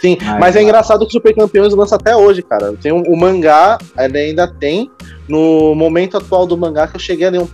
Sim, 0.00 0.16
mas, 0.20 0.38
mas 0.38 0.56
é 0.56 0.62
engraçado 0.62 1.00
que 1.00 1.08
o 1.08 1.12
Super 1.12 1.34
Campeões 1.34 1.74
lança 1.74 1.96
até 1.96 2.16
hoje, 2.16 2.42
cara. 2.42 2.72
Tem 2.80 2.90
um, 2.90 3.02
o 3.02 3.16
mangá, 3.16 3.78
ele 3.98 4.18
ainda 4.18 4.48
tem. 4.48 4.90
No 5.28 5.74
momento 5.74 6.16
atual 6.16 6.46
do 6.46 6.56
mangá, 6.56 6.88
que 6.88 6.96
eu 6.96 7.00
cheguei 7.00 7.26
a 7.26 7.30
ler 7.30 7.40
um, 7.40 7.48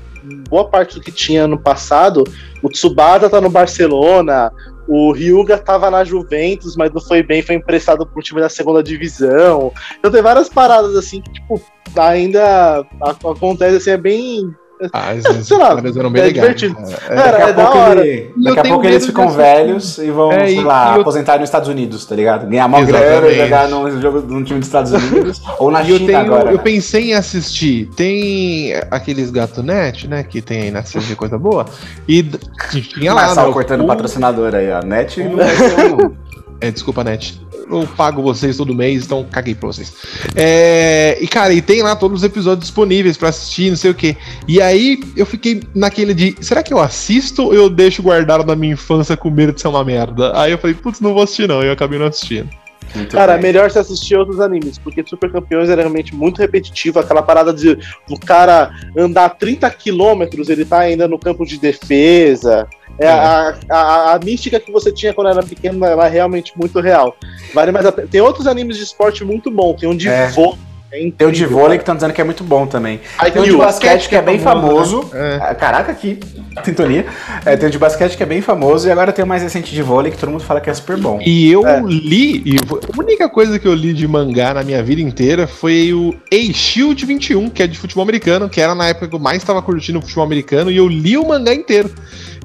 boa 0.48 0.68
parte 0.68 0.94
do 0.94 1.00
que 1.00 1.12
tinha 1.12 1.46
no 1.46 1.58
passado, 1.58 2.24
o 2.62 2.68
Tsubasa 2.68 3.30
tá 3.30 3.40
no 3.40 3.50
Barcelona, 3.50 4.52
o 4.88 5.12
Ryuga 5.12 5.58
tava 5.58 5.90
na 5.90 6.04
Juventus, 6.04 6.76
mas 6.76 6.92
não 6.92 7.00
foi 7.00 7.22
bem, 7.22 7.42
foi 7.42 7.56
emprestado 7.56 8.06
pro 8.06 8.22
time 8.22 8.40
da 8.40 8.48
segunda 8.48 8.82
divisão. 8.82 9.72
Então 9.98 10.10
tem 10.10 10.22
várias 10.22 10.48
paradas 10.48 10.94
assim 10.96 11.20
que, 11.20 11.32
tipo, 11.32 11.60
ainda 11.96 12.86
acontece 13.00 13.76
assim, 13.76 13.90
é 13.90 13.96
bem 13.96 14.54
ah, 14.92 15.14
sei 15.42 15.56
lá, 15.56 15.70
eram 15.70 16.10
bem 16.10 16.22
é 16.22 16.26
legais. 16.26 16.56
Divertido. 16.56 16.76
É, 17.08 17.14
é, 17.14 17.16
daqui 17.16 17.42
a 17.42 17.48
é 17.48 17.52
pouco, 17.52 17.78
ele, 17.78 18.32
daqui 18.36 18.58
a 18.58 18.64
pouco 18.64 18.86
eles 18.86 19.06
ficam 19.06 19.28
velhos 19.30 19.98
e 19.98 20.10
vão, 20.10 20.32
é, 20.32 20.46
sei 20.46 20.62
lá, 20.62 20.94
eu... 20.94 21.00
aposentar 21.00 21.38
nos 21.38 21.48
Estados 21.48 21.68
Unidos, 21.68 22.04
tá 22.04 22.14
ligado? 22.14 22.46
Ganhar 22.46 22.68
mó 22.68 22.80
grana 22.82 23.26
e 23.26 23.36
jogar 23.36 23.68
num 23.68 24.00
jogo 24.00 24.20
num 24.20 24.44
time 24.44 24.58
dos 24.58 24.68
Estados 24.68 24.92
Unidos 24.92 25.40
ou 25.58 25.70
na 25.70 25.84
China 25.84 26.06
tenho, 26.06 26.18
agora. 26.18 26.50
Eu 26.50 26.58
né? 26.58 26.62
pensei 26.62 27.10
em 27.10 27.14
assistir. 27.14 27.88
Tem 27.96 28.74
aqueles 28.90 29.32
net, 29.62 30.08
né? 30.08 30.22
Que 30.22 30.42
tem 30.42 30.62
aí 30.62 30.70
na 30.70 30.80
de 30.80 31.16
coisa 31.16 31.38
boa. 31.38 31.64
E 32.06 32.22
tinha 32.22 33.14
lá. 33.14 33.34
Mas 33.34 33.52
cortando 33.52 33.84
o... 33.84 33.86
patrocinador 33.86 34.54
aí, 34.54 34.70
ó. 34.70 34.84
Net 34.84 35.22
não 35.22 35.40
é, 35.40 36.68
é 36.68 36.70
Desculpa, 36.70 37.02
Net. 37.04 37.45
Eu 37.70 37.86
pago 37.96 38.22
vocês 38.22 38.56
todo 38.56 38.74
mês, 38.74 39.04
então 39.04 39.26
caguei 39.30 39.54
pra 39.54 39.68
vocês. 39.68 39.92
É, 40.34 41.18
e, 41.20 41.26
cara, 41.26 41.52
e 41.52 41.60
tem 41.60 41.82
lá 41.82 41.96
todos 41.96 42.20
os 42.20 42.24
episódios 42.24 42.66
disponíveis 42.66 43.16
para 43.16 43.28
assistir, 43.28 43.70
não 43.70 43.76
sei 43.76 43.90
o 43.90 43.94
que. 43.94 44.16
E 44.46 44.60
aí 44.60 45.00
eu 45.16 45.26
fiquei 45.26 45.62
naquele 45.74 46.14
de, 46.14 46.36
será 46.40 46.62
que 46.62 46.72
eu 46.72 46.78
assisto 46.78 47.44
ou 47.44 47.54
eu 47.54 47.68
deixo 47.68 48.02
guardado 48.02 48.44
na 48.44 48.56
minha 48.56 48.74
infância 48.74 49.16
com 49.16 49.30
medo 49.30 49.52
de 49.52 49.60
ser 49.60 49.68
uma 49.68 49.84
merda? 49.84 50.38
Aí 50.38 50.52
eu 50.52 50.58
falei, 50.58 50.74
putz, 50.74 51.00
não 51.00 51.14
vou 51.14 51.22
assistir 51.22 51.48
não, 51.48 51.62
e 51.62 51.66
eu 51.66 51.72
acabei 51.72 51.98
não 51.98 52.06
assistindo. 52.06 52.48
Muito 52.94 53.14
Cara, 53.14 53.34
bem. 53.34 53.42
melhor 53.42 53.70
se 53.70 53.78
assistir 53.78 54.16
outros 54.16 54.40
animes, 54.40 54.78
porque 54.78 55.04
Super 55.06 55.30
Campeões 55.30 55.68
era 55.68 55.82
realmente 55.82 56.14
muito 56.14 56.38
repetitivo, 56.38 56.98
aquela 56.98 57.22
parada 57.22 57.52
de 57.52 57.78
o 58.08 58.18
cara 58.18 58.70
andar 58.96 59.30
30 59.30 59.68
quilômetros, 59.70 60.48
ele 60.48 60.64
tá 60.64 60.80
ainda 60.80 61.08
no 61.08 61.18
campo 61.18 61.44
de 61.44 61.58
defesa. 61.58 62.66
É, 62.98 63.06
é. 63.06 63.10
A, 63.10 63.54
a, 63.68 64.14
a, 64.14 64.18
mística 64.18 64.58
que 64.58 64.72
você 64.72 64.92
tinha 64.92 65.12
quando 65.12 65.28
era 65.28 65.42
pequeno 65.42 65.84
ela 65.84 66.06
é 66.06 66.10
realmente 66.10 66.52
muito 66.56 66.80
real. 66.80 67.16
Vale 67.54 67.72
mais 67.72 67.86
a... 67.86 67.92
Tem 67.92 68.20
outros 68.20 68.46
animes 68.46 68.76
de 68.76 68.84
esporte 68.84 69.24
muito 69.24 69.50
bom, 69.50 69.74
tem 69.74 69.88
um 69.88 69.96
de 69.96 70.08
é. 70.08 70.28
vôlei 70.28 70.66
é 70.92 71.10
tem 71.10 71.26
o 71.26 71.32
de 71.32 71.44
vôlei 71.44 71.78
que 71.78 71.82
estão 71.82 71.96
dizendo 71.96 72.12
que 72.12 72.20
é 72.20 72.24
muito 72.24 72.44
bom 72.44 72.66
também. 72.66 73.00
Aí 73.18 73.30
tem 73.30 73.42
o 73.42 73.44
de 73.44 73.56
basquete 73.56 74.08
que 74.08 74.14
é, 74.14 74.22
bem 74.22 74.38
famoso. 74.38 75.02
famoso 75.02 75.14
né? 75.14 75.50
é. 75.50 75.54
Caraca, 75.54 75.92
que 75.92 76.20
sintonia. 76.64 77.06
É, 77.44 77.56
tem 77.56 77.68
o 77.68 77.72
de 77.72 77.78
basquete 77.78 78.16
que 78.16 78.22
é 78.22 78.26
bem 78.26 78.40
famoso 78.40 78.86
e 78.86 78.90
agora 78.90 79.12
tem 79.12 79.24
o 79.24 79.28
mais 79.28 79.42
recente 79.42 79.74
de 79.74 79.82
vôlei 79.82 80.12
que 80.12 80.18
todo 80.18 80.30
mundo 80.30 80.44
fala 80.44 80.60
que 80.60 80.70
é 80.70 80.74
super 80.74 80.96
bom. 80.96 81.20
E 81.24 81.50
eu 81.50 81.66
é. 81.66 81.80
li, 81.80 82.42
e 82.46 82.56
a 82.56 83.00
única 83.00 83.28
coisa 83.28 83.58
que 83.58 83.66
eu 83.66 83.74
li 83.74 83.92
de 83.92 84.06
mangá 84.06 84.54
na 84.54 84.62
minha 84.62 84.82
vida 84.82 85.00
inteira 85.00 85.48
foi 85.48 85.92
o 85.92 86.14
A-Shield 86.32 87.04
21, 87.04 87.50
que 87.50 87.64
é 87.64 87.66
de 87.66 87.76
futebol 87.76 88.04
americano, 88.04 88.48
que 88.48 88.60
era 88.60 88.74
na 88.74 88.86
época 88.86 89.08
que 89.08 89.14
eu 89.14 89.20
mais 89.20 89.38
estava 89.38 89.60
curtindo 89.60 89.98
o 89.98 90.02
futebol 90.02 90.24
americano, 90.24 90.70
e 90.70 90.76
eu 90.76 90.86
li 90.86 91.18
o 91.18 91.26
mangá 91.26 91.52
inteiro. 91.52 91.90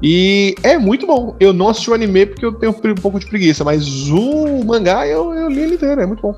E 0.02 0.56
é 0.64 0.78
muito 0.78 1.06
bom. 1.06 1.36
Eu 1.40 1.54
não 1.54 1.70
assisti 1.70 1.92
o 1.92 1.94
anime 1.94 2.26
porque 2.26 2.46
eu 2.46 2.54
tenho 2.54 2.72
um 2.72 2.96
pouco 2.96 3.20
de 3.20 3.28
preguiça, 3.28 3.64
mas 3.64 4.10
o 4.10 4.64
mangá 4.66 5.08
eu, 5.08 5.34
eu 5.34 5.50
li 5.50 5.62
ele 5.62 5.76
inteiro, 5.76 6.02
é 6.02 6.06
muito 6.06 6.22
bom. 6.22 6.36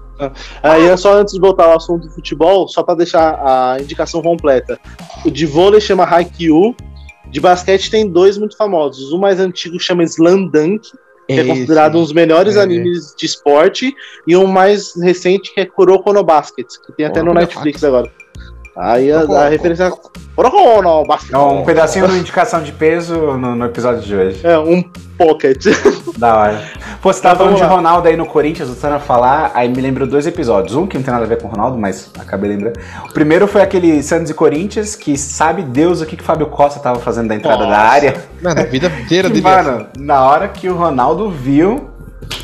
Aí 0.62 0.88
é 0.88 0.98
só 0.98 1.18
antes 1.20 1.34
de 1.34 1.40
voltar 1.40 1.66
ao 1.66 1.78
assunto 1.78 2.08
do 2.08 2.14
futebol, 2.14 2.68
só 2.68 2.84
para 2.84 2.96
deixar 2.96 3.40
a 3.42 3.78
indicação 3.80 4.22
completa. 4.22 4.80
O 5.26 5.32
de 5.32 5.46
vôlei 5.46 5.80
chama 5.80 6.04
Haikyuu, 6.04 6.76
de 7.30 7.40
basquete 7.40 7.90
tem 7.90 8.10
dois 8.10 8.38
muito 8.38 8.58
famosos. 8.58 9.12
O 9.14 9.18
mais 9.18 9.40
antigo 9.40 9.80
chama 9.80 10.04
Slam 10.04 10.48
Dunk, 10.48 10.92
que 11.28 11.34
é, 11.34 11.40
é 11.40 11.46
considerado 11.46 11.98
um 11.98 12.02
dos 12.02 12.12
melhores 12.12 12.58
é. 12.58 12.62
animes 12.62 13.16
de 13.18 13.26
esporte, 13.26 13.94
e 14.28 14.36
o 14.36 14.46
mais 14.46 14.94
recente 15.02 15.54
que 15.54 15.62
é 15.62 15.66
Kuroko 15.66 16.12
no 16.12 16.24
Basket, 16.24 16.68
que 16.86 16.92
tem 16.92 17.06
até 17.06 17.24
no 17.24 17.34
Netflix 17.34 17.84
agora. 17.84 18.12
Aí 18.76 19.12
a, 19.12 19.22
a 19.22 19.50
referência. 19.50 19.92
É 21.32 21.38
um 21.38 21.64
pedacinho 21.64 22.08
de 22.08 22.18
indicação 22.18 22.64
de 22.64 22.72
peso 22.72 23.16
no, 23.16 23.56
no, 23.56 23.66
episódio 23.66 24.02
de 24.02 24.16
hoje. 24.16 24.40
É, 24.44 24.58
um 24.58 24.82
pocket. 25.18 25.66
Da 26.18 26.38
hora. 26.38 26.64
Pô, 27.02 27.12
você 27.12 27.22
tava 27.22 27.38
falando 27.38 27.56
de 27.56 27.64
Ronaldo 27.64 28.08
aí 28.08 28.16
no 28.16 28.26
Corinthians, 28.26 28.70
você 28.70 28.86
a 28.86 29.00
falar, 29.00 29.52
aí 29.56 29.68
me 29.68 29.82
lembrou 29.82 30.08
dois 30.08 30.28
episódios. 30.28 30.76
Um 30.76 30.86
que 30.86 30.96
não 30.96 31.04
tem 31.04 31.12
nada 31.12 31.26
a 31.26 31.28
ver 31.28 31.42
com 31.42 31.48
o 31.48 31.52
Ronaldo, 31.52 31.78
mas 31.78 32.12
acabei 32.20 32.52
lembrando. 32.52 32.80
O 33.10 33.14
primeiro 33.14 33.48
foi 33.48 33.62
aquele 33.62 34.02
Santos 34.04 34.30
e 34.30 34.34
Corinthians, 34.34 34.96
que 34.96 35.18
sabe 35.18 35.64
Deus 35.64 36.02
o 36.02 36.06
que, 36.06 36.16
que 36.16 36.22
o 36.22 36.26
Fábio 36.26 36.48
Costa 36.48 36.80
tava 36.80 37.00
fazendo 37.00 37.30
da 37.30 37.36
entrada 37.36 37.66
Nossa. 37.66 37.72
da 37.72 37.80
área. 37.80 38.16
Mano, 38.42 38.62
a 38.62 38.64
vida 38.64 38.92
inteira 39.02 39.28
dele. 39.30 39.42
Mano, 39.42 39.88
na 39.98 40.24
hora 40.24 40.48
que 40.48 40.70
o 40.70 40.76
Ronaldo 40.76 41.30
viu, 41.30 41.90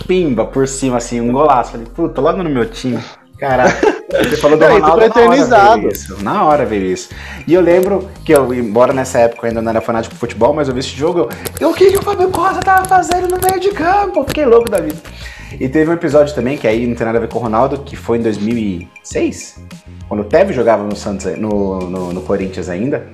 pimba, 0.07 0.45
por 0.45 0.67
cima, 0.67 0.97
assim, 0.97 1.21
um 1.21 1.31
golaço. 1.31 1.71
Falei, 1.71 1.87
puta, 1.87 2.19
logo 2.19 2.41
no 2.41 2.49
meu 2.49 2.65
time. 2.65 2.99
Caraca. 3.39 3.99
Você 4.09 4.37
falou 4.37 4.57
do 4.57 4.65
Ronaldo 4.65 5.03
eternizado. 5.03 5.49
Na 5.49 5.71
hora, 5.71 5.93
isso, 5.93 6.23
na 6.23 6.45
hora 6.45 6.65
veio 6.65 6.85
isso. 6.85 7.09
E 7.47 7.53
eu 7.53 7.61
lembro 7.61 8.09
que 8.25 8.33
eu, 8.33 8.53
embora 8.53 8.91
nessa 8.91 9.19
época 9.19 9.45
eu 9.45 9.49
ainda 9.49 9.61
não 9.61 9.69
era 9.69 9.81
fanático 9.81 10.13
de 10.13 10.19
futebol, 10.19 10.53
mas 10.53 10.67
eu 10.67 10.73
vi 10.73 10.79
esse 10.79 10.89
jogo, 10.89 11.29
eu, 11.59 11.69
o 11.69 11.73
que, 11.73 11.91
que 11.91 11.97
o 11.97 12.01
Fábio 12.01 12.29
Costa 12.29 12.59
tava 12.59 12.85
fazendo 12.85 13.27
no 13.27 13.39
meio 13.39 13.59
de 13.59 13.69
campo? 13.69 14.25
Fiquei 14.27 14.45
louco 14.45 14.69
da 14.69 14.81
vida. 14.81 14.97
E 15.59 15.69
teve 15.69 15.89
um 15.89 15.93
episódio 15.93 16.33
também, 16.35 16.57
que 16.57 16.67
aí 16.67 16.85
não 16.85 16.95
tem 16.95 17.05
nada 17.05 17.17
a 17.17 17.21
ver 17.21 17.29
com 17.29 17.39
o 17.39 17.41
Ronaldo, 17.41 17.79
que 17.79 17.95
foi 17.95 18.17
em 18.17 18.21
2006, 18.21 19.63
quando 20.07 20.21
o 20.21 20.23
Tevez 20.23 20.55
jogava 20.55 20.83
no, 20.83 20.95
Santos, 20.95 21.25
no, 21.37 21.79
no, 21.79 22.13
no 22.13 22.21
Corinthians 22.21 22.67
ainda. 22.67 23.07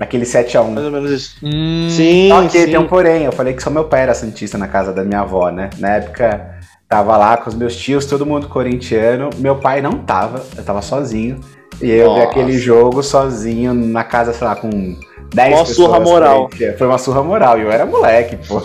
Aquele 0.00 0.24
7x1. 0.24 0.70
Mais 0.70 0.86
ou 0.86 0.92
menos 0.92 1.10
isso. 1.10 1.36
Hum, 1.42 1.88
sim, 1.90 2.28
Só 2.30 2.42
que 2.42 2.58
sim. 2.58 2.66
tem 2.66 2.78
um 2.78 2.86
porém. 2.86 3.24
Eu 3.24 3.32
falei 3.32 3.52
que 3.52 3.62
só 3.62 3.68
meu 3.68 3.84
pai 3.84 4.02
era 4.02 4.14
Santista 4.14 4.56
na 4.56 4.66
casa 4.66 4.92
da 4.92 5.04
minha 5.04 5.20
avó, 5.20 5.50
né? 5.50 5.68
Na 5.78 5.96
época 5.96 6.58
Tava 6.90 7.16
lá 7.16 7.36
com 7.36 7.48
os 7.48 7.54
meus 7.54 7.76
tios, 7.76 8.04
todo 8.04 8.26
mundo 8.26 8.48
corintiano. 8.48 9.30
Meu 9.38 9.54
pai 9.54 9.80
não 9.80 9.98
tava, 9.98 10.44
eu 10.56 10.64
tava 10.64 10.82
sozinho. 10.82 11.38
E 11.80 11.88
eu 11.88 12.08
Nossa. 12.08 12.20
vi 12.20 12.26
aquele 12.26 12.58
jogo 12.58 13.00
sozinho 13.00 13.72
na 13.72 14.02
casa, 14.02 14.32
sei 14.32 14.44
lá, 14.44 14.56
com 14.56 14.96
10 15.32 15.52
uma 15.54 15.58
pessoas. 15.60 15.76
surra 15.76 16.00
moral. 16.00 16.50
Foi 16.76 16.86
uma 16.88 16.98
surra 16.98 17.22
moral. 17.22 17.58
E 17.60 17.62
eu 17.62 17.70
era 17.70 17.86
moleque, 17.86 18.36
pô. 18.44 18.60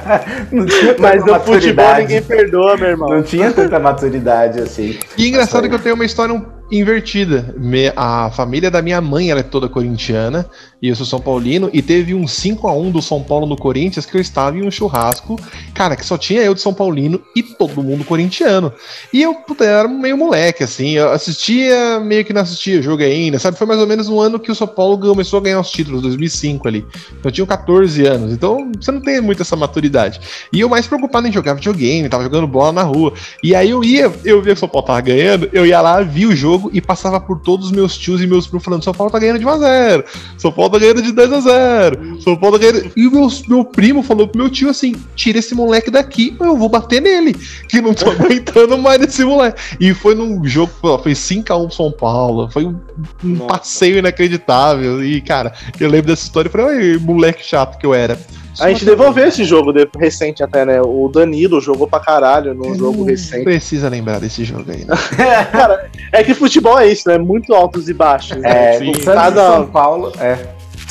não 0.50 0.64
tinha 0.64 0.96
Mas 0.98 1.22
no 1.22 1.38
futebol 1.38 1.94
ninguém 1.96 2.22
perdoa, 2.22 2.78
meu 2.78 2.88
irmão. 2.88 3.10
Não 3.10 3.22
tinha 3.22 3.52
tanta 3.52 3.78
maturidade 3.78 4.58
assim. 4.58 4.98
E 5.18 5.28
engraçado 5.28 5.68
que 5.68 5.74
eu 5.74 5.78
tenho 5.78 5.96
uma 5.96 6.06
história 6.06 6.32
um 6.34 6.55
invertida. 6.70 7.54
Me, 7.56 7.92
a 7.96 8.30
família 8.30 8.70
da 8.70 8.82
minha 8.82 9.00
mãe 9.00 9.30
ela 9.30 9.40
é 9.40 9.42
toda 9.42 9.68
corintiana 9.68 10.48
e 10.80 10.88
eu 10.88 10.96
sou 10.96 11.06
São 11.06 11.20
Paulino. 11.20 11.70
E 11.72 11.80
teve 11.80 12.14
um 12.14 12.26
5 12.26 12.66
a 12.66 12.72
1 12.72 12.90
do 12.90 13.02
São 13.02 13.22
Paulo 13.22 13.46
no 13.46 13.56
Corinthians 13.56 14.06
que 14.06 14.16
eu 14.16 14.20
estava 14.20 14.58
em 14.58 14.66
um 14.66 14.70
churrasco, 14.70 15.38
cara, 15.74 15.96
que 15.96 16.04
só 16.04 16.18
tinha 16.18 16.42
eu 16.42 16.54
de 16.54 16.60
São 16.60 16.74
Paulino 16.74 17.20
e 17.34 17.42
todo 17.42 17.82
mundo 17.82 18.04
corintiano. 18.04 18.72
E 19.12 19.22
eu, 19.22 19.34
puta, 19.34 19.64
era 19.64 19.88
meio 19.88 20.16
moleque, 20.16 20.64
assim. 20.64 20.90
Eu 20.90 21.10
assistia, 21.12 22.00
meio 22.00 22.24
que 22.24 22.32
não 22.32 22.42
assistia 22.42 22.82
jogo 22.82 23.02
ainda, 23.02 23.38
sabe? 23.38 23.56
Foi 23.56 23.66
mais 23.66 23.80
ou 23.80 23.86
menos 23.86 24.08
um 24.08 24.20
ano 24.20 24.38
que 24.38 24.50
o 24.50 24.54
São 24.54 24.66
Paulo 24.66 24.98
começou 24.98 25.38
a 25.38 25.42
ganhar 25.42 25.60
os 25.60 25.70
títulos, 25.70 26.02
2005 26.02 26.66
ali. 26.66 26.84
Eu 27.22 27.30
tinha 27.30 27.46
14 27.46 28.06
anos, 28.06 28.32
então 28.32 28.70
você 28.78 28.90
não 28.90 29.00
tem 29.00 29.20
muito 29.20 29.42
essa 29.42 29.56
maturidade. 29.56 30.20
E 30.52 30.60
eu 30.60 30.68
mais 30.68 30.86
preocupado 30.86 31.26
em 31.28 31.32
jogar 31.32 31.54
videogame, 31.54 32.08
tava 32.08 32.24
jogando 32.24 32.46
bola 32.46 32.72
na 32.72 32.82
rua. 32.82 33.12
E 33.42 33.54
aí 33.54 33.70
eu 33.70 33.84
ia, 33.84 34.12
eu 34.24 34.42
via 34.42 34.52
que 34.52 34.58
o 34.58 34.60
São 34.60 34.68
Paulo 34.68 34.86
tava 34.86 35.00
ganhando, 35.00 35.48
eu 35.52 35.64
ia 35.64 35.80
lá, 35.80 36.00
via 36.02 36.28
o 36.28 36.34
jogo 36.34 36.55
jogo 36.56 36.70
e 36.72 36.80
passava 36.80 37.20
por 37.20 37.38
todos 37.38 37.66
os 37.66 37.72
meus 37.72 37.96
tios 37.96 38.20
e 38.20 38.26
meus 38.26 38.46
primos 38.46 38.64
falando: 38.64 38.82
São 38.82 38.94
Paulo 38.94 39.12
tá 39.12 39.18
ganhando 39.18 39.38
de 39.38 39.44
1x0, 39.44 40.04
São 40.38 40.52
Paulo 40.52 40.70
tá 40.70 40.78
ganhando 40.78 41.02
de 41.02 41.12
2x0, 41.12 42.22
São 42.22 42.36
Paulo 42.36 42.58
tá 42.58 42.64
ganhando. 42.64 42.92
E 42.96 43.06
o 43.06 43.10
meu, 43.10 43.28
meu 43.48 43.64
primo 43.64 44.02
falou 44.02 44.26
pro 44.26 44.40
meu 44.40 44.50
tio 44.50 44.70
assim: 44.70 44.94
tira 45.14 45.38
esse 45.38 45.54
moleque 45.54 45.90
daqui, 45.90 46.36
eu 46.40 46.56
vou 46.56 46.68
bater 46.68 47.00
nele, 47.00 47.34
que 47.68 47.80
não 47.80 47.94
tô 47.94 48.10
aguentando 48.10 48.78
mais 48.78 49.00
esse 49.02 49.24
moleque. 49.24 49.60
E 49.78 49.94
foi 49.94 50.14
num 50.14 50.44
jogo, 50.44 50.72
foi 50.80 51.12
5x1 51.12 51.70
São 51.70 51.92
Paulo, 51.92 52.50
foi 52.50 52.66
um, 52.66 52.78
um 53.22 53.38
passeio 53.46 53.98
inacreditável. 53.98 55.04
E, 55.04 55.20
cara, 55.20 55.52
eu 55.78 55.88
lembro 55.88 56.08
dessa 56.08 56.24
história 56.24 56.48
e 56.48 56.52
falei: 56.52 56.98
moleque 56.98 57.44
chato 57.44 57.78
que 57.78 57.86
eu 57.86 57.94
era. 57.94 58.18
A 58.60 58.68
gente 58.68 58.84
devolveu 58.84 59.26
esse 59.26 59.44
jogo 59.44 59.72
de, 59.72 59.88
recente 59.98 60.42
até, 60.42 60.64
né? 60.64 60.80
O 60.80 61.08
Danilo 61.08 61.60
jogou 61.60 61.86
pra 61.86 62.00
caralho 62.00 62.54
num 62.54 62.74
jogo 62.74 63.04
recente. 63.04 63.44
Precisa 63.44 63.88
lembrar 63.88 64.20
desse 64.20 64.44
jogo 64.44 64.70
aí. 64.70 64.84
Né? 64.84 64.94
Cara, 65.52 65.90
é 66.12 66.22
que 66.22 66.34
futebol 66.34 66.78
é 66.78 66.88
isso, 66.88 67.08
né? 67.08 67.18
Muito 67.18 67.54
altos 67.54 67.88
e 67.88 67.94
baixos. 67.94 68.36
Né? 68.38 68.76
É, 68.76 68.80
né? 68.80 68.92
Cada... 69.04 69.52
São 69.52 69.66
Paulo, 69.66 70.12
é. 70.18 70.38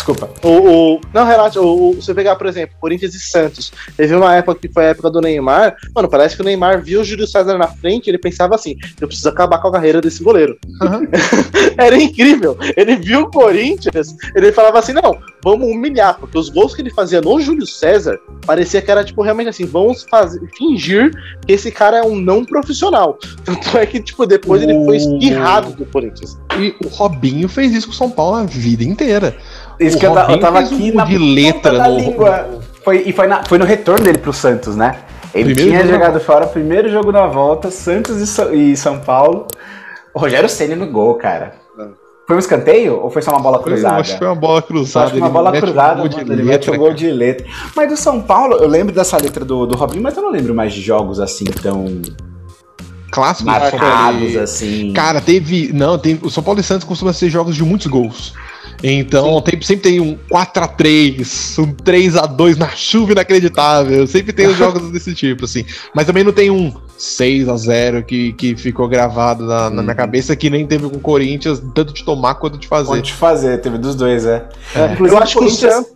Desculpa. 0.05 0.29
O, 0.43 0.49
o, 0.49 1.01
não, 1.11 1.25
relaxa. 1.25 1.59
O, 1.59 1.89
o, 1.89 1.93
você 1.95 2.13
pegar, 2.13 2.35
por 2.35 2.45
exemplo, 2.45 2.75
Corinthians 2.79 3.15
e 3.15 3.19
Santos. 3.19 3.73
Teve 3.97 4.13
uma 4.13 4.35
época 4.35 4.59
que 4.59 4.71
foi 4.71 4.85
a 4.85 4.89
época 4.89 5.09
do 5.09 5.19
Neymar. 5.19 5.75
Mano, 5.95 6.07
parece 6.07 6.35
que 6.35 6.43
o 6.43 6.45
Neymar 6.45 6.79
viu 6.83 7.01
o 7.01 7.03
Júlio 7.03 7.25
César 7.25 7.57
na 7.57 7.67
frente 7.67 8.05
e 8.05 8.11
ele 8.11 8.19
pensava 8.19 8.53
assim: 8.53 8.75
eu 9.01 9.07
preciso 9.07 9.29
acabar 9.29 9.57
com 9.57 9.69
a 9.69 9.71
carreira 9.71 9.99
desse 9.99 10.23
goleiro. 10.23 10.55
Uhum. 10.79 11.07
Era 11.75 11.97
incrível. 11.97 12.55
Ele 12.77 12.97
viu 12.97 13.21
o 13.21 13.31
Corinthians, 13.31 14.15
ele 14.35 14.51
falava 14.51 14.77
assim: 14.77 14.93
não, 14.93 15.17
vamos 15.43 15.67
humilhar, 15.67 16.19
porque 16.19 16.37
os 16.37 16.49
gols 16.49 16.75
que 16.75 16.83
ele 16.83 16.91
fazia 16.91 17.19
no 17.19 17.41
Júlio 17.41 17.65
César 17.65 18.19
parecia 18.45 18.83
que 18.83 18.91
era, 18.91 19.03
tipo, 19.03 19.23
realmente 19.23 19.49
assim: 19.49 19.65
vamos 19.65 20.03
fazer, 20.03 20.39
fingir 20.55 21.11
que 21.47 21.53
esse 21.53 21.71
cara 21.71 21.97
é 21.97 22.03
um 22.03 22.15
não 22.15 22.45
profissional. 22.45 23.17
Tanto 23.43 23.75
é 23.75 23.85
que, 23.87 23.99
tipo, 23.99 24.25
depois 24.27 24.61
ele 24.61 24.73
foi 24.85 24.97
espirrado 24.97 25.71
do 25.71 25.85
Corinthians. 25.85 26.37
E 26.59 26.75
o 26.85 26.87
Robinho 26.89 27.49
fez 27.49 27.73
isso 27.73 27.87
com 27.87 27.93
o 27.93 27.95
São 27.95 28.09
Paulo 28.09 28.35
a 28.37 28.43
vida 28.43 28.83
inteira. 28.83 29.35
Isso 29.79 29.97
o 29.97 29.99
que 29.99 30.05
eu, 30.05 30.13
eu 30.15 30.39
tava 30.39 30.59
aqui 30.59 30.91
um 30.91 30.95
na 30.95 31.05
de 31.05 31.17
letra 31.17 31.77
da 31.77 31.87
no... 31.87 31.97
língua. 31.97 32.61
Foi, 32.83 33.03
e 33.05 33.11
foi, 33.11 33.27
na, 33.27 33.43
foi 33.43 33.57
no 33.57 33.65
retorno 33.65 34.05
dele 34.05 34.17
pro 34.17 34.31
Santos, 34.31 34.75
né? 34.75 34.99
Ele 35.33 35.53
primeiro 35.53 35.83
tinha 35.83 35.93
jogado 35.93 36.19
fora, 36.19 36.47
primeiro 36.47 36.89
jogo 36.89 37.11
da 37.11 37.27
volta, 37.27 37.69
Santos 37.69 38.37
e, 38.39 38.71
e 38.71 38.77
São 38.77 38.99
Paulo. 38.99 39.47
O 40.13 40.19
Rogério 40.19 40.47
Senna 40.47 40.75
no 40.75 40.87
gol, 40.87 41.15
cara. 41.15 41.65
Foi 42.27 42.35
um 42.35 42.39
escanteio 42.39 42.99
ou 43.01 43.11
foi 43.11 43.21
só 43.21 43.31
uma 43.31 43.39
bola 43.39 43.61
cruzada? 43.61 43.97
acho 43.97 44.13
que 44.13 44.17
foi 44.17 44.27
uma 44.27 44.35
bola 44.35 44.61
cruzada. 44.61 45.05
Acho 45.05 45.13
que 45.13 45.21
uma 45.21 45.29
bola 45.29 45.51
cruzada, 45.51 46.01
um 46.01 46.09
mano, 46.09 46.33
ele 46.33 46.43
mete 46.43 46.71
um 46.71 46.77
gol 46.77 46.93
de 46.93 47.11
letra. 47.11 47.45
Mas 47.75 47.89
do 47.89 47.97
São 47.97 48.19
Paulo, 48.19 48.55
eu 48.55 48.67
lembro 48.67 48.95
dessa 48.95 49.17
letra 49.17 49.45
do, 49.45 49.67
do 49.67 49.77
Robinho, 49.77 50.01
mas 50.01 50.17
eu 50.17 50.23
não 50.23 50.31
lembro 50.31 50.55
mais 50.55 50.73
de 50.73 50.81
jogos 50.81 51.19
assim 51.19 51.45
tão 51.45 52.01
clássicos 53.11 53.45
marcados 53.45 54.35
assim. 54.37 54.91
Cara, 54.93 55.21
teve, 55.21 55.71
não, 55.71 55.99
tem, 55.99 56.19
o 56.21 56.29
São 56.29 56.43
Paulo 56.43 56.59
e 56.59 56.63
Santos 56.63 56.83
costuma 56.83 57.13
ser 57.13 57.29
jogos 57.29 57.55
de 57.55 57.63
muitos 57.63 57.87
gols. 57.87 58.33
Então 58.83 59.41
tem, 59.41 59.61
sempre 59.61 59.91
tem 59.91 59.99
um 59.99 60.17
4x3, 60.31 61.63
um 61.63 61.73
3x2 61.73 62.57
na 62.57 62.69
chuva 62.69 63.13
inacreditável. 63.13 64.05
Sempre 64.07 64.33
tem 64.33 64.47
os 64.47 64.57
jogos 64.57 64.89
desse 64.91 65.13
tipo, 65.13 65.45
assim. 65.45 65.65
Mas 65.93 66.05
também 66.05 66.23
não 66.23 66.31
tem 66.31 66.49
um 66.51 66.71
6x0 66.97 68.03
que, 68.03 68.33
que 68.33 68.55
ficou 68.55 68.87
gravado 68.87 69.45
na, 69.45 69.69
na 69.69 69.81
minha 69.81 69.91
uhum. 69.91 69.97
cabeça, 69.97 70.35
que 70.35 70.49
nem 70.49 70.65
teve 70.65 70.89
com 70.89 70.97
o 70.97 70.99
Corinthians, 70.99 71.61
tanto 71.73 71.93
de 71.93 72.03
tomar 72.03 72.35
quanto 72.35 72.57
de 72.57 72.67
fazer. 72.67 72.87
Quanto 72.87 73.05
de 73.05 73.13
fazer, 73.13 73.61
teve 73.61 73.77
dos 73.77 73.95
dois, 73.95 74.25
é. 74.25 74.47
é. 74.75 74.85
Inclusive, 74.93 75.17
eu 75.17 75.23
acho 75.23 75.39
que 75.39 75.45
o 75.45 75.49
Santos. 75.49 75.95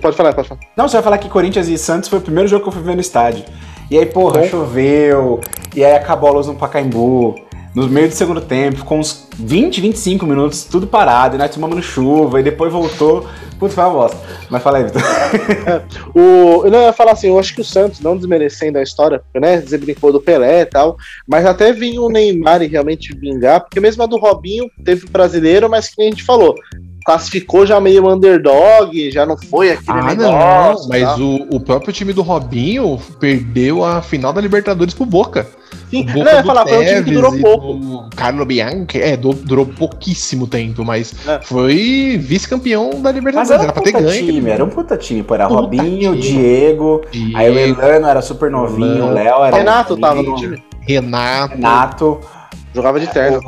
Pode 0.00 0.16
falar, 0.16 0.32
pode 0.32 0.48
falar. 0.48 0.60
Não, 0.76 0.88
você 0.88 0.96
vai 0.96 1.02
falar 1.02 1.18
que 1.18 1.28
Corinthians 1.28 1.68
e 1.68 1.76
Santos 1.76 2.08
foi 2.08 2.18
o 2.18 2.22
primeiro 2.22 2.48
jogo 2.48 2.62
que 2.62 2.68
eu 2.68 2.72
fui 2.72 2.82
ver 2.82 2.94
no 2.94 3.00
estádio. 3.00 3.44
E 3.90 3.98
aí, 3.98 4.06
porra, 4.06 4.40
Bom. 4.40 4.48
choveu. 4.48 5.40
E 5.76 5.84
aí 5.84 5.94
acabou 5.94 6.30
a 6.30 6.32
luz 6.32 6.46
no 6.46 6.54
Pacaembu. 6.54 7.47
No 7.74 7.88
meio 7.88 8.08
do 8.08 8.14
segundo 8.14 8.40
tempo, 8.40 8.84
com 8.84 8.98
uns 8.98 9.28
20, 9.38 9.80
25 9.80 10.26
minutos, 10.26 10.64
tudo 10.64 10.86
parado, 10.86 11.36
e 11.36 11.38
nós 11.38 11.50
tomamos 11.50 11.84
chuva, 11.84 12.40
e 12.40 12.42
depois 12.42 12.72
voltou. 12.72 13.26
Putz, 13.58 13.74
foi 13.74 13.84
uma 13.84 13.92
bosta. 13.92 14.18
Mas 14.48 14.62
fala 14.62 14.78
aí, 14.78 14.84
Vitor. 14.84 15.02
o, 16.14 16.64
eu 16.64 16.70
não 16.70 16.80
ia 16.80 16.92
falar 16.92 17.12
assim, 17.12 17.28
eu 17.28 17.38
acho 17.38 17.54
que 17.54 17.60
o 17.60 17.64
Santos, 17.64 18.00
não 18.00 18.16
desmerecendo 18.16 18.78
a 18.78 18.82
história, 18.82 19.20
né? 19.34 19.60
Você 19.60 19.76
brincou 19.76 20.12
do 20.12 20.20
Pelé 20.20 20.60
e 20.60 20.66
tal, 20.66 20.96
mas 21.26 21.44
até 21.44 21.72
vinha 21.72 22.00
o 22.00 22.08
Neymar 22.08 22.62
e 22.62 22.68
realmente 22.68 23.14
vingar, 23.16 23.60
porque 23.60 23.80
mesmo 23.80 24.02
a 24.02 24.06
do 24.06 24.16
Robinho 24.16 24.70
teve 24.84 25.06
o 25.06 25.10
brasileiro, 25.10 25.68
mas 25.68 25.88
que 25.88 26.00
a 26.00 26.04
gente 26.04 26.22
falou, 26.22 26.54
classificou 27.04 27.66
já 27.66 27.80
meio 27.80 28.08
underdog, 28.08 29.10
já 29.10 29.26
não 29.26 29.36
foi 29.36 29.72
aquele 29.72 29.98
ah, 29.98 30.14
negócio. 30.14 30.82
Não, 30.82 30.88
mas 30.88 31.18
o, 31.18 31.56
o 31.56 31.58
próprio 31.58 31.92
time 31.92 32.12
do 32.12 32.22
Robinho 32.22 32.98
perdeu 33.18 33.84
a 33.84 34.02
final 34.02 34.32
da 34.32 34.40
Libertadores 34.40 34.94
pro 34.94 35.06
Boca. 35.06 35.46
Sim, 35.90 36.04
não, 36.04 36.18
eu 36.18 36.26
ia 36.26 36.44
falar, 36.44 36.66
foi 36.66 36.78
um 36.78 36.84
time 36.84 37.04
que 37.04 37.10
durou 37.12 37.38
pouco. 37.38 37.66
O 37.72 38.10
Carlo 38.14 38.44
Bianchi, 38.44 39.00
é, 39.00 39.16
durou 39.16 39.66
pouquíssimo 39.66 40.46
tempo, 40.46 40.84
mas 40.84 41.14
é. 41.26 41.40
foi 41.42 42.18
vice-campeão 42.20 43.00
da 43.00 43.10
Libertadores. 43.10 43.50
Mas 43.50 43.50
era, 43.50 43.62
era 43.64 43.72
pra 43.72 43.82
ter 43.82 43.92
ganho. 43.92 44.26
Time, 44.26 44.50
era 44.50 44.64
um 44.64 44.68
puta 44.68 44.96
time, 44.96 45.22
pô, 45.22 45.34
era 45.34 45.48
puta 45.48 45.60
Robinho, 45.60 46.12
time. 46.12 46.20
Diego, 46.20 47.02
Diego, 47.10 47.36
aí 47.38 47.50
o 47.50 47.58
Elano 47.58 48.06
era 48.06 48.20
super 48.20 48.50
novinho, 48.50 49.06
o 49.06 49.10
Léo 49.10 49.44
era. 49.44 49.56
Renato 49.56 49.96
tava 49.96 50.22
no 50.22 50.34
time. 50.36 50.62
Renato. 50.80 51.54
Renato. 51.54 52.20
Jogava 52.74 53.00
de 53.00 53.06
terno. 53.08 53.40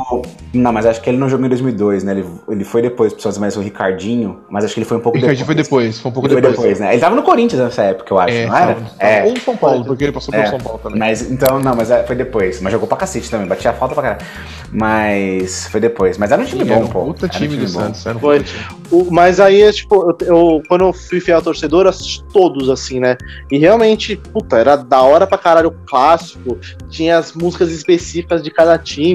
Não, 0.53 0.73
mas 0.73 0.87
acho 0.87 1.01
que 1.01 1.11
ele 1.11 1.19
não 1.19 1.29
jogou 1.29 1.47
em 1.47 1.49
2002, 1.51 2.05
né? 2.05 2.13
Ele, 2.13 2.27
ele 2.49 2.65
foi 2.65 2.83
depois, 2.83 3.13
pessoas 3.13 3.39
mais 3.39 3.57
o 3.57 3.61
Ricardinho, 3.61 4.41
mas 4.49 4.65
acho 4.65 4.75
que 4.75 4.81
ele 4.81 4.87
foi 4.87 4.97
um 4.97 5.01
pouco 5.01 5.19
Ricardinho 5.19 5.47
depois. 5.47 5.69
foi 5.69 5.81
depois, 5.81 6.01
foi 6.01 6.11
um 6.11 6.15
pouco 6.15 6.29
ele 6.29 6.35
depois. 6.37 6.57
depois. 6.57 6.81
né? 6.81 6.93
Ele 6.93 7.01
tava 7.01 7.15
no 7.15 7.23
Corinthians 7.23 7.63
nessa 7.63 7.83
época, 7.83 8.13
eu 8.13 8.19
acho, 8.19 8.35
é, 8.35 8.47
não 8.47 8.57
era? 8.57 8.77
É. 8.99 9.25
Ou 9.25 9.33
no 9.33 9.41
São 9.41 9.57
Paulo, 9.57 9.85
porque 9.85 10.05
ele 10.05 10.13
passou 10.13 10.33
pelo 10.33 10.45
é, 10.45 10.47
São 10.47 10.59
Paulo 10.59 10.81
também. 10.83 10.99
Mas, 10.99 11.31
então, 11.31 11.61
não, 11.61 11.75
mas 11.77 11.91
é, 11.91 12.03
foi 12.05 12.17
depois. 12.17 12.61
Mas 12.61 12.73
jogou 12.73 12.89
pra 12.89 12.97
cacete 12.97 13.31
também, 13.31 13.47
batia 13.47 13.73
falta 13.73 13.95
pra 13.95 14.03
caralho. 14.03 14.27
Mas 14.73 15.67
foi 15.69 15.81
depois. 15.81 16.17
Mas 16.17 16.33
era 16.33 16.41
um 16.41 16.45
time 16.45 16.65
Sim, 16.65 16.71
bom, 16.71 16.87
pô. 16.87 17.05
Puta 17.07 17.29
time, 17.29 17.49
time 17.49 17.67
do 17.67 17.73
bom. 17.73 17.81
Santos, 17.81 18.07
era 18.07 18.17
um 18.17 18.21
foi. 18.21 18.45
O, 18.91 19.11
mas 19.11 19.39
aí, 19.39 19.71
tipo, 19.73 20.17
eu, 20.21 20.27
eu, 20.27 20.63
quando 20.69 20.85
eu 20.85 20.93
fui 20.93 21.21
fiel 21.21 21.43
torcedor, 21.43 21.87
assisti 21.87 22.25
todos, 22.33 22.69
assim, 22.69 23.01
né? 23.01 23.17
E 23.51 23.59
realmente, 23.59 24.17
puta, 24.17 24.57
era 24.57 24.77
da 24.77 25.03
hora 25.03 25.27
pra 25.27 25.39
caralho 25.39 25.69
o 25.69 25.87
clássico, 25.87 26.59
tinha 26.89 27.19
as 27.19 27.33
músicas 27.33 27.71
específicas 27.71 28.43
de 28.43 28.51
cada 28.51 28.79
time. 28.79 29.10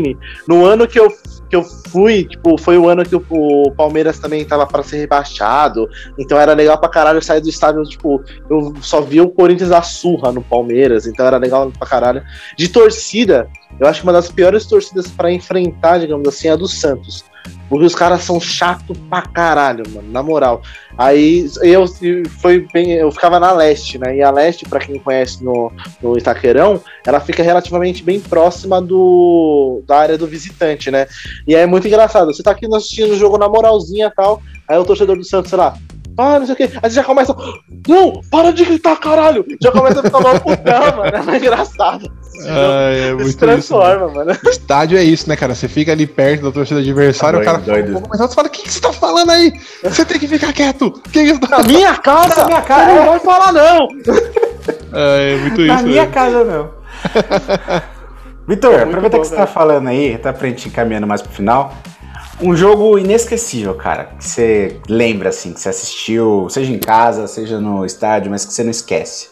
No 0.48 0.66
ano 0.66 0.88
que 0.88 1.00
eu, 1.00 1.10
que 1.50 1.56
eu 1.56 1.64
fui, 1.64 2.26
tipo, 2.26 2.58
foi 2.58 2.78
o 2.78 2.88
ano 2.90 3.04
que 3.04 3.16
o, 3.16 3.24
o 3.30 3.72
Palmeiras 3.72 4.20
também 4.20 4.44
tava 4.46 4.66
para 4.66 4.84
ser 4.84 4.98
rebaixado, 4.98 5.88
então 6.18 6.40
era 6.40 6.54
legal 6.54 6.78
pra 6.78 6.90
caralho 6.90 7.22
sair 7.22 7.42
do 7.42 7.50
estádio, 7.50 7.84
tipo, 7.84 8.24
eu 8.50 8.74
só 8.82 9.02
vi 9.02 9.22
o 9.22 9.30
Corinthians 9.30 9.72
a 9.72 9.82
surra 9.82 10.32
no 10.32 10.42
Palmeiras, 10.42 11.06
então 11.06 11.26
era 11.26 11.38
legal 11.38 11.72
pra 11.78 11.88
caralho. 11.88 12.24
De 12.58 12.68
torcida, 12.68 13.48
eu 13.80 13.88
acho 13.88 14.02
que 14.02 14.08
uma 14.08 14.14
das 14.14 14.32
piores 14.32 14.66
torcidas 14.66 15.08
para 15.08 15.32
enfrentar, 15.32 16.00
digamos 16.00 16.28
assim, 16.28 16.48
é 16.48 16.52
a 16.52 16.56
do 16.56 16.68
Santos. 16.68 17.24
Porque 17.70 17.86
os 17.86 17.96
caras 17.96 18.24
são 18.24 18.40
chato 18.40 18.94
pra 19.10 19.22
caralho, 19.22 19.84
mano, 19.90 20.12
na 20.12 20.22
moral. 20.22 20.62
Aí 20.98 21.50
eu 21.62 21.86
foi 22.40 22.68
bem, 22.74 22.92
eu 22.92 23.12
ficava 23.12 23.40
na 23.40 23.52
leste, 23.52 23.98
né? 23.98 24.16
E 24.16 24.22
a 24.22 24.32
leste, 24.32 24.66
para 24.66 24.80
quem 24.80 25.00
conhece 25.00 25.44
no, 25.44 25.72
no 26.02 26.18
Itaquerão, 26.18 26.82
ela 27.06 27.20
fica 27.20 27.44
relativamente 27.44 28.04
bem 28.04 28.20
próxima 28.20 28.82
do 28.82 29.82
da 29.86 29.98
área 29.98 30.18
do 30.18 30.28
visitante, 30.28 30.90
né? 30.90 31.08
E 31.48 31.56
é 31.56 31.66
muito 31.66 31.88
engraçado. 31.88 32.34
Você 32.34 32.44
tá 32.44 32.52
aqui 32.52 32.66
assistindo 32.74 33.12
o 33.12 33.18
jogo 33.18 33.38
na 33.38 33.50
moralzinha 33.50 34.08
e 34.08 34.16
tal, 34.16 34.42
aí 34.68 34.78
o 34.78 34.86
torcedor 34.86 35.18
do 35.18 35.24
Santos, 35.24 35.50
sei 35.50 35.60
lá, 35.60 35.78
ah, 36.18 36.40
não 36.40 36.46
sei 36.46 36.54
o 36.54 36.58
que. 36.58 36.70
Aí 36.82 36.90
já 36.90 37.04
começa. 37.04 37.36
Não, 37.88 38.22
para 38.32 38.52
de 38.52 38.64
gritar, 38.64 38.96
caralho! 38.98 39.46
Já 39.62 39.72
começa 39.72 40.00
a 40.00 40.04
ficar 40.04 40.20
mal 40.22 40.40
putão, 40.40 40.98
mano. 40.98 41.32
É 41.32 41.38
engraçado. 41.38 42.12
Ah, 42.48 42.92
é 42.92 43.14
muito 43.14 43.30
se 43.30 43.38
transforma, 43.38 44.08
isso, 44.08 44.16
mano. 44.16 44.32
Estádio 44.50 44.98
é 44.98 45.04
isso, 45.04 45.28
né, 45.30 45.36
cara? 45.36 45.56
Você 45.56 45.68
fica 45.68 45.92
ali 45.92 46.08
perto 46.08 46.44
da 46.44 46.52
torcida 46.52 46.80
adversária, 46.80 47.40
tá 47.40 47.44
o 47.44 47.46
cara 47.46 47.58
doido. 47.60 47.94
fala, 47.94 48.08
mas 48.10 48.20
você 48.20 48.36
fala, 48.36 48.48
o 48.48 48.52
que, 48.52 48.64
que 48.64 48.72
você 48.72 48.82
tá 48.82 48.94
falando 48.94 49.32
aí? 49.32 49.54
Você 49.84 50.06
tem 50.06 50.20
que 50.20 50.28
ficar 50.28 50.54
quieto. 50.54 50.92
Que 51.12 51.34
que 51.34 51.40
tá... 51.40 51.58
Na 51.58 51.64
minha 51.64 51.96
casa, 51.98 52.42
Na 52.42 52.48
minha 52.48 52.62
casa, 52.62 52.94
não 52.94 53.06
vai 53.06 53.20
falar, 53.20 53.52
não. 53.52 53.88
Ah, 54.94 55.18
é 55.18 55.36
muito 55.38 55.62
isso. 55.62 55.74
Na 55.74 55.82
minha 55.82 56.08
casa, 56.08 56.44
não. 56.44 56.72
Vitor, 58.48 58.74
é 58.74 58.84
aproveita 58.84 59.18
bom, 59.18 59.24
que 59.24 59.28
você 59.30 59.36
tá 59.36 59.48
falando 59.48 59.88
aí, 59.88 60.18
tá 60.18 60.32
pra 60.32 60.48
gente 60.48 60.70
caminhando 60.70 61.08
mais 61.08 61.22
pro 61.22 61.32
final. 61.32 61.74
Um 62.42 62.56
jogo 62.56 62.98
inesquecível, 62.98 63.74
cara, 63.76 64.06
que 64.18 64.26
você 64.26 64.82
lembra, 64.90 65.30
assim, 65.30 65.54
que 65.54 65.60
você 65.60 65.70
assistiu, 65.70 66.48
seja 66.50 66.72
em 66.72 66.80
casa, 66.80 67.28
seja 67.28 67.62
no 67.62 67.86
estádio, 67.86 68.30
mas 68.30 68.46
que 68.46 68.52
você 68.52 68.64
não 68.64 68.72
esquece. 68.72 69.30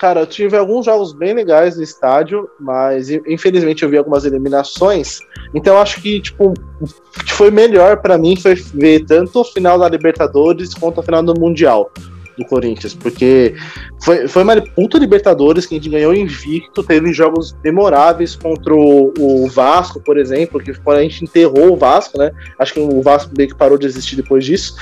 Cara, 0.00 0.20
eu 0.20 0.26
tive 0.26 0.56
alguns 0.56 0.86
jogos 0.86 1.12
bem 1.12 1.34
legais 1.34 1.76
no 1.76 1.82
estádio, 1.82 2.48
mas 2.58 3.10
infelizmente 3.10 3.82
eu 3.82 3.90
vi 3.90 3.98
algumas 3.98 4.24
eliminações. 4.24 5.20
Então 5.54 5.78
acho 5.78 6.00
que, 6.00 6.20
tipo, 6.20 6.54
que 7.24 7.32
foi 7.32 7.50
melhor 7.50 7.98
para 8.00 8.16
mim 8.16 8.34
foi 8.34 8.54
ver 8.54 9.04
tanto 9.04 9.40
o 9.40 9.44
final 9.44 9.78
da 9.78 9.88
Libertadores 9.88 10.74
quanto 10.74 11.00
a 11.00 11.02
final 11.02 11.22
do 11.22 11.38
Mundial 11.38 11.92
do 12.40 12.46
Corinthians, 12.46 12.94
porque 12.94 13.54
foi, 14.02 14.26
foi 14.26 14.42
uma 14.42 14.60
puta 14.60 14.98
Libertadores 14.98 15.66
que 15.66 15.74
a 15.74 15.78
gente 15.78 15.88
ganhou 15.88 16.14
invicto, 16.14 16.82
teve 16.82 17.12
jogos 17.12 17.56
memoráveis 17.62 18.34
contra 18.34 18.74
o, 18.74 19.12
o 19.18 19.48
Vasco, 19.48 20.00
por 20.00 20.18
exemplo, 20.18 20.60
que 20.60 20.70
a 20.70 21.02
gente 21.02 21.24
enterrou 21.24 21.72
o 21.72 21.76
Vasco, 21.76 22.18
né? 22.18 22.32
Acho 22.58 22.74
que 22.74 22.80
o 22.80 23.02
Vasco 23.02 23.30
meio 23.36 23.48
que 23.48 23.54
parou 23.54 23.78
de 23.78 23.86
existir 23.86 24.16
depois 24.16 24.44
disso. 24.44 24.74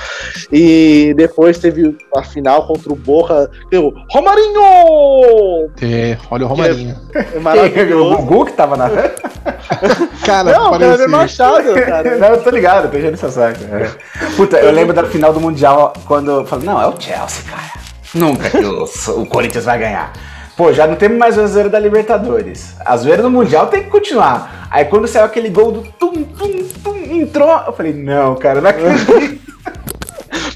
E 0.51 1.13
depois 1.15 1.57
teve 1.57 1.95
a 2.15 2.23
final 2.23 2.65
contra 2.65 2.91
o 2.91 2.95
Borra, 2.95 3.49
o 3.71 3.93
Romarinho! 4.09 5.69
É, 5.81 6.17
olha 6.31 6.45
o 6.45 6.47
Romarinho. 6.47 6.95
É, 7.13 7.37
é 7.37 7.39
maravilhoso. 7.39 8.13
o 8.13 8.17
Gugu 8.17 8.45
que 8.45 8.53
tava 8.53 8.77
na. 8.77 8.89
cara, 10.25 10.51
não, 10.51 10.73
o 10.73 10.79
cara 10.79 11.07
Machado, 11.07 11.73
cara. 11.73 12.17
não, 12.17 12.27
eu 12.29 12.43
tô 12.43 12.49
ligado, 12.49 12.91
tô 12.91 12.97
enchendo 12.97 13.13
essa 13.13 13.29
saca. 13.29 13.59
É. 13.63 14.29
Puta, 14.35 14.57
eu 14.57 14.71
lembro 14.71 14.93
da 14.93 15.03
final 15.03 15.33
do 15.33 15.39
Mundial 15.39 15.93
quando 16.05 16.31
eu 16.31 16.45
falei, 16.45 16.65
não, 16.65 16.81
é 16.81 16.87
o 16.87 16.99
Chelsea, 16.99 17.43
cara. 17.49 17.71
Nunca 18.13 18.49
que 18.49 18.57
o, 18.57 18.83
o 19.21 19.25
Corinthians 19.25 19.65
vai 19.65 19.77
ganhar. 19.77 20.13
Pô, 20.57 20.73
já 20.73 20.85
não 20.85 20.95
temos 20.95 21.17
mais 21.17 21.37
o 21.37 21.47
zoeira 21.47 21.69
da 21.69 21.79
Libertadores. 21.79 22.75
A 22.85 22.97
zoeira 22.97 23.21
do 23.21 23.29
Mundial 23.31 23.67
tem 23.67 23.83
que 23.83 23.89
continuar. 23.89 24.67
Aí 24.69 24.85
quando 24.85 25.07
saiu 25.07 25.25
aquele 25.25 25.49
gol 25.49 25.71
do 25.71 25.81
tum, 25.83 26.23
tum, 26.23 26.63
tum, 26.83 26.95
entrou, 26.97 27.49
eu 27.65 27.71
falei, 27.73 27.93
não, 27.93 28.35
cara, 28.35 28.59
não 28.59 28.69
acredito. 28.69 29.39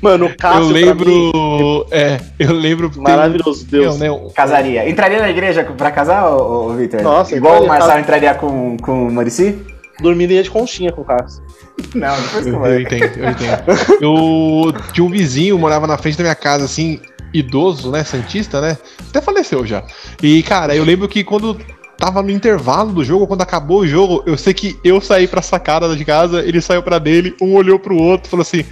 Mano, 0.03 0.25
o 0.25 0.35
Cássio. 0.35 0.63
Eu 0.63 0.67
lembro. 0.67 1.87
É, 1.89 2.19
eu 2.37 2.51
lembro. 2.51 2.91
Maravilhoso, 2.97 3.65
Deus. 3.65 3.97
né? 3.97 4.07
Casaria. 4.35 4.89
Entraria 4.89 5.19
na 5.19 5.29
igreja 5.29 5.63
pra 5.63 5.89
casar, 5.91 6.27
ô, 6.27 6.65
ô 6.67 6.73
Victor? 6.73 7.01
Nossa, 7.01 7.33
Igual 7.33 7.63
o 7.63 7.67
Marcelo 7.67 7.99
entraria 8.01 8.33
com, 8.33 8.75
com 8.81 9.07
o 9.07 9.11
Murici? 9.11 9.57
Dormiria 10.03 10.43
de 10.43 10.51
conchinha 10.51 10.91
com 10.91 11.01
o 11.01 11.05
Cássio. 11.05 11.41
Não, 11.95 12.21
depois 12.21 12.45
eu, 12.45 12.65
eu 12.65 12.81
entendo, 12.81 13.17
eu 13.17 13.29
entendo. 13.29 13.63
Eu 14.01 14.91
tinha 14.91 15.05
um 15.05 15.09
vizinho, 15.09 15.57
morava 15.57 15.87
na 15.87 15.97
frente 15.97 16.17
da 16.17 16.23
minha 16.23 16.35
casa, 16.35 16.65
assim, 16.65 16.99
idoso, 17.33 17.89
né? 17.89 18.03
Santista, 18.03 18.61
né? 18.61 18.77
Até 19.09 19.21
faleceu 19.21 19.65
já. 19.65 19.83
E, 20.21 20.43
cara, 20.43 20.75
eu 20.75 20.83
lembro 20.83 21.07
que 21.07 21.23
quando 21.23 21.57
tava 21.97 22.21
no 22.21 22.29
intervalo 22.29 22.91
do 22.91 23.03
jogo, 23.03 23.25
quando 23.25 23.41
acabou 23.41 23.79
o 23.79 23.87
jogo, 23.87 24.21
eu 24.25 24.37
sei 24.37 24.53
que 24.53 24.77
eu 24.83 24.99
saí 24.99 25.27
pra 25.27 25.41
sacada 25.41 25.95
de 25.95 26.03
casa, 26.03 26.43
ele 26.43 26.61
saiu 26.61 26.83
pra 26.83 26.99
dele, 26.99 27.35
um 27.41 27.55
olhou 27.55 27.79
pro 27.79 27.95
outro 27.95 28.27
e 28.27 28.29
falou 28.29 28.41
assim: 28.41 28.65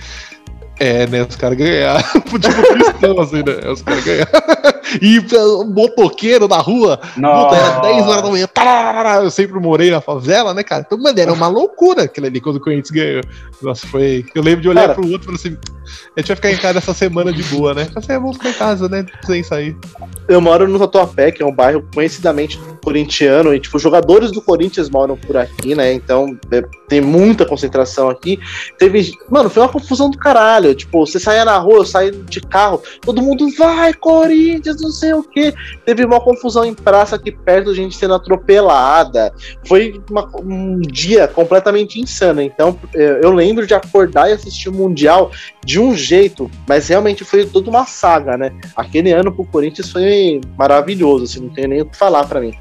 é, 0.79 1.07
né? 1.07 1.23
Os 1.23 1.35
caras 1.35 1.57
ganharam. 1.57 2.01
tipo 2.23 2.73
cristão, 2.73 3.19
assim, 3.19 3.37
né? 3.37 3.71
Os 3.71 3.81
caras 3.81 4.03
ganharam. 4.03 4.31
E 5.01 5.21
motoqueiro 5.69 6.47
da 6.49 6.57
rua, 6.57 6.97
puta, 6.97 7.55
era 7.55 7.79
10 7.79 8.07
horas 8.07 8.23
da 8.23 8.29
manhã. 8.29 8.47
Tararara, 8.47 9.23
eu 9.23 9.31
sempre 9.31 9.57
morei 9.59 9.89
na 9.89 10.01
favela, 10.01 10.53
né, 10.53 10.63
cara? 10.63 10.83
Então, 10.85 10.97
mano, 10.97 11.17
era 11.17 11.31
uma 11.31 11.47
loucura 11.47 12.03
aquilo 12.03 12.27
ali 12.27 12.41
quando 12.41 12.57
o 12.57 12.59
Corinthians 12.59 12.91
ganhou. 12.91 13.23
Nossa, 13.61 13.87
foi. 13.87 14.25
Eu 14.35 14.43
lembro 14.43 14.61
de 14.61 14.69
olhar 14.69 14.81
cara, 14.81 14.95
pro 14.95 15.09
outro 15.09 15.21
e 15.21 15.25
falar 15.25 15.35
assim: 15.37 15.57
a 16.15 16.19
gente 16.19 16.27
vai 16.27 16.35
ficar 16.35 16.51
em 16.51 16.57
casa 16.57 16.79
essa 16.79 16.93
semana 16.93 17.31
de 17.31 17.43
boa, 17.43 17.73
né? 17.73 17.87
Assim, 17.95 18.13
vamos 18.13 18.37
ficar 18.37 18.49
em 18.49 18.53
casa, 18.53 18.89
né? 18.89 19.05
Sem 19.25 19.43
sair. 19.43 19.77
Eu 20.27 20.41
moro 20.41 20.67
no 20.67 20.79
Tatuapé, 20.79 21.31
que 21.31 21.41
é 21.41 21.45
um 21.45 21.53
bairro 21.53 21.87
conhecidamente 21.93 22.59
corintiano, 22.83 23.53
e, 23.53 23.59
tipo, 23.59 23.77
jogadores 23.79 24.31
do 24.31 24.41
Corinthians 24.41 24.89
moram 24.89 25.15
por 25.15 25.37
aqui, 25.37 25.75
né? 25.75 25.93
Então, 25.93 26.37
é, 26.51 26.61
tem 26.87 27.01
muita 27.01 27.45
concentração 27.45 28.09
aqui. 28.09 28.39
Teve. 28.77 29.13
Mano, 29.29 29.49
foi 29.49 29.63
uma 29.63 29.69
confusão 29.69 30.09
do 30.09 30.17
caralho. 30.17 30.70
Tipo, 30.75 31.05
você 31.05 31.19
saía 31.19 31.45
na 31.45 31.57
rua, 31.57 31.77
eu 31.77 31.85
saía 31.85 32.11
de 32.11 32.41
carro, 32.41 32.81
todo 33.01 33.21
mundo 33.21 33.47
vai, 33.57 33.93
Corinthians, 33.93 34.81
não 34.81 34.91
sei 34.91 35.13
o 35.13 35.23
que. 35.23 35.53
Teve 35.85 36.05
uma 36.05 36.19
confusão 36.19 36.65
em 36.65 36.73
praça 36.73 37.15
aqui 37.15 37.31
perto, 37.31 37.73
gente 37.73 37.95
sendo 37.95 38.13
atropelada. 38.13 39.33
Foi 39.67 40.01
uma, 40.09 40.29
um 40.43 40.79
dia 40.81 41.27
completamente 41.27 41.99
insano. 41.99 42.41
Então, 42.41 42.77
é, 42.95 43.19
eu 43.21 43.31
lembro 43.31 43.65
de 43.65 43.73
acordar 43.73 44.29
e 44.29 44.33
assistir 44.33 44.69
o 44.69 44.73
Mundial 44.73 45.31
de 45.63 45.79
um 45.79 45.95
jeito, 45.95 46.49
mas 46.67 46.87
realmente 46.87 47.23
foi 47.23 47.45
toda 47.45 47.69
uma 47.69 47.85
saga, 47.85 48.37
né? 48.37 48.51
Aquele 48.75 49.11
ano 49.11 49.31
pro 49.31 49.45
Corinthians 49.45 49.91
foi 49.91 50.41
maravilhoso, 50.57 51.25
assim, 51.25 51.41
não 51.41 51.49
tem 51.49 51.67
nem 51.67 51.81
o 51.81 51.85
que 51.85 51.97
falar 51.97 52.25
para 52.25 52.41
mim. 52.41 52.53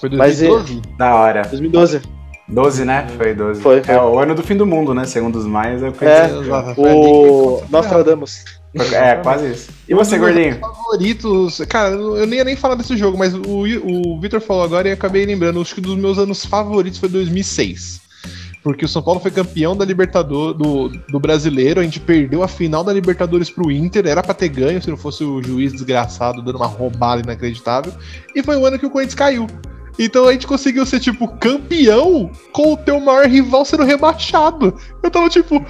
Foi 0.00 0.08
2012? 0.08 0.74
Mas, 0.74 0.92
é, 0.92 0.96
da 0.96 1.14
hora. 1.14 1.42
2012. 1.42 2.02
12, 2.52 2.84
né? 2.84 3.08
Foi 3.16 3.34
12. 3.34 3.62
Foi, 3.62 3.82
foi. 3.82 3.94
É 3.94 4.00
o 4.00 4.18
ano 4.18 4.34
do 4.34 4.42
fim 4.42 4.56
do 4.56 4.66
mundo, 4.66 4.94
né? 4.94 5.04
Segundo 5.06 5.36
os 5.36 5.46
mais. 5.46 5.82
É, 5.82 5.86
é 5.86 6.34
o 6.76 7.62
Nostradamus. 7.70 8.44
É, 8.74 9.16
quase 9.16 9.50
isso. 9.50 9.70
E 9.88 9.94
você, 9.94 10.18
gordinho? 10.18 10.58
favoritos. 10.58 11.60
Cara, 11.68 11.94
eu 11.94 12.26
nem 12.26 12.38
ia 12.38 12.44
nem 12.44 12.56
falar 12.56 12.74
desse 12.74 12.96
jogo, 12.96 13.18
mas 13.18 13.34
o, 13.34 13.64
o 13.84 14.20
Victor 14.20 14.40
falou 14.40 14.62
agora 14.62 14.88
e 14.88 14.92
acabei 14.92 15.24
lembrando. 15.24 15.60
Acho 15.60 15.74
que 15.74 15.80
um 15.80 15.84
dos 15.84 15.96
meus 15.96 16.18
anos 16.18 16.44
favoritos 16.44 16.98
foi 16.98 17.08
2006 17.08 18.02
porque 18.62 18.84
o 18.84 18.88
São 18.88 19.02
Paulo 19.02 19.18
foi 19.18 19.32
campeão 19.32 19.76
da 19.76 19.84
Libertadores 19.84 20.56
do, 20.56 20.88
do 20.88 21.18
brasileiro, 21.18 21.80
a 21.80 21.82
gente 21.82 21.98
perdeu 21.98 22.44
a 22.44 22.48
final 22.48 22.84
da 22.84 22.92
Libertadores 22.92 23.50
pro 23.50 23.72
Inter, 23.72 24.06
era 24.06 24.22
pra 24.22 24.32
ter 24.32 24.48
ganho 24.48 24.80
se 24.80 24.88
não 24.88 24.96
fosse 24.96 25.24
o 25.24 25.42
juiz 25.42 25.72
desgraçado 25.72 26.40
dando 26.40 26.58
uma 26.58 26.66
roubada 26.66 27.20
inacreditável, 27.20 27.92
e 28.36 28.40
foi 28.40 28.56
o 28.56 28.64
ano 28.64 28.78
que 28.78 28.86
o 28.86 28.90
Corinthians 28.90 29.16
caiu. 29.16 29.48
Então 29.98 30.26
a 30.26 30.32
gente 30.32 30.46
conseguiu 30.46 30.86
ser, 30.86 31.00
tipo, 31.00 31.28
campeão 31.28 32.30
com 32.52 32.72
o 32.72 32.76
teu 32.76 32.98
maior 32.98 33.26
rival 33.26 33.64
sendo 33.64 33.84
rebaixado. 33.84 34.74
Eu 35.02 35.10
tava 35.10 35.28
tipo, 35.28 35.64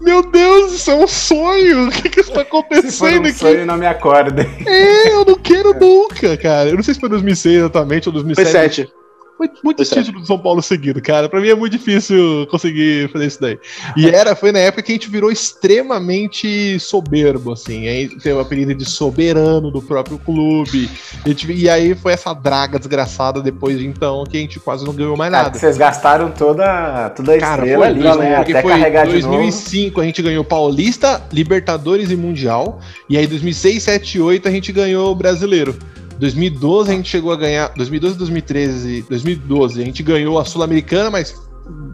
meu 0.00 0.22
Deus, 0.30 0.72
isso 0.72 0.90
é 0.90 0.94
um 0.94 1.06
sonho! 1.06 1.88
O 1.88 1.90
que 1.90 2.08
que 2.08 2.20
está 2.20 2.42
acontecendo 2.42 3.08
aqui? 3.08 3.18
um 3.18 3.22
aqui? 3.22 3.32
sonho, 3.38 3.66
não 3.66 3.76
me 3.76 3.86
acorda. 3.86 4.46
É, 4.66 5.12
eu 5.12 5.24
não 5.24 5.36
quero 5.36 5.74
nunca, 5.74 6.36
cara. 6.36 6.68
Eu 6.70 6.76
não 6.76 6.82
sei 6.82 6.94
se 6.94 7.00
foi 7.00 7.08
2006 7.08 7.56
exatamente 7.56 8.08
ou 8.08 8.12
2007. 8.12 8.52
2007. 8.52 8.97
Muitos 9.38 9.88
pois 9.88 9.92
é. 9.92 10.02
títulos 10.02 10.22
do 10.22 10.26
São 10.26 10.38
Paulo 10.38 10.60
seguido, 10.60 11.00
cara. 11.00 11.28
Pra 11.28 11.40
mim 11.40 11.48
é 11.48 11.54
muito 11.54 11.72
difícil 11.72 12.46
conseguir 12.50 13.08
fazer 13.10 13.26
isso 13.26 13.40
daí. 13.40 13.58
E 13.96 14.08
era, 14.08 14.34
foi 14.34 14.50
na 14.50 14.58
época 14.58 14.82
que 14.82 14.92
a 14.92 14.94
gente 14.94 15.08
virou 15.08 15.30
extremamente 15.30 16.78
soberbo, 16.80 17.52
assim. 17.52 17.86
Aí 17.86 18.08
teve 18.08 18.32
o 18.32 18.40
apelido 18.40 18.74
de 18.74 18.84
soberano 18.84 19.70
do 19.70 19.80
próprio 19.80 20.18
clube. 20.18 20.90
Gente, 21.26 21.52
e 21.52 21.68
aí 21.68 21.94
foi 21.94 22.12
essa 22.12 22.34
draga 22.34 22.78
desgraçada 22.78 23.40
depois 23.40 23.78
de 23.78 23.86
então 23.86 24.24
que 24.24 24.36
a 24.36 24.40
gente 24.40 24.58
quase 24.58 24.84
não 24.84 24.92
ganhou 24.92 25.16
mais 25.16 25.32
é, 25.32 25.36
nada. 25.36 25.56
É, 25.56 25.60
vocês 25.60 25.78
gastaram 25.78 26.30
toda, 26.30 27.10
toda 27.10 27.34
a 27.34 27.38
cara, 27.38 27.62
estrela 27.62 27.86
ali, 27.86 28.00
né? 28.00 28.36
Até 28.36 28.62
foi 28.62 28.72
carregar 28.72 29.06
2005 29.06 30.00
a 30.00 30.04
gente 30.04 30.22
ganhou 30.22 30.44
Paulista, 30.44 31.22
Libertadores 31.32 32.10
e 32.10 32.16
Mundial. 32.16 32.80
E 33.08 33.16
aí 33.16 33.26
2006, 33.26 33.82
7, 33.82 34.18
2008 34.18 34.48
a 34.48 34.50
gente 34.50 34.72
ganhou 34.72 35.14
Brasileiro. 35.14 35.76
2012 36.18 36.90
a 36.90 36.94
gente 36.94 37.08
chegou 37.08 37.32
a 37.32 37.36
ganhar. 37.36 37.72
2012, 37.76 38.18
2013, 38.18 39.02
2012 39.08 39.82
a 39.82 39.84
gente 39.84 40.02
ganhou 40.02 40.38
a 40.38 40.44
Sul-Americana, 40.44 41.10
mas 41.10 41.34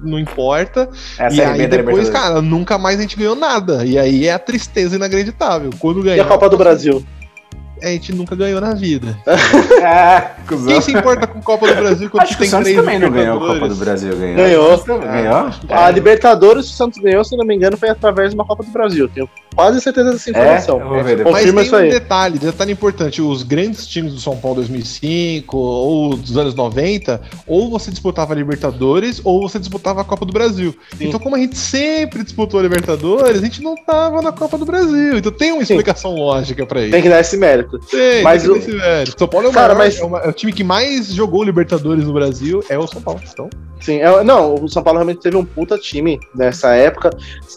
não 0.03 0.19
importa. 0.19 0.89
É 1.19 1.33
e 1.33 1.41
aí 1.41 1.67
depois, 1.67 2.09
cara, 2.09 2.41
nunca 2.41 2.79
mais 2.79 2.99
a 2.99 3.03
gente 3.03 3.17
ganhou 3.17 3.35
nada. 3.35 3.85
E 3.85 3.99
aí 3.99 4.27
é 4.27 4.33
a 4.33 4.39
tristeza 4.39 4.97
inacreditável. 4.97 5.71
Quando 5.79 6.03
ganhou. 6.03 6.17
E 6.17 6.21
a 6.21 6.25
Copa 6.25 6.49
do 6.49 6.57
Brasil? 6.57 7.05
A 7.85 7.93
gente 7.93 8.13
nunca 8.13 8.35
ganhou 8.35 8.61
na 8.61 8.75
vida. 8.75 9.17
é, 9.27 10.31
Quem 10.67 10.81
se 10.81 10.93
importa 10.93 11.27
com 11.27 11.41
Copa 11.41 11.67
do 11.67 11.75
Brasil 11.75 12.11
quando 12.11 12.23
Acho 12.23 12.39
tem 12.39 12.49
que 12.49 12.57
o 12.57 12.63
três 12.63 12.77
também 12.77 12.99
não 12.99 13.11
ganhou 13.11 13.45
a 13.45 13.55
Copa 13.55 13.69
do 13.69 13.77
Brasil, 13.77 14.17
ganhou. 14.17 14.37
Ganhou. 14.37 14.85
ganhou? 14.85 15.51
A 15.69 15.91
Libertadores, 15.91 16.67
o 16.67 16.73
Santos 16.73 16.99
ganhou, 16.99 17.25
se 17.25 17.37
não 17.37 17.45
me 17.45 17.55
engano, 17.55 17.77
foi 17.77 17.89
através 17.89 18.31
de 18.31 18.35
uma 18.35 18.45
Copa 18.45 18.63
do 18.63 18.71
Brasil. 18.71 19.09
Tenho 19.09 19.29
quase 19.55 19.81
certeza 19.81 20.13
dessa 20.13 20.29
é? 20.29 20.33
informação. 20.33 20.97
É, 20.97 21.17
Mas 21.31 21.45
tem 21.45 21.63
isso 21.63 21.77
aí. 21.77 21.89
um 21.89 21.91
detalhe, 21.91 22.39
detalhe 22.39 22.73
importante, 22.73 23.23
os 23.23 23.43
grandes 23.43 23.87
times 23.87 24.13
do 24.13 24.21
São 24.21 24.37
Paulo 24.37 24.57
2005 24.57 25.57
ou 25.57 26.17
dos 26.17 26.37
anos 26.37 26.55
90, 26.55 27.21
ou 27.47 27.71
você 27.71 27.91
disputava 27.91 28.33
a 28.33 28.37
Libertadores 28.37 29.21
ou 29.25 29.41
você 29.43 29.59
disputava 29.59 30.01
a 30.01 30.05
Copa 30.05 30.25
do 30.25 30.33
Brasil. 30.33 30.75
Sim. 30.97 31.09
Então, 31.09 31.21
como 31.21 31.37
a 31.37 31.39
gente 31.39 31.57
sempre 31.57 32.23
disputou 32.23 32.61
a 32.61 32.63
Libertadores, 32.63 33.39
a 33.39 33.45
gente 33.45 33.63
não 33.63 33.75
tava 33.77 34.21
na 34.21 34.33
Copa 34.33 34.59
do 34.59 34.65
Brasil. 34.65 35.19
Então 35.19 35.33
tem 35.33 35.53
uma 35.53 35.63
explicação 35.63 36.15
Sim. 36.15 36.21
lógica 36.21 36.67
para 36.67 36.83
isso. 36.83 36.91
Tem 36.91 37.03
que 37.03 37.09
dar 37.09 37.21
esse 37.21 37.37
mérito. 37.37 37.74
Tem, 37.79 38.23
mas 38.23 38.47
o... 38.49 38.57
São 39.17 39.29
Paulo 39.29 39.47
é 39.47 39.51
o, 39.51 39.53
Cara, 39.53 39.75
maior, 39.75 39.87
mas... 39.87 39.99
é, 39.99 40.05
uma, 40.05 40.19
é 40.21 40.29
o 40.29 40.33
time 40.33 40.53
que 40.53 40.65
mais 40.65 41.13
jogou 41.13 41.43
Libertadores 41.43 42.05
no 42.05 42.13
Brasil, 42.13 42.63
é 42.69 42.79
o 42.79 42.87
São 42.87 43.01
Paulo. 43.01 43.21
Então... 43.31 43.49
Sim, 43.85 44.01
é, 44.01 44.25
não, 44.25 44.55
o 44.55 44.67
São 44.67 44.83
Paulo 44.83 44.99
realmente 44.99 45.21
teve 45.21 45.37
um 45.37 45.45
puta 45.45 45.77
time 45.77 46.19
nessa 46.35 46.75
época, 46.75 47.11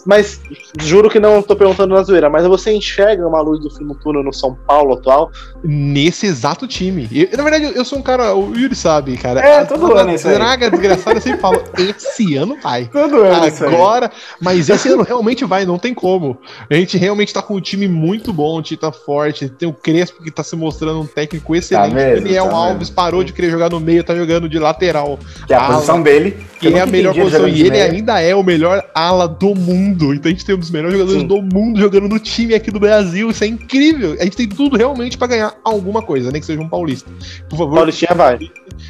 mas 0.05 0.41
juro 0.77 1.09
que 1.09 1.21
não 1.21 1.41
tô 1.41 1.55
perguntando 1.55 1.95
na 1.95 2.03
zoeira, 2.03 2.29
mas 2.29 2.45
você 2.45 2.73
enxerga 2.73 3.25
uma 3.25 3.39
luz 3.39 3.61
do 3.61 3.69
fim 3.69 3.85
do 3.85 3.95
túnel 3.95 4.23
no 4.23 4.33
São 4.33 4.53
Paulo 4.53 4.95
atual? 4.95 5.31
Nesse 5.63 6.25
exato 6.25 6.67
time. 6.67 7.07
Eu, 7.09 7.37
na 7.37 7.43
verdade, 7.43 7.71
eu 7.73 7.85
sou 7.85 7.99
um 7.99 8.01
cara, 8.01 8.35
o 8.35 8.53
Yuri 8.53 8.75
sabe, 8.75 9.15
cara. 9.15 9.39
É, 9.39 9.63
todo 9.63 9.95
ano 9.95 10.13
isso 10.13 10.27
Draga 10.27 10.67
desgraçada, 10.71 11.15
eu 11.17 11.21
sempre 11.21 11.39
falo, 11.39 11.63
esse 11.77 12.35
ano 12.35 12.57
vai. 12.61 12.87
Todo 12.87 13.21
ano 13.21 13.45
Agora, 13.65 14.11
mas 14.41 14.69
esse 14.69 14.89
ano 14.89 15.03
realmente 15.03 15.45
vai, 15.45 15.65
não 15.65 15.79
tem 15.79 15.93
como. 15.93 16.37
A 16.69 16.73
gente 16.73 16.97
realmente 16.97 17.33
tá 17.33 17.41
com 17.41 17.55
um 17.55 17.61
time 17.61 17.87
muito 17.87 18.33
bom, 18.33 18.57
o 18.57 18.61
time 18.61 18.77
tá 18.77 18.91
forte, 18.91 19.47
tem 19.47 19.69
o 19.69 19.73
Crespo 19.97 20.23
que 20.23 20.31
tá 20.31 20.43
se 20.43 20.55
mostrando 20.55 21.01
um 21.01 21.07
técnico 21.07 21.55
excelente. 21.55 21.89
Tá 21.89 21.95
mesmo, 21.95 22.25
Daniel 22.25 22.49
tá 22.49 22.55
Alves 22.55 22.79
mesmo. 22.79 22.95
parou 22.95 23.23
de 23.23 23.33
querer 23.33 23.49
jogar 23.49 23.69
no 23.69 23.79
meio, 23.79 24.03
tá 24.03 24.15
jogando 24.15 24.49
de 24.49 24.59
lateral. 24.59 25.17
Que 25.45 25.53
é 25.53 25.57
a 25.57 25.67
posição 25.67 26.01
dele 26.01 26.17
dele. 26.19 26.37
Que 26.59 26.67
é 26.69 26.81
a 26.81 26.85
melhor 26.85 27.13
posição. 27.13 27.47
E 27.47 27.61
ele 27.61 27.79
ainda 27.79 28.19
é 28.19 28.35
o 28.35 28.43
melhor 28.43 28.83
ala 28.93 29.27
do 29.27 29.53
mundo. 29.53 30.13
Então 30.13 30.29
a 30.29 30.33
gente 30.33 30.45
tem 30.45 30.55
um 30.55 30.59
dos 30.59 30.71
melhores 30.71 30.93
jogadores 30.93 31.21
Sim. 31.21 31.27
do 31.27 31.41
mundo 31.41 31.79
jogando 31.79 32.07
no 32.07 32.19
time 32.19 32.55
aqui 32.55 32.71
do 32.71 32.79
Brasil. 32.79 33.29
Isso 33.29 33.43
é 33.43 33.47
incrível. 33.47 34.15
A 34.19 34.23
gente 34.23 34.37
tem 34.37 34.47
tudo 34.47 34.75
realmente 34.75 35.17
para 35.17 35.27
ganhar 35.27 35.55
alguma 35.63 36.01
coisa, 36.01 36.31
nem 36.31 36.41
que 36.41 36.47
seja 36.47 36.59
um 36.59 36.69
paulista. 36.69 37.09
Por 37.49 37.57
favor. 37.57 37.75
Paulistinha 37.75 38.13
vai. 38.15 38.39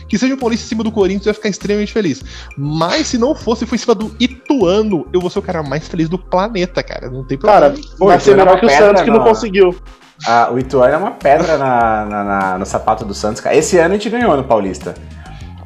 Que 0.08 0.18
seja 0.18 0.34
um 0.34 0.38
paulista 0.38 0.66
em 0.66 0.70
cima 0.70 0.84
do 0.84 0.92
Corinthians, 0.92 1.26
eu 1.26 1.32
ia 1.32 1.34
ficar 1.34 1.50
extremamente 1.50 1.92
feliz. 1.92 2.24
Mas 2.58 3.08
se 3.08 3.18
não 3.18 3.36
fosse, 3.36 3.66
foi 3.66 3.76
em 3.76 3.80
cima 3.80 3.96
do 3.96 4.16
Ituano, 4.20 5.08
eu 5.14 5.20
vou 5.20 5.30
ser 5.30 5.40
o 5.40 5.42
cara 5.42 5.62
mais 5.64 5.88
feliz 5.88 6.10
do 6.10 6.18
planeta, 6.18 6.82
cara. 6.82 7.10
Não 7.10 7.24
tem 7.24 7.38
problema. 7.38 7.72
Cara, 7.72 7.82
vai 8.00 8.20
ser 8.20 8.36
melhor 8.36 8.60
que 8.60 8.66
o 8.66 8.70
Santos 8.70 9.02
que 9.02 9.10
não 9.12 9.24
conseguiu. 9.24 9.76
Ah, 10.26 10.50
o 10.52 10.58
Ituano 10.58 10.94
é 10.94 10.98
uma 10.98 11.12
pedra 11.12 11.58
na, 11.58 12.06
na, 12.06 12.24
na, 12.24 12.58
no 12.58 12.66
sapato 12.66 13.06
do 13.06 13.14
Santos, 13.14 13.42
cara. 13.42 13.56
Esse 13.56 13.78
ano 13.78 13.94
a 13.94 13.98
gente 13.98 14.10
ganhou 14.10 14.36
no 14.36 14.44
Paulista. 14.44 14.96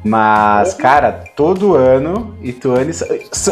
Mas, 0.04 0.74
cara, 0.74 1.12
todo 1.36 1.76
ano, 1.76 2.36
Ituano, 2.42 2.90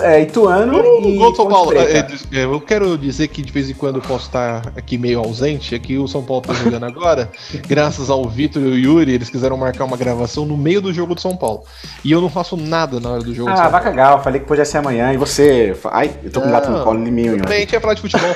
é, 0.03 0.23
Ituano 0.23 0.83
o, 0.83 1.09
e. 1.09 1.19
O 1.19 1.35
São 1.35 1.47
Paulo, 1.49 1.73
é, 1.79 1.99
é, 2.33 2.45
eu 2.45 2.61
quero 2.61 2.99
dizer 2.99 3.29
que 3.29 3.41
de 3.41 3.53
vez 3.53 3.71
em 3.71 3.75
quando 3.75 3.97
eu 3.97 4.03
posso 4.03 4.27
estar 4.27 4.73
aqui 4.77 4.99
meio 4.99 5.21
ausente. 5.21 5.77
Aqui 5.77 5.97
o 5.97 6.09
São 6.09 6.25
Paulo 6.25 6.43
tá 6.43 6.53
jogando 6.55 6.85
agora. 6.87 7.31
graças 7.69 8.11
ao 8.11 8.29
Vitor 8.29 8.61
e 8.63 8.67
ao 8.67 8.77
Yuri, 8.77 9.13
eles 9.13 9.31
quiseram 9.31 9.57
marcar 9.57 9.85
uma 9.85 9.97
gravação 9.97 10.45
no 10.45 10.57
meio 10.57 10.81
do 10.81 10.93
jogo 10.93 11.15
do 11.15 11.21
São 11.21 11.37
Paulo. 11.37 11.63
E 12.05 12.11
eu 12.11 12.21
não 12.21 12.29
faço 12.29 12.57
nada 12.57 12.99
na 12.99 13.11
hora 13.11 13.23
do 13.23 13.33
jogo. 13.33 13.51
Ah, 13.51 13.69
vai 13.69 13.81
cagar, 13.81 14.17
eu 14.17 14.23
falei 14.23 14.41
que 14.41 14.47
podia 14.47 14.65
ser 14.65 14.79
amanhã. 14.79 15.13
E 15.13 15.17
você. 15.17 15.77
Ai, 15.93 16.11
eu 16.25 16.33
tô 16.33 16.41
com 16.41 16.49
um 16.49 16.51
gato 16.51 16.69
no 16.69 16.83
colo 16.83 16.99
em 17.07 17.13
mim. 17.13 17.29
A 17.29 17.53
gente 17.53 17.73
ia 17.73 17.81
falar 17.81 17.95
de 17.95 18.01
futebol. 18.01 18.35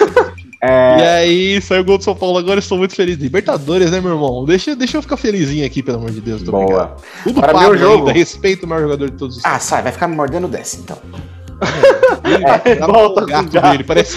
É... 0.66 0.96
E 0.98 1.02
aí, 1.02 1.60
saiu 1.60 1.82
o 1.82 1.84
gol 1.84 1.98
do 1.98 2.04
São 2.04 2.16
Paulo 2.16 2.38
agora, 2.38 2.58
estou 2.58 2.78
muito 2.78 2.94
feliz. 2.94 3.18
Libertadores, 3.18 3.90
né, 3.90 4.00
meu 4.00 4.12
irmão? 4.12 4.46
Deixa, 4.46 4.74
deixa 4.74 4.96
eu 4.96 5.02
ficar 5.02 5.18
felizinho 5.18 5.66
aqui, 5.66 5.82
pelo 5.82 5.98
amor 5.98 6.10
de 6.10 6.22
Deus. 6.22 6.42
Boa. 6.42 6.64
Obrigado. 6.64 7.02
Tudo 7.22 7.40
Para 7.40 7.60
meu 7.60 7.76
jogo. 7.76 8.08
Ainda, 8.08 8.12
respeito 8.12 8.64
o 8.64 8.68
maior 8.68 8.82
jogador 8.82 9.10
de 9.10 9.16
todos 9.16 9.36
os 9.36 9.44
Ah, 9.44 9.58
sai, 9.58 9.82
vai 9.82 9.92
ficar 9.92 10.08
me 10.08 10.16
mordendo 10.16 10.48
desse, 10.48 10.80
então. 10.80 10.96
É, 12.64 12.70
é, 12.72 12.76
volta 12.76 13.24
o 13.24 13.26
gato 13.26 13.50
dele, 13.50 13.84
parece. 13.84 14.16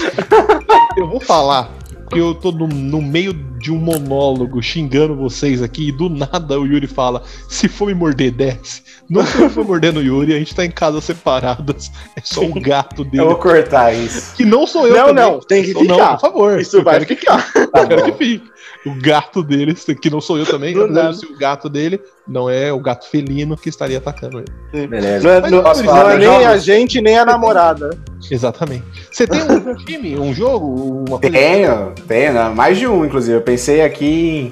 Eu 0.95 1.09
vou 1.09 1.19
falar 1.19 1.69
que 2.09 2.19
eu 2.19 2.33
tô 2.33 2.51
no, 2.51 2.67
no, 2.67 3.01
meio 3.01 3.33
de 3.33 3.71
um 3.71 3.77
monólogo 3.77 4.61
xingando 4.61 5.15
vocês 5.15 5.61
aqui 5.61 5.89
e 5.89 5.91
do 5.91 6.09
nada 6.09 6.59
o 6.59 6.65
Yuri 6.65 6.87
fala: 6.87 7.23
se 7.49 7.67
for 7.67 7.87
me 7.87 7.93
morder, 7.93 8.31
desce. 8.31 8.81
Não 9.09 9.21
eu 9.21 9.49
for 9.49 9.65
mordendo 9.65 10.01
o 10.01 10.03
Yuri, 10.03 10.33
a 10.33 10.39
gente 10.39 10.53
tá 10.53 10.65
em 10.65 10.71
casas 10.71 11.03
separadas. 11.05 11.89
É 12.15 12.21
só 12.21 12.41
o 12.41 12.59
gato 12.59 13.05
dele. 13.05 13.23
Eu 13.23 13.27
vou 13.27 13.37
cortar 13.37 13.93
isso. 13.93 14.35
Que 14.35 14.43
não 14.43 14.67
sou 14.67 14.85
eu. 14.85 14.95
Não, 14.95 15.07
também. 15.07 15.23
não, 15.23 15.39
tem 15.39 15.63
que 15.63 15.73
ficar. 15.73 15.97
Não, 15.97 16.17
por 16.17 16.19
favor. 16.19 16.59
Isso 16.59 16.83
vai 16.83 16.99
ficar. 16.99 17.15
Que, 17.53 17.67
tá 17.71 17.81
eu 17.81 17.87
quero 17.87 18.03
que 18.03 18.11
fique 18.11 18.51
o 18.85 18.95
gato 19.01 19.43
dele, 19.43 19.73
que 19.73 20.09
não 20.09 20.21
sou 20.21 20.37
eu 20.37 20.45
também, 20.45 20.73
se 21.13 21.25
o 21.25 21.37
gato 21.37 21.69
dele 21.69 21.99
não 22.27 22.49
é 22.49 22.71
o 22.71 22.79
gato 22.79 23.07
felino 23.09 23.57
que 23.57 23.69
estaria 23.69 23.97
atacando 23.97 24.39
ele. 24.39 24.87
Beleza. 24.87 25.41
Não, 25.41 25.61
não, 25.61 25.83
não 25.83 26.09
é 26.09 26.17
nem 26.17 26.45
a 26.45 26.57
gente, 26.57 27.01
nem 27.01 27.17
a 27.17 27.25
namorada. 27.25 27.97
Exatamente. 28.31 28.83
Você 29.11 29.25
tem 29.25 29.41
um 29.41 29.75
time, 29.75 30.17
um 30.17 30.33
jogo? 30.33 31.05
Uma 31.07 31.19
tenho, 31.19 31.93
tenho, 32.07 32.55
mais 32.55 32.77
de 32.77 32.87
um, 32.87 33.05
inclusive. 33.05 33.37
Eu 33.37 33.41
pensei 33.41 33.81
aqui 33.81 34.51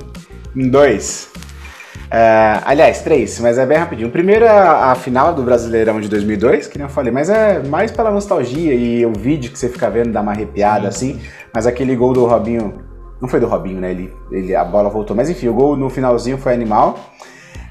em 0.56 0.70
dois. 0.70 1.30
Uh, 2.06 2.62
aliás, 2.66 3.02
três, 3.02 3.40
mas 3.40 3.58
é 3.58 3.66
bem 3.66 3.78
rapidinho. 3.78 4.08
O 4.08 4.12
primeiro 4.12 4.46
é 4.46 4.50
a, 4.50 4.92
a, 4.92 4.96
final 4.96 5.34
do 5.34 5.42
Brasileirão 5.42 6.00
de 6.00 6.08
2002, 6.08 6.68
que 6.68 6.78
nem 6.78 6.86
eu 6.86 6.90
falei, 6.90 7.12
mas 7.12 7.30
é 7.30 7.62
mais 7.64 7.92
pela 7.92 8.12
nostalgia 8.12 8.74
e 8.74 9.06
o 9.06 9.12
vídeo 9.12 9.52
que 9.52 9.58
você 9.58 9.68
fica 9.68 9.90
vendo 9.90 10.12
dá 10.12 10.22
uma 10.22 10.32
arrepiada 10.32 10.92
Sim. 10.92 11.14
assim. 11.14 11.22
Mas 11.54 11.66
aquele 11.66 11.96
gol 11.96 12.14
do 12.14 12.26
Robinho 12.26 12.76
não 13.20 13.28
foi 13.28 13.40
do 13.40 13.48
Robinho, 13.48 13.82
né? 13.82 13.92
Ele, 13.92 14.14
ele, 14.32 14.56
a 14.56 14.64
bola 14.64 14.90
voltou. 14.90 15.16
Mas 15.16 15.30
enfim, 15.30 15.48
o 15.48 15.54
gol 15.54 15.76
no 15.76 15.90
finalzinho 15.90 16.38
foi 16.38 16.54
animal. 16.54 17.00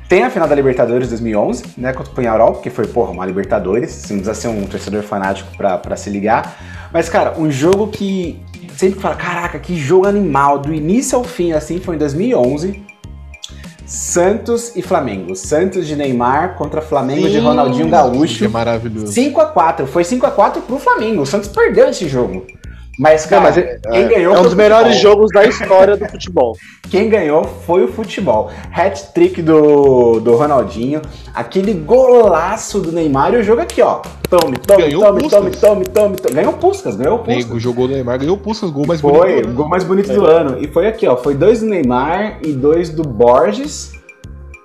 Tem 0.08 0.22
a 0.22 0.30
final 0.30 0.46
da 0.46 0.54
Libertadores 0.54 1.08
2011, 1.08 1.64
né? 1.78 1.92
Contra 1.92 2.12
o 2.12 2.14
Penharol, 2.14 2.52
porque 2.52 2.68
foi, 2.68 2.86
porra, 2.86 3.10
uma 3.10 3.24
Libertadores. 3.24 3.90
Você 3.90 4.12
não 4.12 4.20
precisa 4.20 4.34
ser 4.34 4.48
um 4.48 4.66
torcedor 4.66 5.02
fanático 5.02 5.56
pra, 5.56 5.78
pra 5.78 5.96
se 5.96 6.10
ligar. 6.10 6.56
Mas, 6.92 7.08
cara, 7.08 7.34
um 7.38 7.50
jogo 7.50 7.88
que 7.88 8.38
sempre 8.76 9.00
fala, 9.00 9.14
caraca, 9.14 9.58
que 9.58 9.76
jogo 9.76 10.06
animal. 10.06 10.58
Do 10.58 10.74
início 10.74 11.16
ao 11.16 11.24
fim, 11.24 11.52
assim, 11.52 11.80
foi 11.80 11.96
em 11.96 11.98
2011. 11.98 12.84
Santos 13.86 14.72
e 14.76 14.82
Flamengo. 14.82 15.34
Santos 15.34 15.86
de 15.86 15.96
Neymar 15.96 16.54
contra 16.56 16.80
Flamengo 16.80 17.26
Sim, 17.26 17.32
de 17.32 17.38
Ronaldinho 17.38 17.88
Gaúcho. 17.88 18.38
Que 18.38 18.44
é 18.44 18.48
maravilhoso. 18.48 19.12
5x4. 19.12 19.86
Foi 19.86 20.02
5x4 20.02 20.62
pro 20.62 20.78
Flamengo. 20.78 21.22
O 21.22 21.26
Santos 21.26 21.48
perdeu 21.48 21.88
esse 21.88 22.08
jogo. 22.08 22.46
Mas, 22.98 23.26
cara, 23.26 23.42
mas 23.42 23.58
é, 23.58 23.78
quem 23.90 24.08
ganhou 24.08 24.34
é 24.34 24.38
um 24.38 24.42
dos 24.42 24.54
melhores 24.54 24.96
jogos 25.00 25.30
da 25.32 25.44
história 25.44 25.96
do 25.96 26.08
futebol. 26.08 26.56
Quem 26.90 27.08
ganhou 27.08 27.42
foi 27.44 27.82
o 27.82 27.88
futebol. 27.88 28.52
Hat-trick 28.72 29.42
do, 29.42 30.20
do 30.20 30.36
Ronaldinho, 30.36 31.02
aquele 31.34 31.72
golaço 31.72 32.78
do 32.78 32.92
Neymar 32.92 33.34
e 33.34 33.38
o 33.38 33.42
jogo 33.42 33.62
aqui, 33.62 33.82
ó. 33.82 34.00
Tome, 34.28 34.58
tome, 34.58 34.82
ganhou 34.82 35.02
tome, 35.02 35.28
tome, 35.28 35.50
tome, 35.50 35.84
tome, 35.86 36.16
tome. 36.16 36.34
Ganhou 36.34 36.52
Puskas, 36.52 36.94
ganhou 36.94 37.18
Puskas. 37.18 37.46
Nego 37.46 37.58
jogou 37.58 37.86
o 37.86 37.88
Neymar, 37.88 38.18
ganhou 38.18 38.36
Puskas, 38.36 38.70
gol 38.70 38.86
mais 38.86 39.00
foi, 39.00 39.12
bonito. 39.12 39.44
Foi, 39.44 39.54
gol 39.54 39.68
mais 39.68 39.82
bonito 39.82 40.12
é. 40.12 40.14
do 40.14 40.24
ano. 40.24 40.62
E 40.62 40.68
foi 40.68 40.86
aqui, 40.86 41.06
ó. 41.08 41.16
Foi 41.16 41.34
dois 41.34 41.60
do 41.60 41.66
Neymar 41.66 42.38
e 42.42 42.52
dois 42.52 42.90
do 42.90 43.02
Borges. 43.02 43.92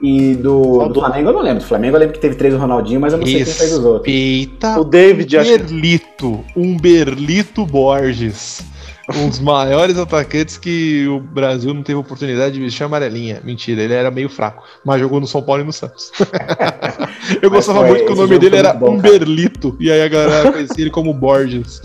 E 0.02 0.36
do, 0.36 0.88
do 0.88 1.00
Flamengo 1.00 1.30
eu 1.30 1.34
não 1.34 1.41
lembro. 1.41 1.60
Do 1.60 1.66
Flamengo 1.66 1.95
eu 1.95 2.00
lembro 2.00 2.14
que 2.14 2.22
teve 2.22 2.36
três 2.36 2.54
do 2.54 2.60
Ronaldinho, 2.60 3.02
mas 3.02 3.14
eu 3.14 3.20
não 3.20 3.26
sei 3.26 3.43
quem 3.43 3.45
fez 3.45 3.74
os 3.74 3.84
outros. 3.84 4.14
Eita, 4.14 4.80
o 4.80 4.84
David, 4.84 5.38
Berlito, 5.38 6.43
um 6.56 6.78
Berlito 6.78 7.66
Borges. 7.66 8.62
Um 9.16 9.28
dos 9.28 9.39
maiores 9.39 9.97
atacantes 9.97 10.56
que 10.56 11.08
o 11.08 11.20
Brasil 11.20 11.74
não 11.74 11.82
teve 11.82 11.97
oportunidade 11.97 12.54
de 12.54 12.62
vestir 12.62 12.84
amarelinha. 12.84 13.41
Mentira, 13.43 13.82
ele 13.82 13.93
era 13.93 14.12
meio 14.12 14.30
fraco, 14.30 14.64
mas 14.86 15.02
jogou 15.02 15.20
no 15.20 15.26
São 15.26 15.41
Paulo 15.41 15.64
e 15.64 15.66
no 15.66 15.74
Santos. 15.74 16.12
eu 17.41 17.50
gostava 17.50 17.84
muito 17.88 18.06
que 18.06 18.12
o 18.12 18.16
nome 18.16 18.38
dele 18.38 18.58
era 18.58 18.72
bom, 18.72 18.97
Umberlito, 18.97 19.76
e 19.80 19.91
aí 19.91 20.04
a 20.04 20.08
galera 20.08 20.52
conhecia 20.52 20.84
ele 20.84 20.91
como 20.91 21.12
Borges. 21.12 21.82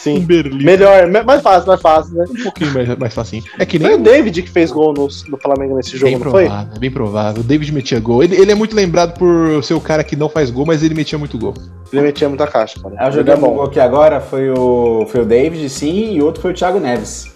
Sim. 0.00 0.20
Berlim. 0.20 0.64
Melhor, 0.64 1.06
mais 1.26 1.42
fácil, 1.42 1.68
mais 1.68 1.80
fácil, 1.80 2.14
né? 2.14 2.24
Um 2.30 2.42
pouquinho 2.42 2.72
mais, 2.72 2.88
mais 2.96 3.12
fácil. 3.12 3.42
É 3.58 3.66
que 3.66 3.78
nem. 3.78 3.88
Foi 3.88 4.00
o 4.00 4.02
David 4.02 4.42
que 4.42 4.50
fez 4.50 4.72
gol 4.72 4.94
no, 4.94 5.06
no 5.28 5.36
Flamengo 5.36 5.76
nesse 5.76 5.92
jogo, 5.92 6.04
bem 6.04 6.14
não 6.14 6.20
provável, 6.22 6.68
foi? 6.70 6.78
Bem 6.78 6.90
provável. 6.90 7.40
O 7.42 7.44
David 7.44 7.70
metia 7.70 8.00
gol. 8.00 8.24
Ele, 8.24 8.34
ele 8.34 8.50
é 8.50 8.54
muito 8.54 8.74
lembrado 8.74 9.18
por 9.18 9.62
ser 9.62 9.74
o 9.74 9.80
cara 9.80 10.02
que 10.02 10.16
não 10.16 10.30
faz 10.30 10.50
gol, 10.50 10.64
mas 10.64 10.82
ele 10.82 10.94
metia 10.94 11.18
muito 11.18 11.36
gol. 11.36 11.52
Ele 11.92 12.00
metia 12.00 12.28
muita 12.30 12.46
caixa, 12.46 12.80
cara. 12.80 12.94
Ah, 12.98 13.10
jogando 13.10 13.46
um 13.46 13.52
gol 13.52 13.64
aqui 13.64 13.78
agora 13.78 14.22
foi 14.22 14.48
o, 14.48 15.06
foi 15.10 15.20
o 15.20 15.26
David, 15.26 15.68
sim, 15.68 16.14
e 16.14 16.22
outro 16.22 16.40
foi 16.40 16.52
o 16.52 16.54
Thiago 16.54 16.80
Neves. 16.80 17.30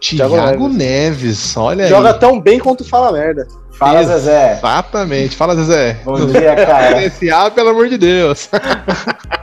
Thiago, 0.00 0.32
Thiago 0.32 0.68
Neves. 0.68 0.78
Neves. 0.78 1.56
olha 1.58 1.86
Joga 1.88 1.98
aí. 1.98 2.04
Joga 2.04 2.14
tão 2.14 2.40
bem 2.40 2.58
quanto 2.58 2.84
fala 2.84 3.12
merda. 3.12 3.46
Fala, 3.72 4.02
Zezé. 4.02 4.54
Exatamente. 4.54 5.36
Fala, 5.36 5.54
Zezé. 5.54 6.00
Bom 6.04 6.26
dia, 6.26 6.56
cara. 6.56 7.02
Esse 7.04 7.30
A, 7.30 7.50
pelo 7.50 7.68
amor 7.68 7.88
de 7.88 7.98
Deus. 7.98 8.48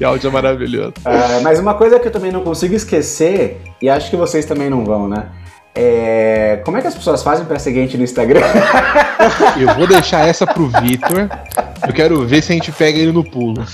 Esse 0.00 0.04
áudio 0.06 0.28
é 0.28 0.32
maravilhoso. 0.32 0.94
É, 1.04 1.40
mas 1.40 1.58
uma 1.58 1.74
coisa 1.74 2.00
que 2.00 2.08
eu 2.08 2.10
também 2.10 2.32
não 2.32 2.40
consigo 2.40 2.74
esquecer, 2.74 3.60
e 3.82 3.90
acho 3.90 4.08
que 4.08 4.16
vocês 4.16 4.46
também 4.46 4.70
não 4.70 4.82
vão, 4.82 5.06
né? 5.06 5.26
É... 5.74 6.60
Como 6.64 6.76
é 6.76 6.80
que 6.80 6.88
as 6.88 6.94
pessoas 6.94 7.22
fazem 7.22 7.44
para 7.44 7.58
seguir 7.58 7.78
a 7.78 7.82
gente 7.82 7.96
no 7.96 8.04
Instagram? 8.04 8.40
Eu 9.58 9.74
vou 9.74 9.86
deixar 9.86 10.26
essa 10.26 10.46
pro 10.46 10.68
Vitor. 10.80 11.28
Eu 11.86 11.92
quero 11.94 12.26
ver 12.26 12.42
se 12.42 12.52
a 12.52 12.54
gente 12.54 12.72
pega 12.72 12.98
ele 12.98 13.12
no 13.12 13.24
pulo. 13.24 13.64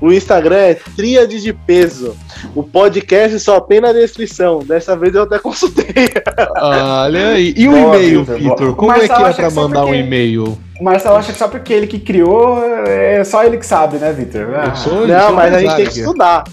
O 0.00 0.10
Instagram 0.10 0.56
é 0.56 0.74
Tríade 0.74 1.40
de 1.42 1.52
Peso. 1.52 2.16
O 2.54 2.62
podcast 2.62 3.38
só 3.38 3.60
tem 3.60 3.80
na 3.80 3.92
descrição. 3.92 4.60
Dessa 4.60 4.96
vez 4.96 5.14
eu 5.14 5.24
até 5.24 5.38
consultei. 5.38 6.08
Olha 6.56 7.28
aí. 7.28 7.52
E 7.54 7.68
o 7.68 7.76
e-mail, 7.76 8.24
Vitor? 8.24 8.74
Como 8.74 8.92
é 8.92 9.06
que 9.06 9.12
é 9.12 9.32
pra 9.32 9.50
mandar 9.50 9.82
porque... 9.82 9.96
um 9.96 10.00
e-mail? 10.00 10.58
O 10.80 10.84
Marcelo 10.84 11.16
acha 11.16 11.32
que 11.32 11.38
só 11.38 11.48
porque 11.48 11.74
ele 11.74 11.86
que 11.86 11.98
criou, 11.98 12.64
é 12.86 13.22
só 13.22 13.44
ele 13.44 13.58
que 13.58 13.66
sabe, 13.66 13.98
né, 13.98 14.10
Vitor? 14.12 14.48
Ah. 14.54 14.72
Não, 15.06 15.34
mas 15.34 15.54
a 15.54 15.60
gente 15.60 15.76
tem 15.76 15.86
que 15.86 15.98
estudar. 15.98 16.44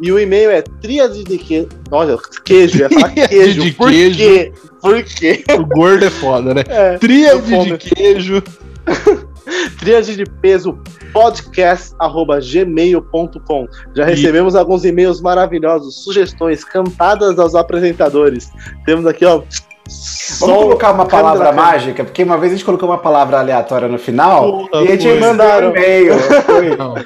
E 0.00 0.12
o 0.12 0.18
e-mail 0.18 0.50
é 0.50 0.62
tríade 0.62 1.22
de 1.24 1.38
queijo. 1.38 1.68
Olha, 1.90 2.16
queijo, 2.44 2.88
falar 2.88 3.10
queijo. 3.28 3.62
de 3.62 3.72
Por 3.72 3.90
queijo. 3.90 4.16
quê? 4.18 4.52
Por 4.80 5.02
quê? 5.02 5.44
O 5.58 5.66
gordo 5.66 6.04
é 6.04 6.10
foda, 6.10 6.54
né? 6.54 6.62
É, 6.68 6.96
tríade 6.98 7.64
de 7.64 7.76
queijo. 7.78 8.40
Tríade 9.80 10.14
de 10.16 10.24
peso 10.24 10.78
podcast@gmail.com. 11.12 13.66
Já 13.96 14.04
recebemos 14.04 14.54
e... 14.54 14.58
alguns 14.58 14.84
e-mails 14.84 15.20
maravilhosos, 15.20 16.04
sugestões, 16.04 16.62
cantadas 16.62 17.36
aos 17.38 17.56
apresentadores. 17.56 18.48
Temos 18.84 19.06
aqui, 19.06 19.24
ó, 19.24 19.42
Vamos 20.40 20.64
colocar 20.64 20.92
uma 20.92 21.06
palavra 21.06 21.52
mágica, 21.52 22.04
porque 22.04 22.22
uma 22.22 22.38
vez 22.38 22.52
a 22.52 22.56
gente 22.56 22.64
colocou 22.64 22.88
uma 22.88 22.98
palavra 22.98 23.38
aleatória 23.38 23.88
no 23.88 23.98
final 23.98 24.68
e 24.72 24.88
a 24.88 24.96
gente 24.96 25.20
mandaram 25.20 25.68
um 25.68 25.76
e-mail. 25.76 26.14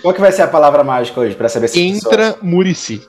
Qual 0.02 0.14
que 0.14 0.20
vai 0.20 0.30
ser 0.30 0.42
a 0.42 0.48
palavra 0.48 0.84
mágica 0.84 1.20
hoje 1.20 1.34
para 1.34 1.48
saber 1.48 1.68
se 1.68 1.80
Entra 1.80 2.36
Murici. 2.42 3.02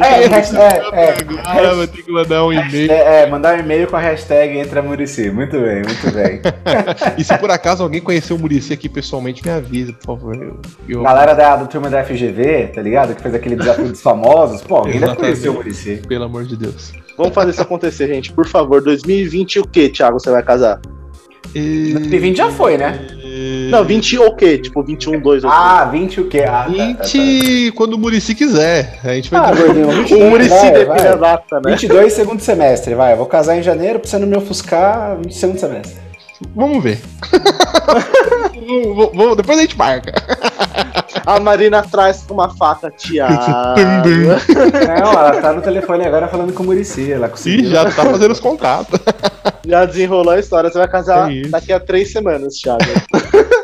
É, 0.00 0.24
é, 0.24 1.04
é, 1.04 1.40
Agora 1.44 1.74
vai 1.74 1.86
ter 1.86 2.02
que 2.02 2.10
mandar 2.10 2.44
um 2.46 2.52
e-mail. 2.52 2.90
É, 2.90 3.26
mandar 3.26 3.56
um 3.56 3.60
e-mail 3.60 3.86
com 3.86 3.96
a 3.96 4.00
hashtag 4.00 4.58
Entra 4.58 4.80
Murici. 4.80 5.30
Muito 5.30 5.60
bem, 5.60 5.82
muito 5.82 6.10
bem. 6.10 6.40
e 7.18 7.24
se 7.24 7.36
por 7.36 7.50
acaso 7.50 7.82
alguém 7.82 8.00
conheceu 8.00 8.36
o 8.36 8.38
Murici 8.38 8.72
aqui 8.72 8.88
pessoalmente, 8.88 9.44
me 9.44 9.52
avisa, 9.52 9.92
por 9.92 10.06
favor. 10.06 10.34
Eu, 10.34 10.60
eu... 10.88 11.02
Galera 11.02 11.34
da, 11.34 11.56
da 11.56 11.66
turma 11.66 11.90
da 11.90 12.02
FGV, 12.02 12.68
tá 12.68 12.80
ligado? 12.80 13.14
Que 13.14 13.22
fez 13.22 13.34
aquele 13.34 13.56
desafio 13.56 13.88
dos 13.88 14.00
famosos. 14.00 14.62
Pô, 14.62 14.76
alguém 14.76 14.98
deve 14.98 15.16
conhecer 15.16 15.50
o 15.50 15.54
Murici. 15.54 16.02
Pelo 16.08 16.24
amor 16.24 16.44
de 16.44 16.56
Deus. 16.56 16.92
Vamos 17.18 17.34
fazer 17.34 17.50
isso 17.50 17.62
acontecer, 17.62 18.08
gente. 18.08 18.32
Por 18.32 18.46
favor, 18.46 18.80
2020 18.82 19.60
o 19.60 19.66
que, 19.66 19.90
Thiago, 19.90 20.18
você 20.18 20.30
vai 20.30 20.42
casar? 20.42 20.80
E... 21.54 21.92
2020 21.92 22.36
já 22.38 22.50
foi, 22.50 22.78
né? 22.78 23.06
Não, 23.70 23.84
20 23.84 24.18
o 24.18 24.36
quê? 24.36 24.58
Tipo, 24.58 24.82
21, 24.82 25.20
2 25.20 25.44
ou 25.44 25.50
Ah, 25.50 25.86
20 25.86 26.20
o 26.20 26.28
quê? 26.28 26.44
Ah, 26.46 26.66
20 26.68 26.78
tá, 26.78 27.02
tá, 27.02 27.04
tá. 27.04 27.08
quando 27.74 27.94
o 27.94 27.98
Murici 27.98 28.34
quiser. 28.34 29.00
A 29.02 29.14
gente 29.14 29.30
vai 29.30 29.40
ah, 29.40 29.54
gordinho, 29.54 29.88
20, 29.90 30.14
o 30.14 30.30
Murici 30.30 30.70
define 30.70 31.08
a 31.08 31.16
data, 31.16 31.60
né? 31.64 31.70
22 31.70 32.12
segundo 32.12 32.40
semestre, 32.40 32.94
vai. 32.94 33.12
Eu 33.12 33.16
vou 33.16 33.26
casar 33.26 33.56
em 33.56 33.62
janeiro 33.62 34.00
pra 34.00 34.08
você 34.08 34.18
não 34.18 34.26
me 34.26 34.36
ofuscar 34.36 35.16
segundo 35.30 35.58
semestre. 35.58 35.96
Vamos 36.54 36.82
ver. 36.82 37.00
depois 39.36 39.58
a 39.58 39.62
gente 39.62 39.78
marca. 39.78 40.12
A 41.26 41.38
Marina 41.40 41.78
atrás 41.80 42.24
com 42.26 42.34
uma 42.34 42.54
faca, 42.54 42.90
Tiago. 42.90 43.34
Não, 44.86 45.12
ela 45.12 45.40
tá 45.40 45.52
no 45.52 45.62
telefone 45.62 46.06
agora 46.06 46.28
falando 46.28 46.52
com 46.52 46.62
o 46.62 46.66
Murici. 46.66 47.12
Ela 47.12 47.28
conseguiu. 47.28 47.66
Ih, 47.66 47.70
já 47.70 47.84
tá 47.84 48.04
fazendo 48.04 48.32
os 48.32 48.40
contatos. 48.40 48.98
Já 49.64 49.84
desenrolou 49.84 50.32
a 50.32 50.40
história. 50.40 50.68
Você 50.68 50.76
vai 50.76 50.88
casar 50.88 51.32
é 51.32 51.42
daqui 51.42 51.72
a 51.72 51.78
três 51.78 52.10
semanas, 52.10 52.54
Thiago. 52.54 52.82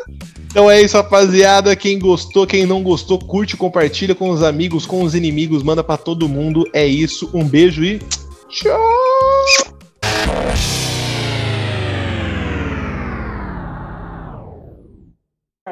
Então 0.51 0.69
é 0.69 0.81
isso, 0.81 0.97
rapaziada. 0.97 1.75
Quem 1.75 1.99
gostou, 1.99 2.47
quem 2.47 2.65
não 2.65 2.81
gostou, 2.81 3.19
curte, 3.19 3.55
compartilha 3.55 4.15
com 4.15 4.31
os 4.31 4.41
amigos, 4.41 4.83
com 4.83 5.03
os 5.03 5.13
inimigos, 5.13 5.61
manda 5.61 5.83
para 5.83 5.95
todo 5.95 6.27
mundo. 6.27 6.67
É 6.73 6.83
isso. 6.87 7.29
Um 7.35 7.47
beijo 7.47 7.83
e 7.83 7.99
tchau. 8.49 8.79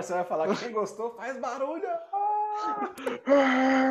Você 0.02 0.14
vai 0.14 0.24
falar 0.24 0.48
que 0.48 0.56
quem 0.58 0.72
gostou 0.72 1.16
faz 1.16 1.38
barulho. 1.40 1.88
Ah! 2.14 3.84